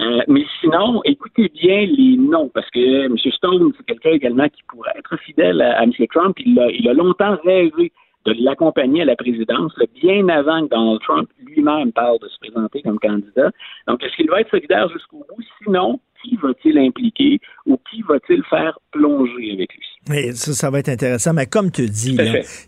[0.00, 3.16] Euh, mais sinon, écoutez bien les noms, parce que M.
[3.32, 5.92] Stone, c'est quelqu'un également qui pourrait être fidèle à, M.
[6.12, 6.36] Trump.
[6.38, 7.92] Il il a longtemps rêvé
[8.24, 12.82] de l'accompagner à la présidence, bien avant que Donald Trump lui-même parle de se présenter
[12.82, 13.50] comme candidat.
[13.86, 15.42] Donc, est-ce qu'il va être solidaire jusqu'au bout?
[15.62, 19.86] Sinon, qui va-t-il impliquer ou qui va-t-il faire plonger avec lui?
[20.08, 21.32] Mais ça, ça va être intéressant.
[21.32, 22.18] Mais comme tu dis,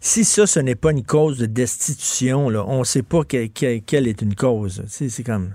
[0.01, 4.09] si ça, ce n'est pas une cause de destitution, là, on ne sait pas quelle
[4.09, 4.83] est une cause.
[4.87, 5.55] C'est comme...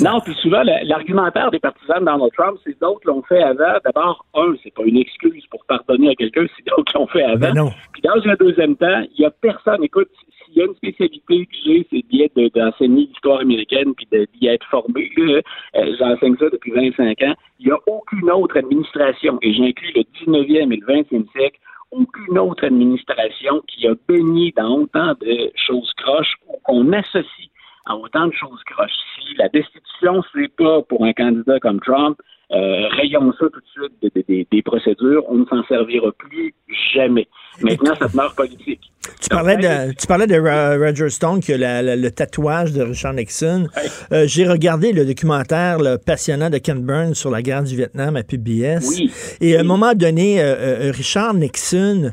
[0.00, 3.78] Non, puis souvent, l'argumentaire des partisans de Donald Trump, c'est d'autres l'ont fait avant.
[3.84, 7.52] D'abord, un, c'est pas une excuse pour pardonner à quelqu'un, c'est d'autres l'ont fait avant.
[7.52, 9.82] Ben puis dans un deuxième temps, il y a personne.
[9.82, 10.08] Écoute,
[10.44, 14.66] s'il y a une spécialité que j'ai, c'est bien d'enseigner l'histoire américaine puis d'y être
[14.66, 15.10] formé.
[15.18, 15.40] Euh,
[15.98, 17.34] j'enseigne ça depuis 25 ans.
[17.58, 21.58] Il n'y a aucune autre administration, et j'inclus le 19e et le 20e siècle,
[21.90, 27.50] aucune autre administration qui a baigné dans autant de choses croches ou qu'on associe
[27.86, 28.90] à autant de choses croches.
[29.18, 32.18] Si la destitution, c'est pas pour un candidat comme Trump,
[32.52, 36.54] euh, rayons ça tout de suite des procédures, on ne s'en servira plus
[36.94, 37.26] jamais.
[37.62, 38.91] Maintenant, ça demeure politique.
[39.20, 43.66] Tu parlais, de, tu parlais de Roger Stone qui a le tatouage de Richard Nixon.
[44.12, 48.22] Euh, j'ai regardé le documentaire passionnant de Ken Burns sur la guerre du Vietnam à
[48.22, 49.00] PBS.
[49.40, 50.54] Et à un moment donné, euh,
[50.88, 52.12] euh, Richard Nixon,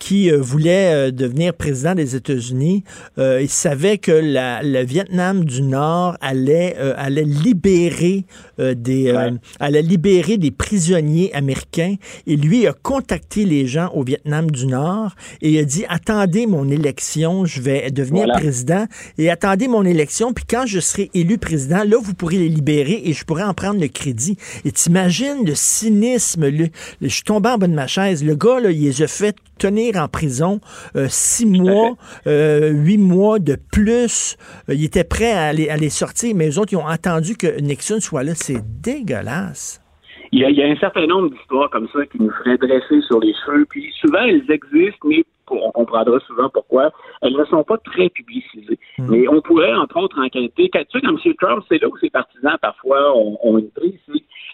[0.00, 2.82] qui voulait devenir président des États-Unis,
[3.16, 8.24] il savait que la, le Vietnam du Nord allait, allait libérer
[8.58, 9.14] des
[9.60, 11.94] allait libérer des prisonniers américains.
[12.26, 16.48] Et lui a contacté les gens au Vietnam du Nord et il a dit attendez
[16.48, 18.86] mon élection, je vais devenir président
[19.18, 23.00] et attendez mon élection, puis quand je serai élu président, là, vous pourrez les libérer
[23.04, 24.36] et je pourrai en prendre le crédit.
[24.64, 26.66] Et t'imagines le cynisme, le,
[27.00, 28.24] je suis tombé en bas de ma chaise.
[28.24, 30.58] Le gars, là, il les a fait tenir en prison
[30.96, 31.92] euh, six mois,
[32.26, 34.36] euh, huit mois de plus.
[34.68, 37.36] Euh, il était prêt à les, à les sortir, mais eux autres, ils ont attendu
[37.36, 38.32] que Nixon soit là.
[38.34, 39.80] C'est dégueulasse.
[40.32, 42.56] Il y, a, il y, a, un certain nombre d'histoires comme ça qui nous feraient
[42.56, 43.66] dresser sur les cheveux.
[43.68, 46.90] Puis souvent, elles existent, mais on comprendra souvent pourquoi,
[47.20, 48.78] elles ne sont pas très publicisées.
[48.98, 49.06] Hmm.
[49.10, 50.70] Mais on pourrait, entre autres, enquêter.
[50.70, 51.34] Tu sais, comme M.
[51.40, 53.98] Trump, c'est là où ses partisans, parfois, ont, ont une prise,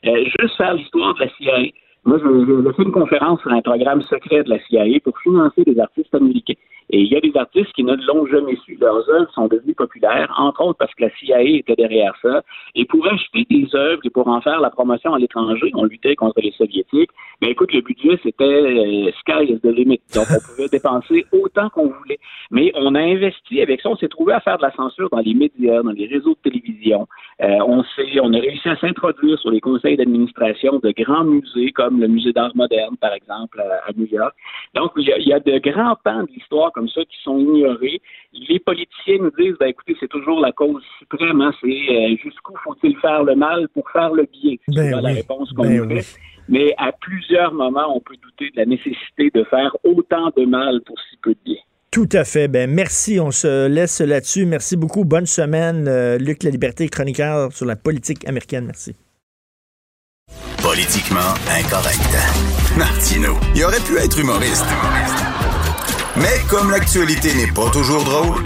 [0.07, 1.73] euh, juste faire l'histoire de la CIA.
[2.05, 5.63] Moi, je, je, fait une conférence sur un programme secret de la CIA pour financer
[5.65, 6.55] des artistes américains.
[6.91, 8.77] Et il y a des artistes qui ne l'ont jamais su.
[8.81, 12.43] Leurs œuvres sont devenues populaires, entre autres parce que la CIA était derrière ça.
[12.75, 16.17] Et pour acheter des œuvres et pour en faire la promotion à l'étranger, on luttait
[16.17, 17.11] contre les Soviétiques.
[17.43, 20.01] Mais écoute, le budget, c'était euh, sky is the limit.
[20.15, 22.19] Donc, on pouvait dépenser autant qu'on voulait.
[22.51, 23.91] Mais on a investi avec ça.
[23.91, 26.51] On s'est trouvé à faire de la censure dans les médias, dans les réseaux de
[26.51, 27.07] télévision.
[27.41, 27.85] Euh, on
[28.21, 32.33] on a réussi à s'introduire sur les conseils d'administration de grands musées comme le Musée
[32.33, 34.35] d'art moderne, par exemple, à, New York.
[34.75, 37.17] Donc, il y, a, il y a de grands pans de l'histoire comme ça qui
[37.23, 38.01] sont ignorés.
[38.33, 42.55] Les politiciens nous disent, ben écoutez, c'est toujours la cause suprême, hein, c'est euh, jusqu'où
[42.65, 44.57] faut-il faire le mal pour faire le bien?
[44.69, 46.19] C'est ben la réponse qu'on ben fait.
[46.49, 50.81] Mais à plusieurs moments, on peut douter de la nécessité de faire autant de mal
[50.81, 51.61] pour si peu de bien.
[51.91, 52.49] Tout à fait.
[52.49, 53.19] Ben merci.
[53.21, 54.47] On se laisse là-dessus.
[54.47, 55.05] Merci beaucoup.
[55.05, 58.67] Bonne semaine, euh, Luc La Liberté, chroniqueur sur la politique américaine.
[58.67, 58.95] Merci.
[60.63, 62.17] Politiquement incorrect.
[62.77, 63.39] Martino.
[63.55, 64.67] Il aurait pu être humoriste.
[66.17, 68.45] Mais comme l'actualité n'est pas toujours drôle,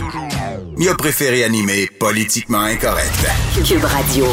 [0.78, 3.26] il a préféré animer Politiquement incorrect.
[3.64, 4.26] Cube Radio.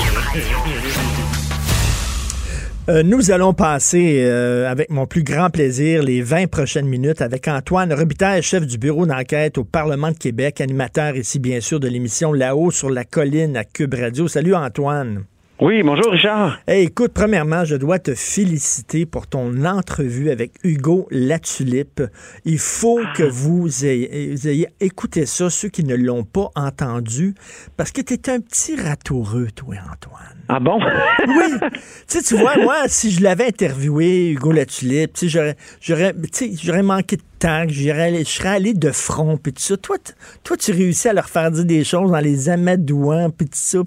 [2.89, 7.47] Euh, nous allons passer euh, avec mon plus grand plaisir les 20 prochaines minutes avec
[7.47, 11.87] Antoine Robitaille, chef du bureau d'enquête au Parlement de Québec, animateur ici bien sûr de
[11.87, 14.27] l'émission Là-haut sur la colline à Cube Radio.
[14.27, 15.25] Salut Antoine.
[15.61, 16.57] Oui, bonjour Richard.
[16.67, 22.01] écoute, premièrement, je dois te féliciter pour ton entrevue avec Hugo Latulippe.
[22.43, 23.31] Il faut que ah.
[23.31, 27.35] vous ayez, écouté ça, ceux qui ne l'ont pas entendu,
[27.77, 30.38] parce que tu es un petit ratoureux, toi, Antoine.
[30.51, 30.79] Ah bon?
[31.27, 31.59] oui.
[31.61, 36.15] Tu sais, tu vois, moi, si je l'avais interviewé, Hugo Latulippe, tu sais, j'aurais,
[36.63, 39.77] j'aurais manqué de temps, je serais allé de front, puis tout ça.
[39.77, 39.97] Toi,
[40.43, 43.79] toi, tu réussis à leur faire dire des choses dans les amadouans, puis tout ça.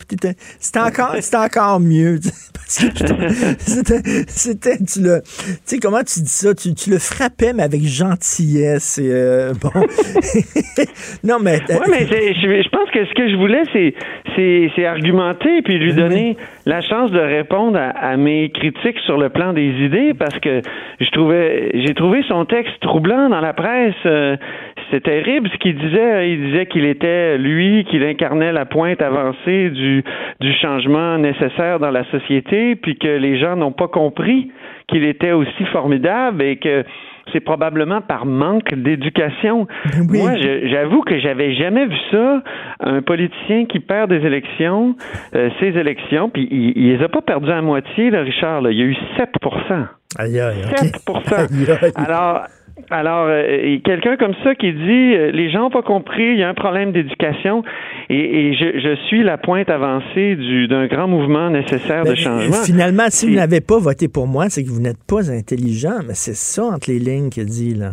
[0.59, 2.21] C'était encore, encore mieux.
[2.67, 6.55] c'était, tu le, tu sais, comment tu dis ça?
[6.55, 8.99] Tu, tu, le frappais, mais avec gentillesse.
[8.99, 9.71] Et, euh, bon.
[11.25, 11.61] non, mais.
[11.69, 13.95] Oui, mais je, pense que ce que je voulais, c'est,
[14.75, 19.53] c'est, argumenter, puis lui donner la chance de répondre à, mes critiques sur le plan
[19.53, 20.61] des idées, parce que
[21.01, 24.37] je trouvais, j'ai trouvé son texte troublant dans la presse, euh,
[24.91, 26.31] c'est terrible ce qu'il disait.
[26.31, 30.05] Il disait qu'il était, lui, qu'il incarnait la pointe avancée du,
[30.41, 34.51] du changement nécessaire dans la société, puis que les gens n'ont pas compris
[34.89, 36.85] qu'il était aussi formidable et que
[37.33, 39.67] c'est probablement par manque d'éducation.
[39.87, 42.43] Ben Moi, j'avoue que j'avais jamais vu ça,
[42.81, 44.97] un politicien qui perd des élections,
[45.35, 48.63] euh, ses élections, puis il, il les a pas perdues à moitié, là, Richard.
[48.71, 49.31] Il y a eu 7
[50.19, 51.03] Aïe, aïe, 7
[51.97, 52.43] Alors,
[52.91, 56.43] alors, euh, quelqu'un comme ça qui dit euh, les gens n'ont pas compris, il y
[56.43, 57.63] a un problème d'éducation,
[58.09, 60.37] et, je, suis la pointe avancée
[60.69, 62.57] d'un grand mouvement nécessaire de ben, changement.
[62.65, 66.15] Finalement, si vous n'avez pas voté pour moi, c'est que vous n'êtes pas intelligent, mais
[66.15, 67.93] c'est ça entre les lignes qu'il dit là.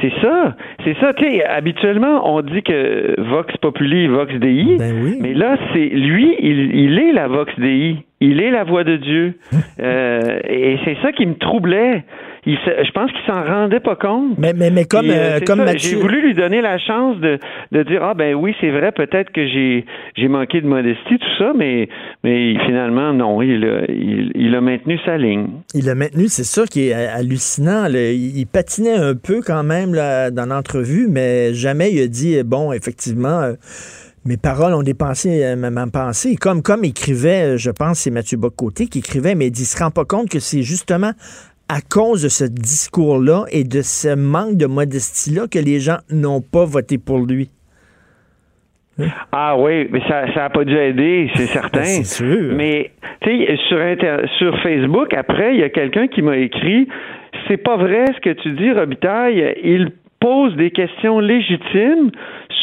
[0.00, 1.12] C'est ça, c'est ça.
[1.12, 5.18] Tu sais, habituellement, on dit que Vox Populi, Vox Dei, ben oui.
[5.20, 8.96] mais là, c'est lui, il, il, est la Vox Dei, il est la voix de
[8.96, 9.34] Dieu,
[9.80, 12.04] euh, et c'est ça qui me troublait
[12.46, 14.38] je pense qu'il s'en rendait pas compte.
[14.38, 17.38] Mais, mais, mais comme, euh, euh, comme J'ai voulu lui donner la chance de,
[17.72, 19.84] de dire Ah, ben oui, c'est vrai, peut-être que j'ai,
[20.16, 21.88] j'ai manqué de modestie, tout ça, mais,
[22.24, 25.48] mais finalement, non, il a, il, a maintenu sa ligne.
[25.74, 27.86] Il a maintenu, c'est ça qui est hallucinant.
[27.86, 32.72] Il, patinait un peu quand même là, dans l'entrevue, mais jamais il a dit Bon,
[32.72, 33.40] effectivement.
[33.40, 33.52] Euh,
[34.26, 36.36] mes paroles ont dépensé ma pensée.
[36.36, 39.90] Comme, comme écrivait, je pense, c'est Mathieu Bocoté qui écrivait, mais il ne se rend
[39.90, 41.12] pas compte que c'est justement
[41.70, 46.40] à cause de ce discours-là et de ce manque de modestie-là que les gens n'ont
[46.40, 47.48] pas voté pour lui.
[49.30, 51.84] Ah oui, mais ça n'a pas dû aider, c'est certain.
[51.84, 52.54] c'est sûr.
[52.54, 52.90] Mais
[53.22, 53.78] tu sais, sur,
[54.38, 56.88] sur Facebook, après, il y a quelqu'un qui m'a écrit
[57.46, 59.54] C'est pas vrai ce que tu dis, Robitaille.
[59.62, 62.10] Il pose des questions légitimes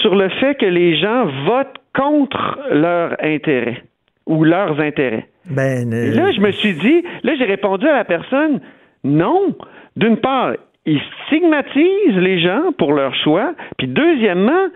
[0.01, 3.81] sur le fait que les gens votent contre leur intérêt
[4.27, 5.25] ou leurs intérêts.
[5.49, 8.59] Ben, là, je me suis dit, là, j'ai répondu à la personne
[9.07, 9.55] non.
[9.95, 10.53] D'une part,
[10.85, 14.67] ils stigmatisent les gens pour leur choix, puis deuxièmement,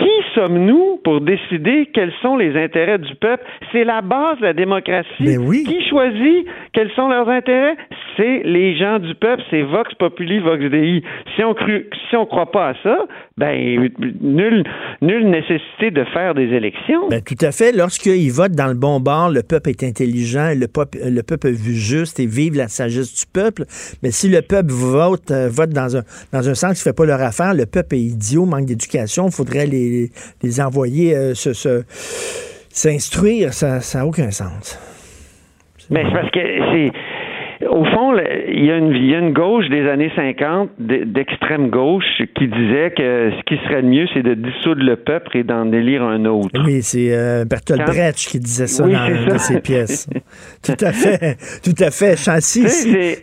[0.00, 3.44] qui sommes-nous pour décider quels sont les intérêts du peuple?
[3.72, 5.08] C'est la base de la démocratie.
[5.20, 7.76] Ben qui choisit quels sont leurs intérêts?
[8.16, 11.02] C'est les gens du peuple, c'est Vox Populi, Vox Dei.
[11.36, 12.98] Si on ne si on croit pas à ça,
[13.36, 13.90] ben
[14.20, 14.64] nulle,
[15.00, 17.08] nulle nécessité de faire des élections.
[17.08, 17.72] Ben, tout à fait.
[17.72, 21.50] Lorsqu'ils votent dans le bon bord, le peuple est intelligent, le peuple, le peuple a
[21.50, 23.64] vu juste et vive la sagesse du peuple.
[24.02, 26.02] Mais si le peuple vote, euh, vote dans un,
[26.32, 29.26] dans un sens qui ne fait pas leur affaire, le peuple est idiot, manque d'éducation,
[29.26, 29.89] il faudrait les
[30.42, 31.34] les, envoyer euh,
[32.70, 34.78] s'instruire, ça n'a aucun sens.
[35.90, 36.92] Mais c'est parce que c'est
[37.68, 38.14] au fond,
[38.48, 43.62] il y, a une, gauche des années 50, d'extrême gauche, qui disait que ce qui
[43.64, 46.48] serait le mieux, c'est de dissoudre le peuple et d'en élire un autre.
[46.64, 50.08] Oui, c'est euh, Bertolt Brecht qui disait ça dans, ses pièces.
[50.62, 52.16] tout à fait, tout à fait.
[52.40, 52.66] Si,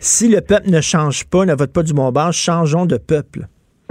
[0.00, 3.40] si, le peuple ne change pas, ne vote pas du bon bord, changeons de peuple.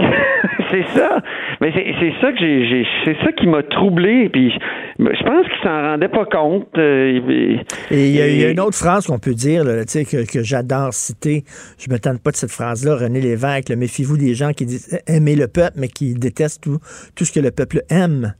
[0.70, 1.20] c'est ça.
[1.60, 4.28] Mais c'est ça que j'ai, c'est ça qui m'a troublé.
[4.28, 4.52] Puis
[4.98, 6.68] je pense qu'il s'en rendait pas compte.
[6.78, 7.58] Euh,
[7.90, 11.44] et il y, a une autre phrase qu'on peut dire, là, que, que j'adore citer.
[11.78, 13.70] Je me tente pas de cette phrase-là, René Lévesque.
[13.70, 16.78] Méfiez-vous des gens qui disent aimer le peuple, mais qui détestent tout,
[17.16, 18.34] tout ce que le peuple aime.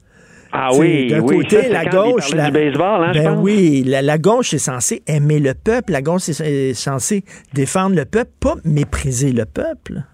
[0.53, 5.03] Ah oui, d'un côté, la gauche, la, baseball, hein, ben oui, la, gauche est censée
[5.07, 7.23] aimer le peuple, la gauche est censée
[7.53, 10.05] défendre le peuple, pas mépriser le peuple.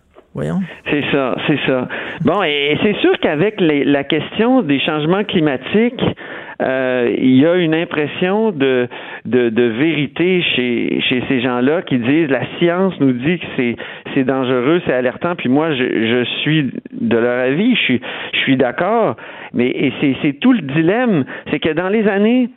[0.91, 1.89] C'est ça, c'est ça.
[2.25, 6.03] Bon, et c'est sûr qu'avec la question des changements climatiques,
[6.63, 8.89] euh, il y a une impression de,
[9.25, 13.77] vérité chez, ces gens-là qui disent la science nous dit que
[14.15, 17.99] c'est, dangereux, c'est alertant, puis moi je, suis de leur avis, je
[18.43, 19.17] suis, d'accord,
[19.53, 22.51] mais c'est tout le dilemme, c'est que dans les années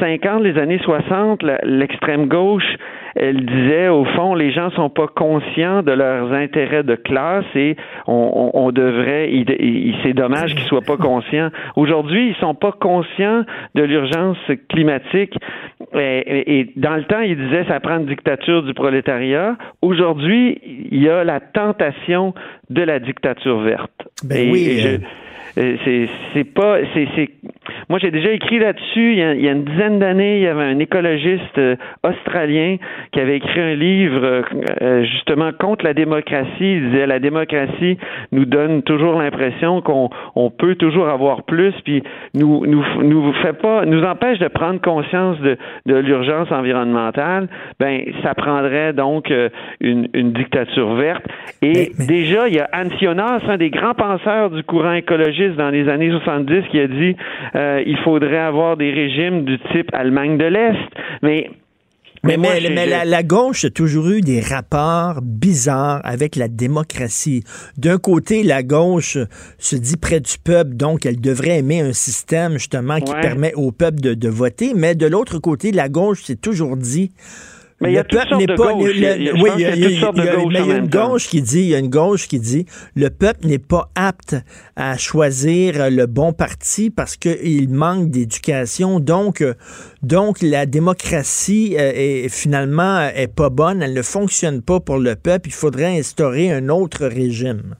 [0.00, 2.76] 50, les années 60, l'extrême gauche,
[3.16, 7.76] elle disait au fond, les gens sont pas conscients de leurs intérêts de classe et
[8.06, 9.30] on, on, devrait,
[10.02, 11.50] c'est dommage qu'ils soient pas conscients.
[11.76, 14.38] Aujourd'hui, ils sont pas conscients de l'urgence
[14.68, 15.34] climatique.
[15.94, 19.56] Et, et, dans le temps, ils disaient ça prend une dictature du prolétariat.
[19.82, 20.60] Aujourd'hui,
[20.90, 22.34] il y a la tentation
[22.70, 24.08] de la dictature verte.
[24.24, 24.80] Ben oui.
[24.84, 24.98] Euh,
[25.54, 27.30] c'est c'est pas c'est
[27.88, 30.78] moi j'ai déjà écrit là-dessus il, y a une dizaine d'années il y avait un
[30.78, 32.76] écologiste euh, australien
[33.12, 34.44] qui avait écrit un livre
[34.82, 36.48] euh, justement contre la démocratie.
[36.60, 37.98] Il disait la démocratie
[38.32, 42.02] nous donne toujours l'impression qu'on on peut toujours avoir plus puis
[42.34, 45.56] nous nous nous fait pas nous empêche de prendre conscience de,
[45.86, 47.48] de l'urgence environnementale.
[47.78, 49.32] Ben ça prendrait donc
[49.80, 51.24] une, une dictature verte.
[51.62, 55.88] Et déjà il y a Ancionas un des grands penseurs du courant écologiste dans les
[55.88, 57.16] années 70 qui a dit
[57.54, 60.78] euh, il faudrait avoir des régimes du type Allemagne de l'Est.
[61.22, 61.50] Mais
[62.24, 67.44] mais, mais, la, gauche a toujours eu des rapports bizarres avec la démocratie.
[67.76, 69.18] D'un côté, la gauche
[69.58, 73.72] se dit près du peuple, donc elle devrait aimer un système justement qui permet au
[73.72, 77.12] peuple de, de voter, mais de l'autre côté, la gauche s'est toujours dit
[77.84, 78.72] mais il y a toutes sortes de gauches.
[78.72, 82.66] Oui, il y a, une gauche qui dit, il y a une gauche qui dit,
[82.96, 84.36] le peuple n'est pas apte
[84.76, 89.00] à choisir le bon parti parce qu'il manque d'éducation.
[89.00, 89.54] Donc, euh,
[90.02, 95.14] donc la démocratie euh, est finalement est pas bonne, elle ne fonctionne pas pour le
[95.14, 95.48] peuple.
[95.48, 97.74] Il faudrait instaurer un autre régime.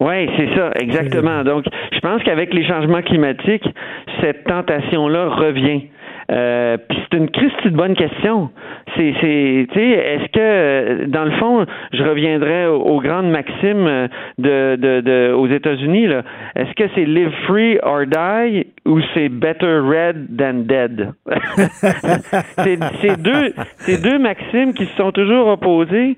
[0.00, 1.44] Oui, c'est ça, exactement.
[1.44, 3.68] Donc, je pense qu'avec les changements climatiques,
[4.22, 5.88] cette tentation-là revient.
[6.30, 8.50] Euh, puis c'est une Christie de bonne question.
[8.96, 14.08] C'est, c'est, tu sais, est-ce que, dans le fond, je reviendrai aux, grandes maximes
[14.38, 16.22] de, de, de aux États-Unis là.
[16.54, 21.12] Est-ce que c'est live free or die ou c'est better red than dead?
[23.00, 26.16] C'est, deux, c'est deux maximes qui se sont toujours opposées.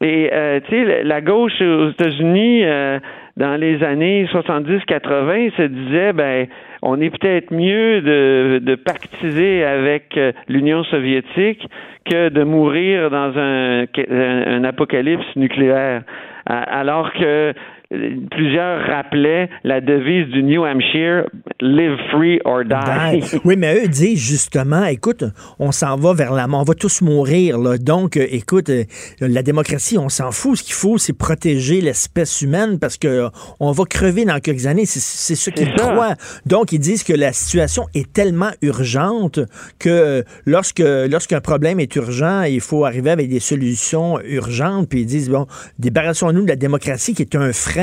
[0.00, 2.64] Et euh, tu sais, la gauche aux États-Unis.
[2.64, 2.98] Euh,
[3.36, 6.46] dans les années 70-80 se disait ben
[6.88, 11.66] on est peut-être mieux de, de pactiser avec euh, l'Union soviétique
[12.08, 16.02] que de mourir dans un, un apocalypse nucléaire.
[16.48, 17.52] Alors que
[17.88, 21.26] plusieurs rappelaient la devise du New Hampshire
[21.60, 23.22] Live free or die.
[23.44, 25.24] Oui, mais eux disent justement, écoute,
[25.58, 27.58] on s'en va vers la mort, on va tous mourir.
[27.58, 27.78] Là.
[27.78, 28.84] Donc, euh, écoute, euh,
[29.20, 30.58] la démocratie, on s'en fout.
[30.58, 33.28] Ce qu'il faut, c'est protéger l'espèce humaine parce que euh,
[33.60, 34.84] on va crever dans quelques années.
[34.84, 36.14] C'est ce qu'ils croient.
[36.44, 39.40] Donc, ils disent que la situation est tellement urgente
[39.78, 44.88] que lorsque lorsqu'un problème est urgent, il faut arriver avec des solutions urgentes.
[44.88, 45.46] Puis ils disent, bon,
[45.78, 47.75] débarrassons-nous de la démocratie qui est un frein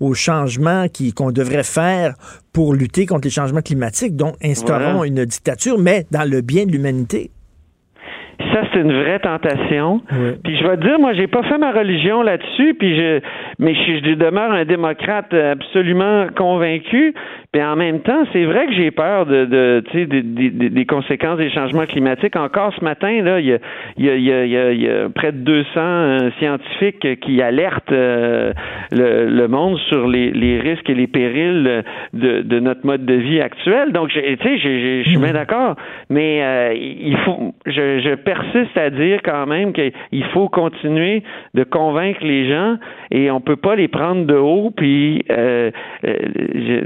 [0.00, 2.14] au changement qu'on devrait faire
[2.52, 4.16] pour lutter contre les changements climatiques.
[4.16, 7.30] Donc, instaurons une dictature, mais dans le bien de l'humanité.
[8.52, 10.00] Ça, c'est une vraie tentation.
[10.44, 13.20] Puis je vais te dire, moi, j'ai pas fait ma religion là-dessus, puis je,
[13.58, 17.14] mais je, demeure un démocrate absolument convaincu.
[17.52, 21.38] Puis en même temps, c'est vrai que j'ai peur de, de tu sais, des, conséquences
[21.38, 22.36] des changements climatiques.
[22.36, 23.58] Encore ce matin, là, il y a,
[23.96, 27.42] il y a, il y a, il y a près de 200 euh, scientifiques qui
[27.42, 28.52] alertent euh,
[28.92, 33.14] le, le, monde sur les, les, risques et les périls de, de notre mode de
[33.14, 33.92] vie actuel.
[33.92, 35.74] Donc, tu sais, je suis bien d'accord,
[36.08, 41.22] mais euh, il faut, je, je persiste à dire quand même qu'il faut continuer
[41.54, 42.76] de convaincre les gens
[43.10, 44.70] et on peut pas les prendre de haut.
[44.76, 45.24] Puis,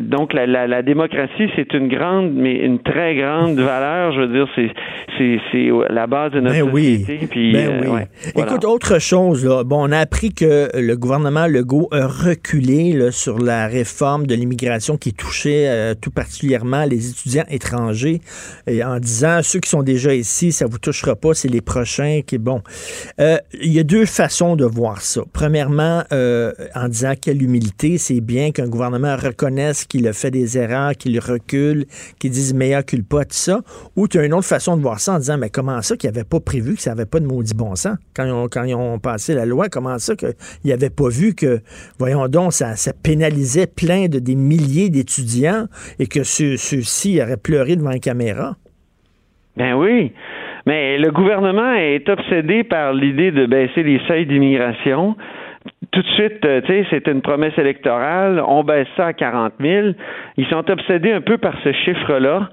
[0.01, 4.12] donc la la, démocratie, c'est une grande, mais une très grande valeur.
[4.12, 4.71] Je veux dire, c'est,
[5.53, 7.27] c'est, la base de notre ben société.
[7.27, 8.01] Puis, ben euh,
[8.37, 13.66] Écoute, autre chose, bon, on a appris que le gouvernement Legault a reculé sur la
[13.66, 18.21] réforme de l'immigration qui touchait euh, tout particulièrement les étudiants étrangers,
[18.66, 22.20] et en disant ceux qui sont déjà ici, ça vous touchera pas, c'est les prochains
[22.27, 22.62] qui bon.
[23.20, 25.23] Euh, il y a deux façons de voir ça.
[25.32, 26.02] Premièrement,
[26.74, 31.19] en disant quelle humilité, c'est bien qu'un gouvernement reconnaisse qu'il a fait des erreurs, qu'il
[31.19, 31.86] recule,
[32.19, 33.61] qu'il dise meilleur culpa, tout ça.
[33.97, 36.11] Ou tu as une autre façon de voir ça en disant, mais comment ça qu'ils
[36.11, 37.97] n'avaient pas prévu que ça n'avait pas de maudit bon sens?
[38.15, 39.69] Quand ils ont, quand ils ont passé la loi?
[39.69, 40.35] Comment ça qu'ils
[40.65, 41.61] n'avaient pas vu que,
[41.98, 45.66] voyons donc, ça, ça pénalisait plein de des milliers d'étudiants
[45.98, 48.56] et que ceux-ci auraient pleuré devant la caméra?
[49.56, 50.12] Ben oui.
[50.66, 55.16] Mais le gouvernement est obsédé par l'idée de baisser les seuils d'immigration.
[55.93, 56.61] Tout de suite, euh,
[56.91, 58.43] c'est une promesse électorale.
[58.47, 59.89] On baisse ça à 40 000.
[60.36, 62.49] Ils sont obsédés un peu par ce chiffre-là.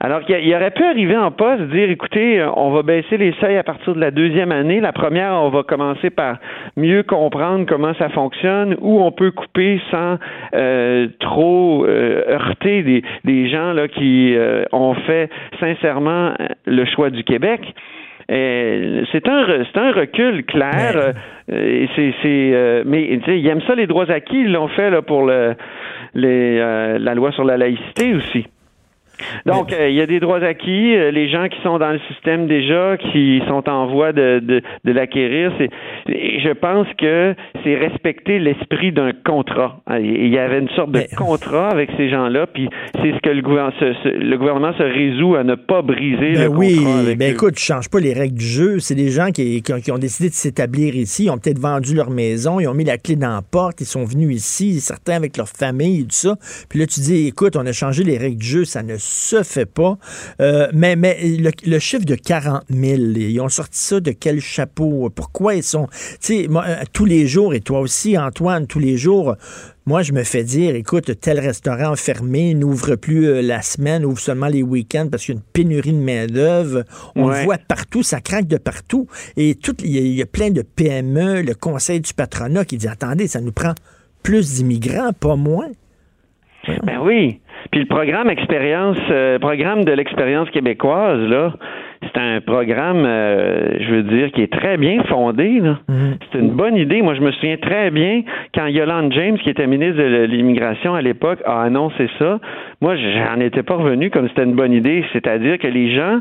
[0.00, 3.56] Alors qu'il aurait pu arriver en poste, dire, écoutez, euh, on va baisser les seuils
[3.56, 4.80] à partir de la deuxième année.
[4.80, 6.36] La première, on va commencer par
[6.76, 10.18] mieux comprendre comment ça fonctionne, où on peut couper sans
[10.54, 14.36] euh, trop euh, heurter des, gens là qui
[14.72, 16.34] ont fait sincèrement
[16.66, 17.60] le choix du Québec.
[18.28, 21.14] C'est un c'est un recul clair.
[21.48, 24.40] Mais, c'est mais ils aiment ça les droits acquis.
[24.40, 25.54] Ils l'ont fait là pour le
[26.14, 28.46] les, la loi sur la laïcité aussi.
[29.46, 30.94] Donc, euh, il y a des droits acquis.
[30.94, 34.62] Euh, les gens qui sont dans le système déjà, qui sont en voie de, de,
[34.84, 35.70] de l'acquérir, c'est,
[36.06, 37.34] je pense que
[37.64, 39.80] c'est respecter l'esprit d'un contrat.
[39.90, 43.30] Euh, il y avait une sorte de contrat avec ces gens-là, puis c'est ce que
[43.30, 47.00] le gouvernement, se, le gouvernement se résout à ne pas briser ben le oui, contrat.
[47.06, 48.78] Oui, ben écoute, je change pas les règles du jeu.
[48.78, 51.24] C'est des gens qui, qui, ont, décidé de s'établir ici.
[51.24, 53.86] Ils ont peut-être vendu leur maison, ils ont mis la clé dans la porte, ils
[53.86, 56.36] sont venus ici, certains avec leur famille et tout ça.
[56.68, 59.42] Puis là, tu dis, écoute, on a changé les règles du jeu, ça ne se
[59.42, 59.98] fait pas.
[60.40, 61.18] Euh, mais mais
[61.64, 65.10] le, chiffre de 40 000, ils ont sorti ça de quel chapeau?
[65.10, 65.86] Pourquoi ils sont...
[66.20, 69.36] Tu sais, euh, tous les jours, et toi aussi, Antoine, tous les jours...
[69.86, 74.20] Moi, je me fais dire, écoute, tel restaurant fermé, n'ouvre plus euh, la semaine, ouvre
[74.20, 76.84] seulement les week-ends parce qu'il y a une pénurie de main-d'œuvre.
[77.16, 79.06] On le voit partout, ça craque de partout.
[79.38, 83.40] Et il y, a plein de PME, le conseil du patronat qui dit attendez, ça
[83.40, 83.72] nous prend
[84.22, 85.70] plus d'immigrants, pas moins.
[86.82, 87.40] Ben oui.
[87.78, 91.52] Puis le programme expérience, euh, programme de l'expérience québécoise, là,
[92.02, 95.60] c'est un programme, euh, je veux dire, qui est très bien fondé.
[95.60, 96.16] Mhm.
[96.32, 97.02] C'est une bonne idée.
[97.02, 98.22] Moi, je me souviens très bien
[98.52, 102.40] quand Yolande James, qui était ministre de l'immigration à l'époque, a annoncé ça.
[102.80, 105.04] Moi, j'en étais pas revenu comme c'était une bonne idée.
[105.12, 106.18] C'est-à-dire que les gens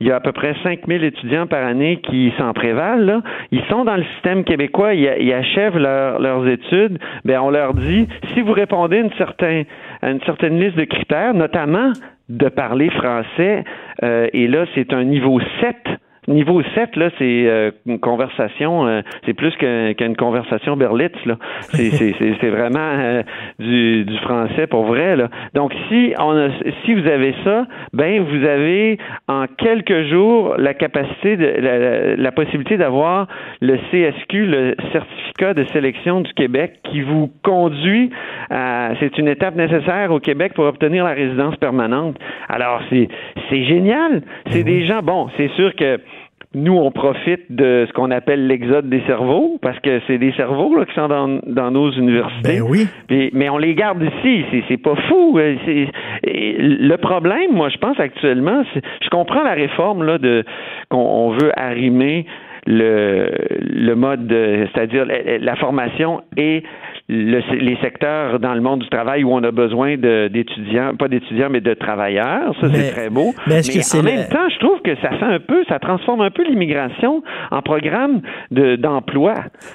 [0.00, 3.04] il y a à peu près 5000 étudiants par année qui s'en prévalent.
[3.04, 3.22] Là.
[3.50, 6.98] Ils sont dans le système québécois, ils, achèvent leurs études.
[7.24, 9.64] Ben, on leur dit, si vous répondez une certaine,
[10.02, 11.92] à une certaine liste de critères, notamment
[12.28, 13.64] de parler français,
[14.02, 15.76] euh, et là, c'est un niveau 7
[16.28, 21.36] Niveau 7, là, c'est euh, une conversation, euh, c'est plus qu'une conversation berlitz, là.
[21.70, 23.22] C'est vraiment euh,
[23.58, 25.28] du, du, français pour vrai, là.
[25.54, 26.48] Donc, si on a,
[26.84, 28.98] si vous avez ça, ben, vous avez
[29.28, 33.28] en quelques jours la capacité, de, la, la possibilité d'avoir
[33.60, 38.10] le CSQ, le certificat de sélection du Québec, qui vous conduit
[38.50, 42.16] à, c'est une étape nécessaire au Québec pour obtenir la résidence permanente.
[42.48, 43.08] Alors, c'est,
[43.50, 44.22] génial.
[44.50, 45.98] C'est ben des gens, bon, c'est sûr que
[46.56, 50.74] nous, on profite de ce qu'on appelle l'exode des cerveaux, parce que c'est des cerveaux
[50.74, 52.60] là, qui sont dans, dans nos universités.
[52.60, 52.88] Ben oui.
[53.34, 54.44] mais on les garde ici.
[54.66, 55.38] C'est pas fou.
[55.38, 55.54] Euh,
[56.24, 60.44] le problème, moi, je pense actuellement, je comprends la réforme là, de
[60.88, 62.24] qu'on veut arrimer
[62.66, 63.30] le,
[63.60, 64.26] le mode,
[64.72, 66.62] c'est-à-dire la formation et
[67.08, 71.60] les secteurs dans le monde du travail où on a besoin d'étudiants, pas d'étudiants, mais
[71.60, 72.52] de travailleurs.
[72.60, 73.32] Ça, c'est très beau.
[73.46, 76.42] Mais, en même temps, je trouve que ça fait un peu, ça transforme un peu
[76.42, 77.22] l'immigration
[77.52, 79.34] en programme d'emploi.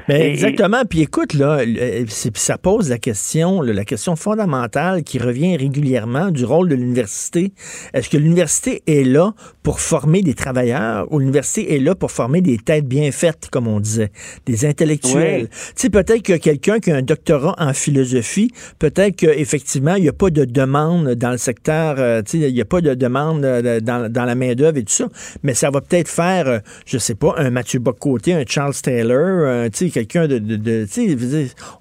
[0.09, 0.81] exactement.
[0.89, 1.59] Puis écoute, là,
[2.07, 7.53] ça pose la question, la question fondamentale qui revient régulièrement du rôle de l'université.
[7.93, 9.31] Est-ce que l'université est là
[9.63, 13.67] pour former des travailleurs ou l'université est là pour former des têtes bien faites, comme
[13.67, 14.09] on disait,
[14.45, 15.47] des intellectuels?
[15.49, 20.09] Tu sais, peut-être que quelqu'un qui a un doctorat en philosophie, peut-être qu'effectivement, il n'y
[20.09, 23.79] a pas de demande dans le secteur, euh, il n'y a pas de demande euh,
[23.79, 25.07] dans, la main-d'œuvre et tout ça,
[25.43, 29.69] mais ça va peut-être faire, euh, je sais pas, un Mathieu Bocoté, un Charles Taylor,
[29.93, 30.39] quelqu'un de.
[30.39, 30.85] de,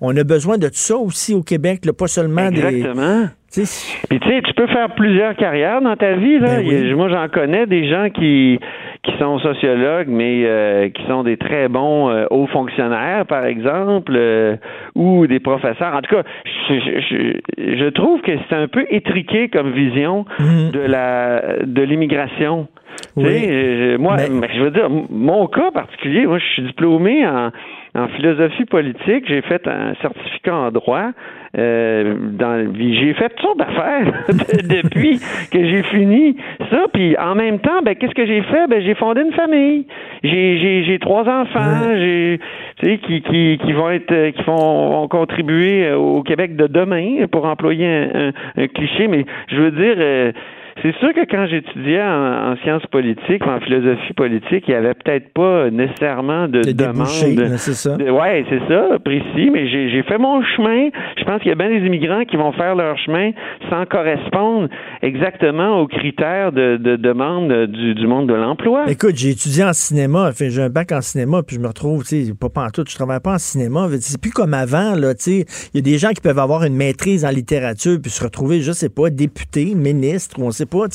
[0.00, 3.28] on a besoin de tout ça aussi au Québec, pas seulement Exactement.
[3.52, 6.38] Puis tu sais, tu peux faire plusieurs carrières dans ta vie.
[6.38, 6.62] Là.
[6.62, 8.60] Ben moi, j'en connais des gens qui
[9.02, 14.12] qui sont sociologues, mais euh, qui sont des très bons euh, hauts fonctionnaires, par exemple,
[14.14, 14.56] euh,
[14.94, 15.94] ou des professeurs.
[15.94, 16.22] En tout cas,
[16.68, 20.70] je, je, trouve que c'est un peu étriqué comme vision mhm.
[20.72, 22.68] de la de l'immigration.
[23.16, 23.96] Oui.
[23.98, 27.50] moi, je veux dire, mon cas particulier, moi, je suis diplômé en
[27.94, 31.10] en philosophie politique, j'ai fait un certificat en droit.
[31.58, 35.18] Euh, dans j'ai fait toutes sortes d'affaires depuis
[35.50, 36.36] que j'ai fini
[36.70, 36.84] ça.
[36.92, 38.68] Puis en même temps, ben qu'est-ce que j'ai fait?
[38.68, 39.86] Ben j'ai fondé une famille.
[40.22, 41.96] J'ai j'ai, j'ai trois enfants.
[41.96, 42.38] J'ai
[42.76, 47.46] tu sais qui, qui qui vont être qui vont, contribuer au Québec de demain pour
[47.46, 49.08] employer un, un, cliché.
[49.08, 49.96] Mais je veux dire.
[49.98, 50.32] Euh,
[50.82, 55.32] c'est sûr que quand j'étudiais en, sciences politiques, en philosophie politique, il n'y avait peut-être
[55.32, 57.06] pas nécessairement de, demande.
[57.06, 57.96] c'est ça.
[57.96, 59.50] ouais, c'est ça, précis.
[59.52, 60.88] Mais j'ai fait mon chemin.
[61.18, 63.32] Je pense qu'il y a bien des immigrants qui vont faire leur chemin
[63.68, 64.68] sans correspondre
[65.02, 68.84] exactement aux critères de, demande du, monde de l'emploi.
[68.88, 70.28] Écoute, j'ai étudié en cinéma.
[70.30, 72.84] Enfin, j'ai un bac en cinéma, puis je me retrouve, tu sais, pas tout.
[72.88, 73.86] je travaille pas en cinéma.
[74.00, 75.44] C'est plus comme avant, là, tu sais.
[75.74, 78.60] Il y a des gens qui peuvent avoir une maîtrise en littérature puis se retrouver,
[78.60, 80.86] je sais pas, député, ministre, ou on sait pas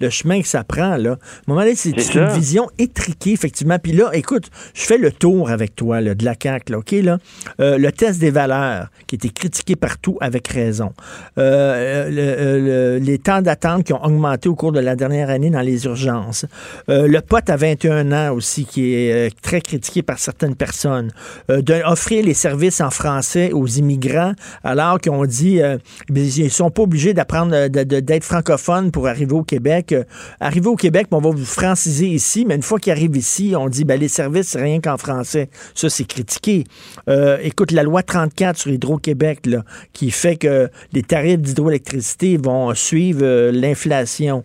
[0.00, 0.96] le chemin que ça prend.
[0.96, 1.10] Là.
[1.10, 3.78] À un moment donné, c'est une vision étriquée, effectivement.
[3.78, 6.72] Puis là, écoute, je fais le tour avec toi de la CAQ.
[6.72, 6.92] Là, OK?
[6.92, 7.18] Là?
[7.60, 10.92] Euh, le test des valeurs, qui était critiqué partout avec raison.
[11.38, 15.60] Euh, euh, les temps d'attente qui ont augmenté au cours de la dernière année dans
[15.60, 16.46] les urgences.
[16.88, 21.12] le pote à 21 ans aussi, qui est très critiqué par certaines personnes.
[21.48, 24.32] d'offrir les services en français aux immigrants,
[24.64, 25.60] alors qu'on dit
[26.08, 29.92] ils sont pas obligés d'apprendre d'être francophones pour arriver au Québec.
[29.92, 30.04] Euh,
[30.40, 33.68] arriver au Québec, on va vous franciser ici, mais une fois qu'ils arrivent ici, on
[33.68, 35.48] dit ben, les services, c'est rien qu'en français.
[35.74, 36.64] Ça, c'est critiqué.
[37.08, 39.48] Euh, écoute, la loi 34 sur Hydro-Québec,
[39.92, 44.44] qui fait que les tarifs d'hydroélectricité vont suivre euh, l'inflation,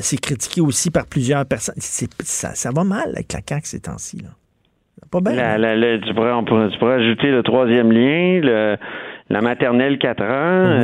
[0.00, 1.74] c'est critiqué aussi par plusieurs personnes.
[1.78, 4.18] Ça, va mal avec la CAQ ces temps-ci.
[5.10, 5.32] Pas bien.
[6.04, 8.76] tu, pourrais, ajouter le troisième lien,
[9.30, 10.80] la maternelle 4 ans.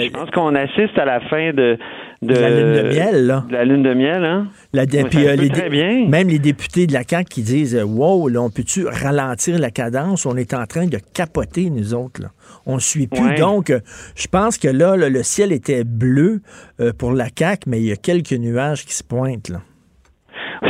[0.00, 1.78] je pense qu'on assiste à la fin de
[2.22, 3.44] de, la lune de miel, là.
[3.50, 4.46] la lune de miel, hein?
[4.72, 6.08] La, euh, très bien.
[6.08, 10.24] Même les députés de la CAQ qui disent Wow, là, on peut-tu ralentir la cadence?
[10.24, 12.28] On est en train de capoter, nous autres, là.
[12.66, 13.34] On suit plus.
[13.36, 13.80] Donc, euh,
[14.16, 16.40] je pense que là, le ciel était bleu
[16.80, 19.58] euh, pour la CAQ, mais il y a quelques nuages qui se pointent, là.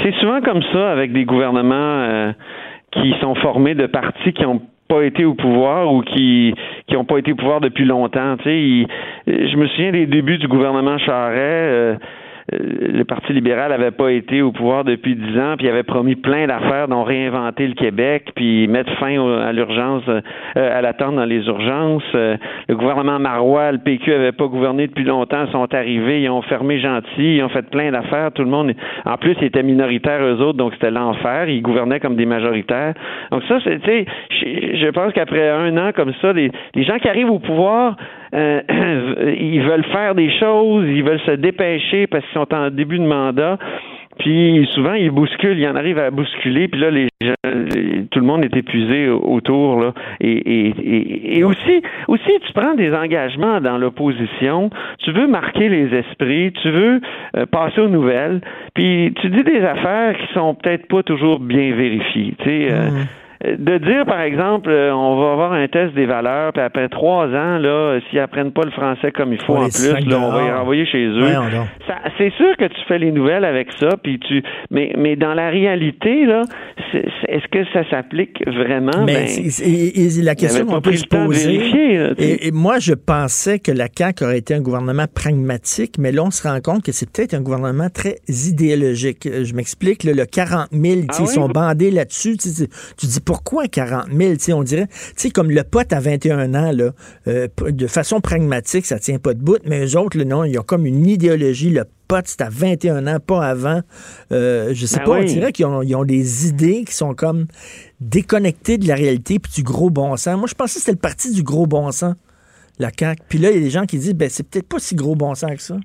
[0.02, 2.32] C'est souvent comme ça avec des gouvernements
[2.93, 6.54] qui sont formés de partis qui ont pas été au pouvoir ou qui
[6.86, 8.36] qui n'ont pas été au pouvoir depuis longtemps.
[8.38, 8.86] Tu sais,
[9.26, 11.36] je me souviens des débuts du gouvernement Charret.
[11.38, 11.96] Euh,
[12.52, 16.47] le Parti libéral n'avait pas été au pouvoir depuis dix ans, puis avait promis plein
[16.47, 20.20] d'affaires, dont réinventer le Québec, puis mettre fin à l'urgence, euh,
[20.55, 22.05] à l'attente dans les urgences.
[22.12, 26.78] le gouvernement Marois, le PQ avait pas gouverné depuis longtemps, sont arrivés, ils ont fermé
[26.78, 28.31] gentil, ils ont fait plein d'affaires.
[28.32, 28.73] Tout le monde,
[29.05, 31.48] en plus, ils étaient minoritaires eux autres, donc c'était l'enfer.
[31.48, 32.94] Ils gouvernaient comme des majoritaires.
[33.32, 37.09] Donc ça, c'est, tu sais, je pense qu'après un an comme ça, les gens qui
[37.09, 37.97] arrivent au pouvoir
[38.34, 38.60] euh,
[39.40, 43.06] ils veulent faire des choses, ils veulent se dépêcher parce qu'ils sont en début de
[43.06, 43.58] mandat.
[44.18, 47.08] Puis souvent, ils bousculent, ils en arrivent à bousculer, puis là, les
[48.10, 49.92] tout le monde est épuisé autour.
[50.20, 57.00] Et, aussi, tu prends des engagements dans l'opposition, tu veux marquer les esprits, tu veux
[57.36, 58.40] euh, passer aux nouvelles,
[58.74, 62.34] puis tu dis des affaires qui sont peut-être pas toujours bien vérifiées.
[62.46, 63.06] Euh, mmh
[63.59, 67.27] de dire, par exemple, euh, on va avoir un test des valeurs, puis après trois
[67.27, 70.43] ans, là, s'ils apprennent pas le français comme il faut en plus, là, on va
[70.43, 71.27] les renvoyer chez eux.
[72.18, 75.51] c'est sûr que tu fais les nouvelles avec ça, puis tu, mais, mais dans la
[75.51, 76.43] réalité, là,
[76.93, 79.05] est-ce que ça s'applique vraiment?
[79.05, 82.16] Mais ben, la question qu'on peut se poser.
[82.18, 86.31] et, moi, je pensais que la CAQ aurait été un gouvernement pragmatique, mais là, on
[86.31, 89.24] se rend compte que c'est peut-être un gouvernement très idéologique.
[89.24, 92.36] Je m'explique, le 40 000, ah ils sont bandés là-dessus.
[92.36, 94.58] Tu dis pourquoi 40 000?
[94.58, 96.92] on dirait, tu comme le pote à 21 ans, là,
[97.28, 100.62] euh, de façon pragmatique, ça tient pas de bout, mais eux autres, non, ils ont
[100.62, 103.82] comme une idéologie, le pote, c'est à 21 ans, pas avant.
[104.32, 107.46] Euh, je sais ben pas, on dirait qu'ils ont, des idées qui sont comme
[108.00, 110.38] déconnectées de la réalité puis du gros bon sens.
[110.38, 112.14] Moi, je pensais que c'était le parti du gros bon sens,
[112.78, 113.22] la CAQ.
[113.28, 115.14] Puis là, il y a des gens qui disent, ben, c'est peut-être pas si gros
[115.14, 115.76] bon sens que ça.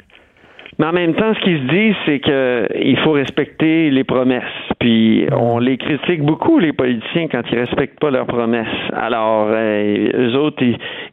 [0.79, 4.43] Mais en même temps, ce qu'ils se disent, c'est qu'il faut respecter les promesses.
[4.79, 8.67] Puis on les critique beaucoup, les politiciens, quand ils respectent pas leurs promesses.
[8.93, 10.63] Alors, euh, eux autres,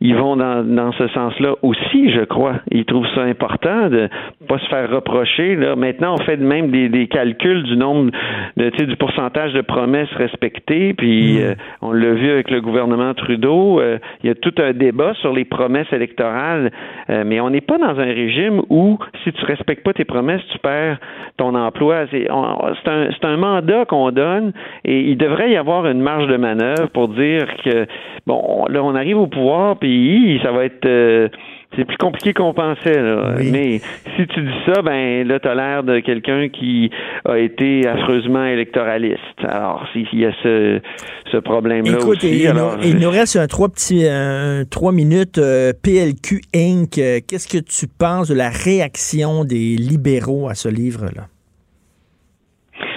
[0.00, 2.54] ils, vont dans, dans ce sens-là aussi, je crois.
[2.70, 4.08] Ils trouvent ça important de
[4.48, 5.56] pas se faire reprocher.
[5.56, 5.76] Là.
[5.76, 8.10] Maintenant, on fait même des, des calculs du nombre,
[8.56, 10.94] de, du pourcentage de promesses respectées.
[10.94, 11.42] Puis mm.
[11.42, 13.80] euh, on l'a vu avec le gouvernement Trudeau.
[13.80, 16.70] Euh, il y a tout un débat sur les promesses électorales.
[17.08, 20.58] mais on n'est pas dans un régime où, si tu respectes pas tes promesses, tu
[20.58, 20.98] perds
[21.36, 22.06] ton emploi.
[22.10, 24.52] C'est un, un mandat qu'on donne
[24.84, 27.86] et il devrait y avoir une marge de manœuvre pour dire que
[28.26, 31.28] bon, là on arrive au pouvoir puis ça va être euh,
[31.76, 33.00] c'est plus compliqué qu'on pensait.
[33.00, 33.34] Là.
[33.38, 33.80] Mais
[34.16, 36.90] si tu dis ça, ben là, tu as l'air de quelqu'un qui
[37.24, 39.20] a été affreusement électoraliste.
[39.44, 40.80] Alors, s'il y a ce,
[41.30, 42.44] ce problème-là aussi.
[42.44, 45.38] Il, il, nous reste un trois petits un, trois minutes.
[45.38, 46.98] Euh, PLQ Inc.
[46.98, 51.26] Euh, qu'est-ce que tu penses de la réaction des libéraux à ce livre-là?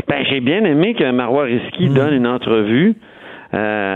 [0.07, 1.93] Ben, j'ai bien aimé que Marois Risky hmm.
[1.93, 2.95] donne une entrevue
[3.53, 3.95] euh,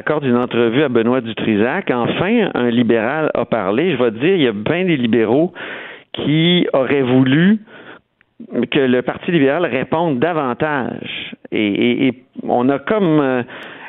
[0.00, 1.90] accorde une entrevue à Benoît Dutrisac.
[1.90, 3.92] Enfin, un libéral a parlé.
[3.92, 5.52] Je vais te dire, il y a bien des libéraux
[6.14, 7.58] qui auraient voulu
[8.70, 11.34] que le Parti libéral réponde davantage.
[11.52, 13.20] Et, on a comme...
[13.20, 13.42] Euh,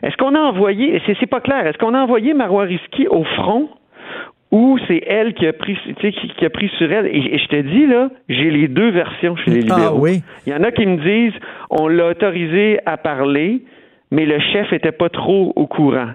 [0.03, 1.01] est-ce qu'on a envoyé...
[1.05, 1.65] C'est pas clair.
[1.65, 3.69] Est-ce qu'on a envoyé Marois Risky au front
[4.51, 7.07] ou c'est elle qui a pris qui, qui, a pris sur elle?
[7.07, 10.21] Et, je te dis là j'ai les deux versions chez les ah libéraux ah, oui.
[10.45, 11.39] il y en a qui me disent
[11.69, 13.61] on l'a autorisé à parler
[14.11, 16.11] mais le chef était pas trop au courant.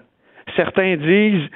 [0.54, 1.48] Certains disent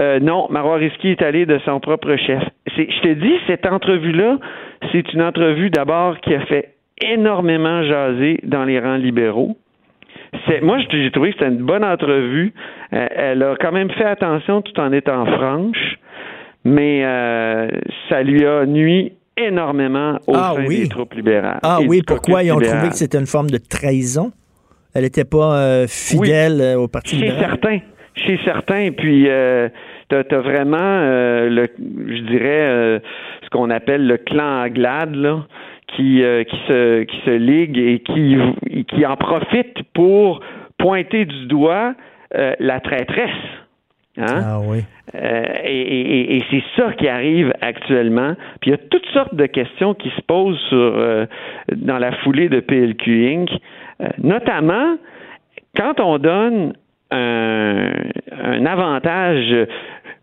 [0.00, 2.42] euh, non, Marois Risky est allé de son propre chef.
[2.66, 4.38] Je te dis, cette entrevue-là,
[4.92, 9.56] c'est une entrevue d'abord qui a fait énormément jaser dans les rangs libéraux.
[10.62, 12.52] moi, j'ai trouvé que c'était une bonne entrevue.
[12.92, 15.98] Euh, elle a quand même fait attention tout en étant franche,
[16.64, 17.68] mais euh,
[18.08, 21.60] ça lui a nuit énormément au ah sein des troupes libérales.
[21.62, 24.32] Ah oui, pourquoi ils ont trouvé que c'était une forme de trahison?
[24.98, 27.78] Elle n'était pas euh, fidèle euh, au Parti Chez certains.
[28.16, 28.90] Chez certains.
[28.90, 29.68] Puis, euh,
[30.10, 30.98] tu as, vraiment,
[31.48, 33.00] le, je dirais,
[33.44, 35.46] ce qu'on appelle le clan Aglade, là,
[35.94, 36.20] qui,
[36.50, 38.36] qui, se, qui se ligue et qui,
[38.88, 40.40] qui en profite pour
[40.78, 41.94] pointer du doigt
[42.32, 43.30] la traîtresse.
[44.16, 44.42] Hein?
[44.42, 44.78] Ah oui.
[45.14, 48.34] et, et, c'est ça qui arrive actuellement.
[48.60, 51.26] Puis il y a toutes sortes de questions qui se posent sur,
[51.76, 53.50] dans la foulée de PLQ Inc.
[54.00, 54.96] Euh, notamment,
[55.76, 56.74] quand on donne
[57.10, 59.66] un, avantage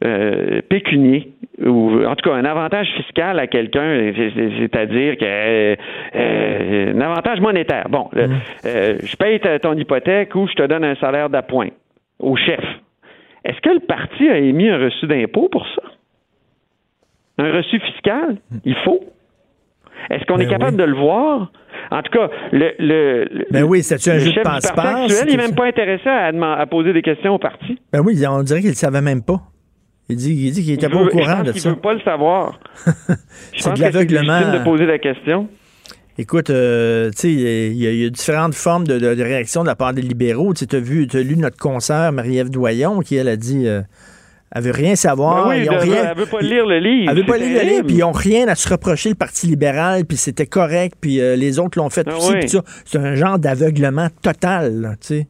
[0.04, 1.32] euh, pécunier
[1.64, 4.12] ou en tout cas un avantage fiscal à quelqu'un,
[4.60, 5.26] c'est-à-dire que
[6.16, 7.88] euh, un avantage monétaire.
[7.90, 8.28] Bon, mm.
[8.64, 11.70] je paye ton hypothèque ou je te donne un salaire d'appoint
[12.20, 12.64] au chef.
[13.46, 15.84] Est-ce que le parti a émis un reçu d'impôt pour ça?
[17.38, 18.38] Un reçu fiscal?
[18.64, 19.02] Il faut.
[20.10, 21.52] Est-ce qu'on est ben capable de le voir?
[21.92, 25.24] En tout cas, le, le, ben oui, c'est un jeu de passe-passe?
[25.26, 27.80] Il n'est même pas intéressé à, à, poser des questions au parti.
[27.92, 29.42] Ben oui, on dirait qu'il ne savait même pas.
[30.10, 31.70] Il dit, il dit qu'il n'était pas au courant de ça.
[31.70, 32.60] Il ne veut pas le savoir.
[33.58, 34.40] c'est de l'aveuglement.
[34.54, 35.48] de poser la question.
[36.18, 39.94] Écoute, euh, tu sais, il y, a différentes formes de, de, réaction de la part
[39.94, 40.54] des libéraux.
[40.54, 43.68] Tu as vu, as lu notre concert, Marie-Ève Doyon, qui, elle, a dit...
[43.68, 43.82] Euh,
[44.56, 45.50] elle veut rien savoir.
[45.50, 46.12] Ben oui, ils rien...
[46.12, 47.12] Elle veut pas lire le livre.
[47.12, 49.48] Elle veut pas lire le livre, puis ils ont rien à se reprocher le Parti
[49.48, 52.58] libéral, puis c'était correct, puis euh, les autres l'ont fait ah aussi.
[52.86, 55.28] C'est un genre d'aveuglement total, tu sais.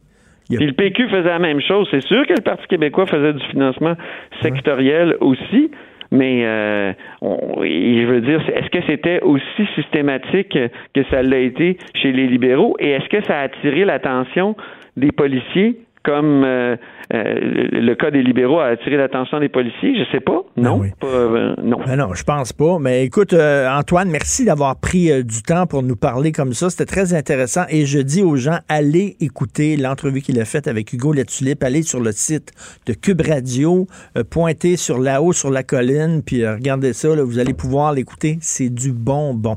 [0.48, 1.88] le PQ faisait la même chose.
[1.90, 3.94] C'est sûr que le Parti québécois faisait du financement
[4.42, 5.72] sectoriel aussi,
[6.12, 10.56] mais euh, je veux dire, est-ce que c'était aussi systématique
[10.94, 12.76] que ça l'a été chez les libéraux?
[12.78, 14.54] Et est-ce que ça a attiré l'attention
[14.96, 16.76] des policiers comme euh,
[17.14, 17.34] euh,
[17.72, 19.96] le cas des libéraux a attiré l'attention des policiers?
[19.98, 20.42] Je sais pas.
[20.56, 20.82] Ben non?
[21.04, 21.78] Euh, non.
[21.86, 22.78] Ben non, je pense pas.
[22.78, 26.70] Mais écoute, Antoine, merci d'avoir pris du temps pour nous parler comme ça.
[26.70, 27.62] C'était très intéressant.
[27.68, 31.62] Et je dis aux gens, allez écouter l'entrevue qu'il a faite avec Hugo Latulippe.
[31.62, 32.52] Allez sur le site
[32.86, 33.86] de Cube Radio,
[34.30, 37.08] pointez sur là-haut, sur la colline, puis regardez ça.
[37.14, 38.38] vous allez pouvoir l'écouter.
[38.40, 39.56] C'est du bonbon.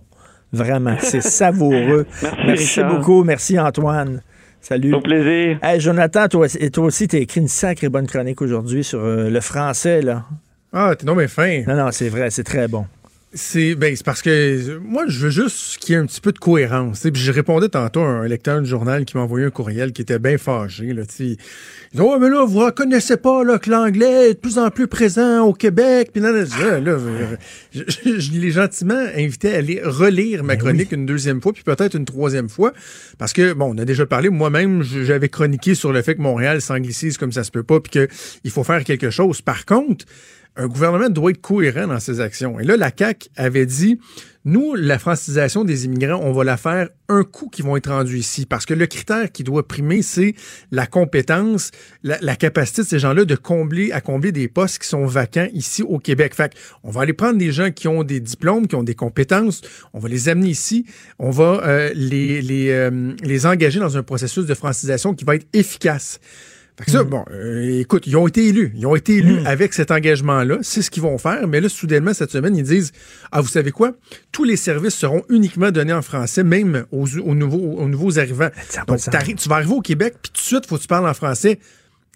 [0.52, 2.06] Vraiment, c'est savoureux.
[2.22, 3.24] Merci, merci beaucoup.
[3.24, 4.22] Merci, Antoine.
[4.62, 4.94] Salut.
[4.94, 5.60] Au plaisir.
[5.64, 9.30] Hey, Jonathan, toi, toi aussi, tu as écrit une sacrée bonne chronique aujourd'hui sur euh,
[9.30, 10.26] le français, là.
[10.72, 11.64] Ah, t'es non mais fin.
[11.68, 12.86] Non, non, c'est vrai, c'est très bon.
[13.32, 16.40] C'est ben, parce que moi, je veux juste qu'il y ait un petit peu de
[16.40, 17.02] cohérence.
[17.02, 20.02] Puis je répondais tantôt à un lecteur du journal qui m'a envoyé un courriel qui
[20.02, 20.94] était bien fâché.
[20.94, 21.38] Là, il dit
[21.94, 25.42] Ouais, mais là, vous reconnaissez pas là, que l'anglais est de plus en plus présent
[25.42, 26.10] au Québec.
[26.12, 26.44] Puis là, là,
[27.72, 27.84] je,
[28.18, 31.96] je, l'ai gentiment invité à aller relire ma ben chronique une deuxième fois, puis peut-être
[31.96, 32.74] une troisième fois.
[33.20, 36.62] Parce que, bon, on a déjà parlé, moi-même, j'avais chroniqué sur le fait que Montréal
[36.62, 39.44] s'anglicise comme ça se peut pas, puis qu'il faut faire quelque chose.
[39.44, 40.06] Par contre,
[40.56, 42.60] un gouvernement doit être cohérent dans ses actions.
[42.60, 44.00] Et là, la CAQ avait dit,
[44.46, 48.18] nous, la francisation des immigrants, on va la faire un coup qui vont être rendus
[48.18, 48.46] ici.
[48.46, 50.34] Parce que le critère qui doit primer, c'est
[50.72, 51.72] la compétence,
[52.04, 55.84] la, capacité de ces gens-là de combler, à combler des postes qui sont vacants ici
[55.84, 56.34] au Québec.
[56.34, 56.54] Fait
[56.84, 59.62] on va aller prendre des gens qui ont des diplômes, qui ont des compétences,
[59.94, 60.86] on va les amener ici,
[61.20, 65.36] on va euh, les, les, euh, les engager dans un processus de francisation qui va
[65.36, 66.20] être efficace.
[66.80, 67.10] Fait que ça, mm.
[67.10, 68.72] bon, euh, écoute, ils ont été élus.
[68.74, 69.48] Ils ont été élus mm.
[69.48, 70.60] avec cet engagement-là.
[70.62, 71.46] C'est ce qu'ils vont faire.
[71.46, 72.94] Mais là, soudainement, cette semaine, ils disent
[73.34, 73.92] Ah, vous savez quoi?
[74.32, 78.50] Tous les services seront uniquement donnés en français, même aux, nouveaux, aux nouveaux arrivants.
[78.88, 81.14] Donc, tu vas arriver au Québec, puis tout de suite, faut que tu parles en
[81.14, 81.60] français.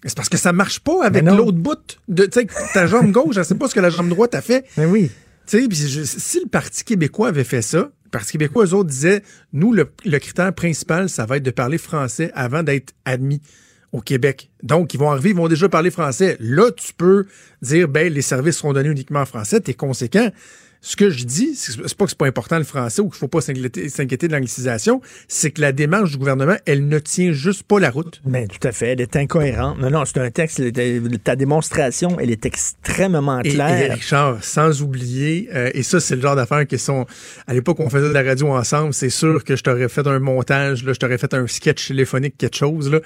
[0.02, 1.98] C'est parce que ça marche pas avec l'autre bout.
[2.08, 4.64] De, ta jambe gauche, je sais pas ce que la jambe droite a fait.
[4.78, 5.10] Mais oui.
[5.46, 9.22] Si le Parti québécois avait fait ça, le Parti québécois, eux autres disaient,
[9.52, 13.42] nous, le, le critère principal, ça va être de parler français avant d'être admis
[13.94, 14.50] au Québec.
[14.64, 16.36] Donc, ils vont arriver, ils vont déjà parler français.
[16.40, 17.26] Là, tu peux
[17.62, 19.60] dire, ben, les services seront donnés uniquement en français.
[19.60, 20.30] T'es conséquent.
[20.80, 23.28] Ce que je dis, c'est pas que c'est pas important le français ou qu'il faut
[23.28, 27.78] pas s'inquiéter de l'anglicisation, c'est que la démarche du gouvernement, elle ne tient juste pas
[27.78, 28.20] la route.
[28.26, 29.78] Mais ben, tout à fait, elle est incohérente.
[29.78, 30.60] Non, non, c'est un texte,
[31.22, 33.92] ta démonstration, elle est extrêmement claire.
[33.92, 37.06] Et, Richard, sans oublier, euh, et ça, c'est le genre d'affaires qui sont,
[37.46, 40.18] à l'époque, on faisait de la radio ensemble, c'est sûr que je t'aurais fait un
[40.18, 43.00] montage, là, je t'aurais fait un sketch téléphonique, quelque chose, là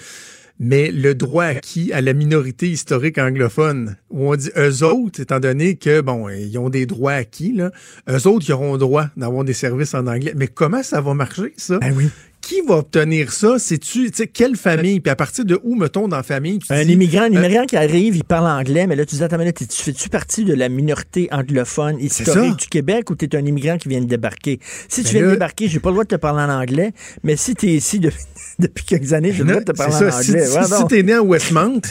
[0.59, 5.41] mais le droit acquis à la minorité historique anglophone, où on dit eux autres, étant
[5.41, 7.71] donné que, bon, ils ont des droits acquis, là,
[8.09, 10.33] eux autres, ils auront droit d'avoir des services en anglais.
[10.37, 11.79] Mais comment ça va marcher, ça?
[11.79, 12.09] Ben oui
[12.49, 13.59] qui va obtenir ça?
[13.59, 15.01] C'est-tu, tu quelle famille?
[15.01, 16.59] Puis à partir de où, mettons, dans la famille?
[16.71, 19.37] un immigrant, un euh, immigrant qui arrive, il parle anglais, mais là, tu dis, attends,
[19.39, 23.77] tu fais-tu partie de la minorité anglophone historique du Québec ou tu es un immigrant
[23.77, 24.61] qui vient de débarquer?
[24.89, 26.93] Si tu viens de débarquer, j'ai pas le droit de te parler en anglais,
[27.23, 28.01] mais si tu es ici
[28.59, 30.47] depuis quelques années, j'ai le droit de te parler en anglais.
[30.47, 31.83] Si, si, t'es né à Westmount,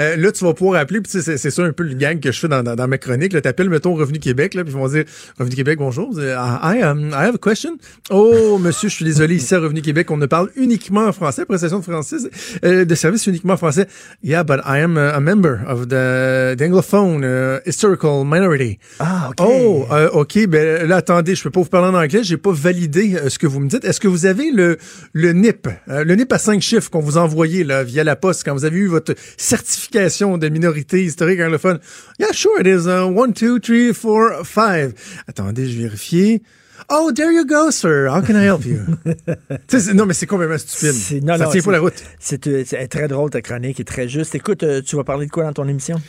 [0.00, 2.32] euh, là, tu vas pouvoir appeler, puis c'est, c'est ça un peu le gang que
[2.32, 3.34] je fais dans, dans, mes chroniques.
[3.34, 5.04] Là, t'appelles, mettons, Revenu Québec, là, puis ils vont dire,
[5.38, 6.10] Revenu Québec, bonjour.
[6.18, 7.76] I, um, I have a question.
[8.08, 11.44] Oh, monsieur, je suis désolé, ici à Revenu Québec, on ne parle uniquement en français,
[11.44, 12.16] prestation de français,
[12.64, 13.86] euh, de service uniquement en français.
[14.22, 18.78] Yeah, but I am a, member of the, the Anglophone uh, historical minority.
[18.98, 19.40] Ah, OK.
[19.40, 20.46] Oh, euh, OK.
[20.46, 22.22] Ben là, attendez, je peux pas vous parler en anglais.
[22.22, 23.84] J'ai pas validé euh, ce que vous me dites.
[23.84, 24.78] Est-ce que vous avez le,
[25.12, 28.44] le NIP, le NIP à cinq chiffres qu'on vous a envoyé là, via la poste
[28.44, 31.78] quand vous avez eu votre certification de minorité historique anglophone?
[32.18, 34.94] Yeah, sure, it is uh, one, two, three, four, five.
[35.26, 36.42] Attendez, je vérifie.
[36.88, 38.06] Oh, there you go, sir.
[38.08, 38.78] How can I help you?
[39.94, 41.24] non, mais c'est complètement stupide.
[41.24, 42.00] Non, ça tient pas la route.
[42.46, 44.36] Euh, c'est très drôle, ta chronique est très juste.
[44.36, 46.00] Écoute, euh, tu vas parler de quoi dans ton émission?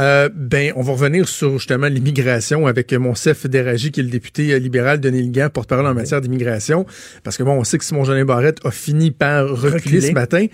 [0.00, 4.58] Euh, ben, on va revenir sur justement l'immigration avec Monsef Deragi, qui est le député
[4.58, 6.86] libéral de Nilgan, porte-parole en matière d'immigration.
[7.24, 10.46] Parce que bon, on sait que Simon Jeanin Barrette a fini par reculer, ce matin.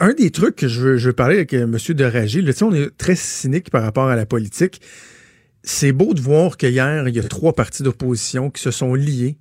[0.00, 1.76] Un des trucs que je veux, je veux parler avec M.
[1.90, 4.80] Deragi, là, on est très cynique par rapport à la politique
[5.62, 9.36] c'est beau de voir qu'hier, il y a trois partis d'opposition qui se sont liés,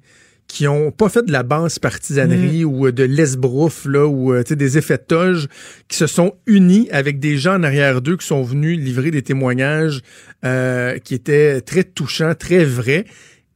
[0.48, 2.68] qui ont pas fait de la basse partisanerie mm.
[2.68, 5.48] ou de l'esbrouf, là, ou euh, des effets de toge,
[5.88, 9.22] qui se sont unis avec des gens en arrière d'eux qui sont venus livrer des
[9.22, 10.02] témoignages
[10.43, 13.06] euh, qui étaient très touchants, très vrais,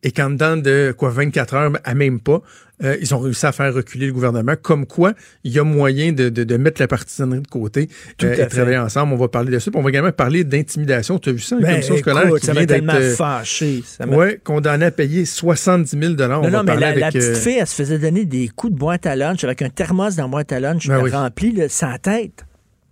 [0.04, 2.42] et qu'en dedans de quoi 24 heures, à même pas,
[2.84, 4.54] euh, ils ont réussi à faire reculer le gouvernement.
[4.62, 7.88] Comme quoi, il y a moyen de, de, mettre la partisanerie de côté
[8.18, 9.14] Tout euh, et travailler ensemble.
[9.14, 9.72] On va parler de ça.
[9.74, 11.18] on va également parler d'intimidation.
[11.20, 13.84] Tu as vu ça, une ben, commission scolaire qui ça m'a tellement euh, fâché.
[14.08, 18.00] Oui, condamné à payer 70 000 Non, non, mais la, petite fille, elle se faisait
[18.00, 20.88] donner des coups de boîte à lunch avec un thermos dans la boîte à lunch
[20.88, 22.46] ben rempli sans tête.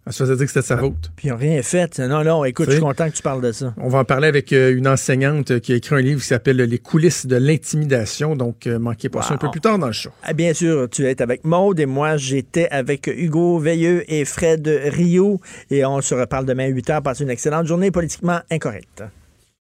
[0.05, 1.11] Ça faisait dire que c'était sa faute.
[1.15, 1.97] Puis ils n'ont rien fait.
[1.99, 3.73] Non, non, écoute, je suis content que tu parles de ça.
[3.77, 6.57] On va en parler avec euh, une enseignante qui a écrit un livre qui s'appelle
[6.57, 8.35] Les coulisses de l'intimidation.
[8.35, 10.09] Donc, euh, manquez pas ça un peu plus tard dans le show.
[10.23, 14.67] Ah, bien sûr, tu es avec Maude et moi, j'étais avec Hugo Veilleux et Fred
[14.67, 15.39] Rio.
[15.71, 17.01] Et on se reparle demain à 8 h.
[17.01, 19.03] Passez une excellente journée politiquement incorrecte.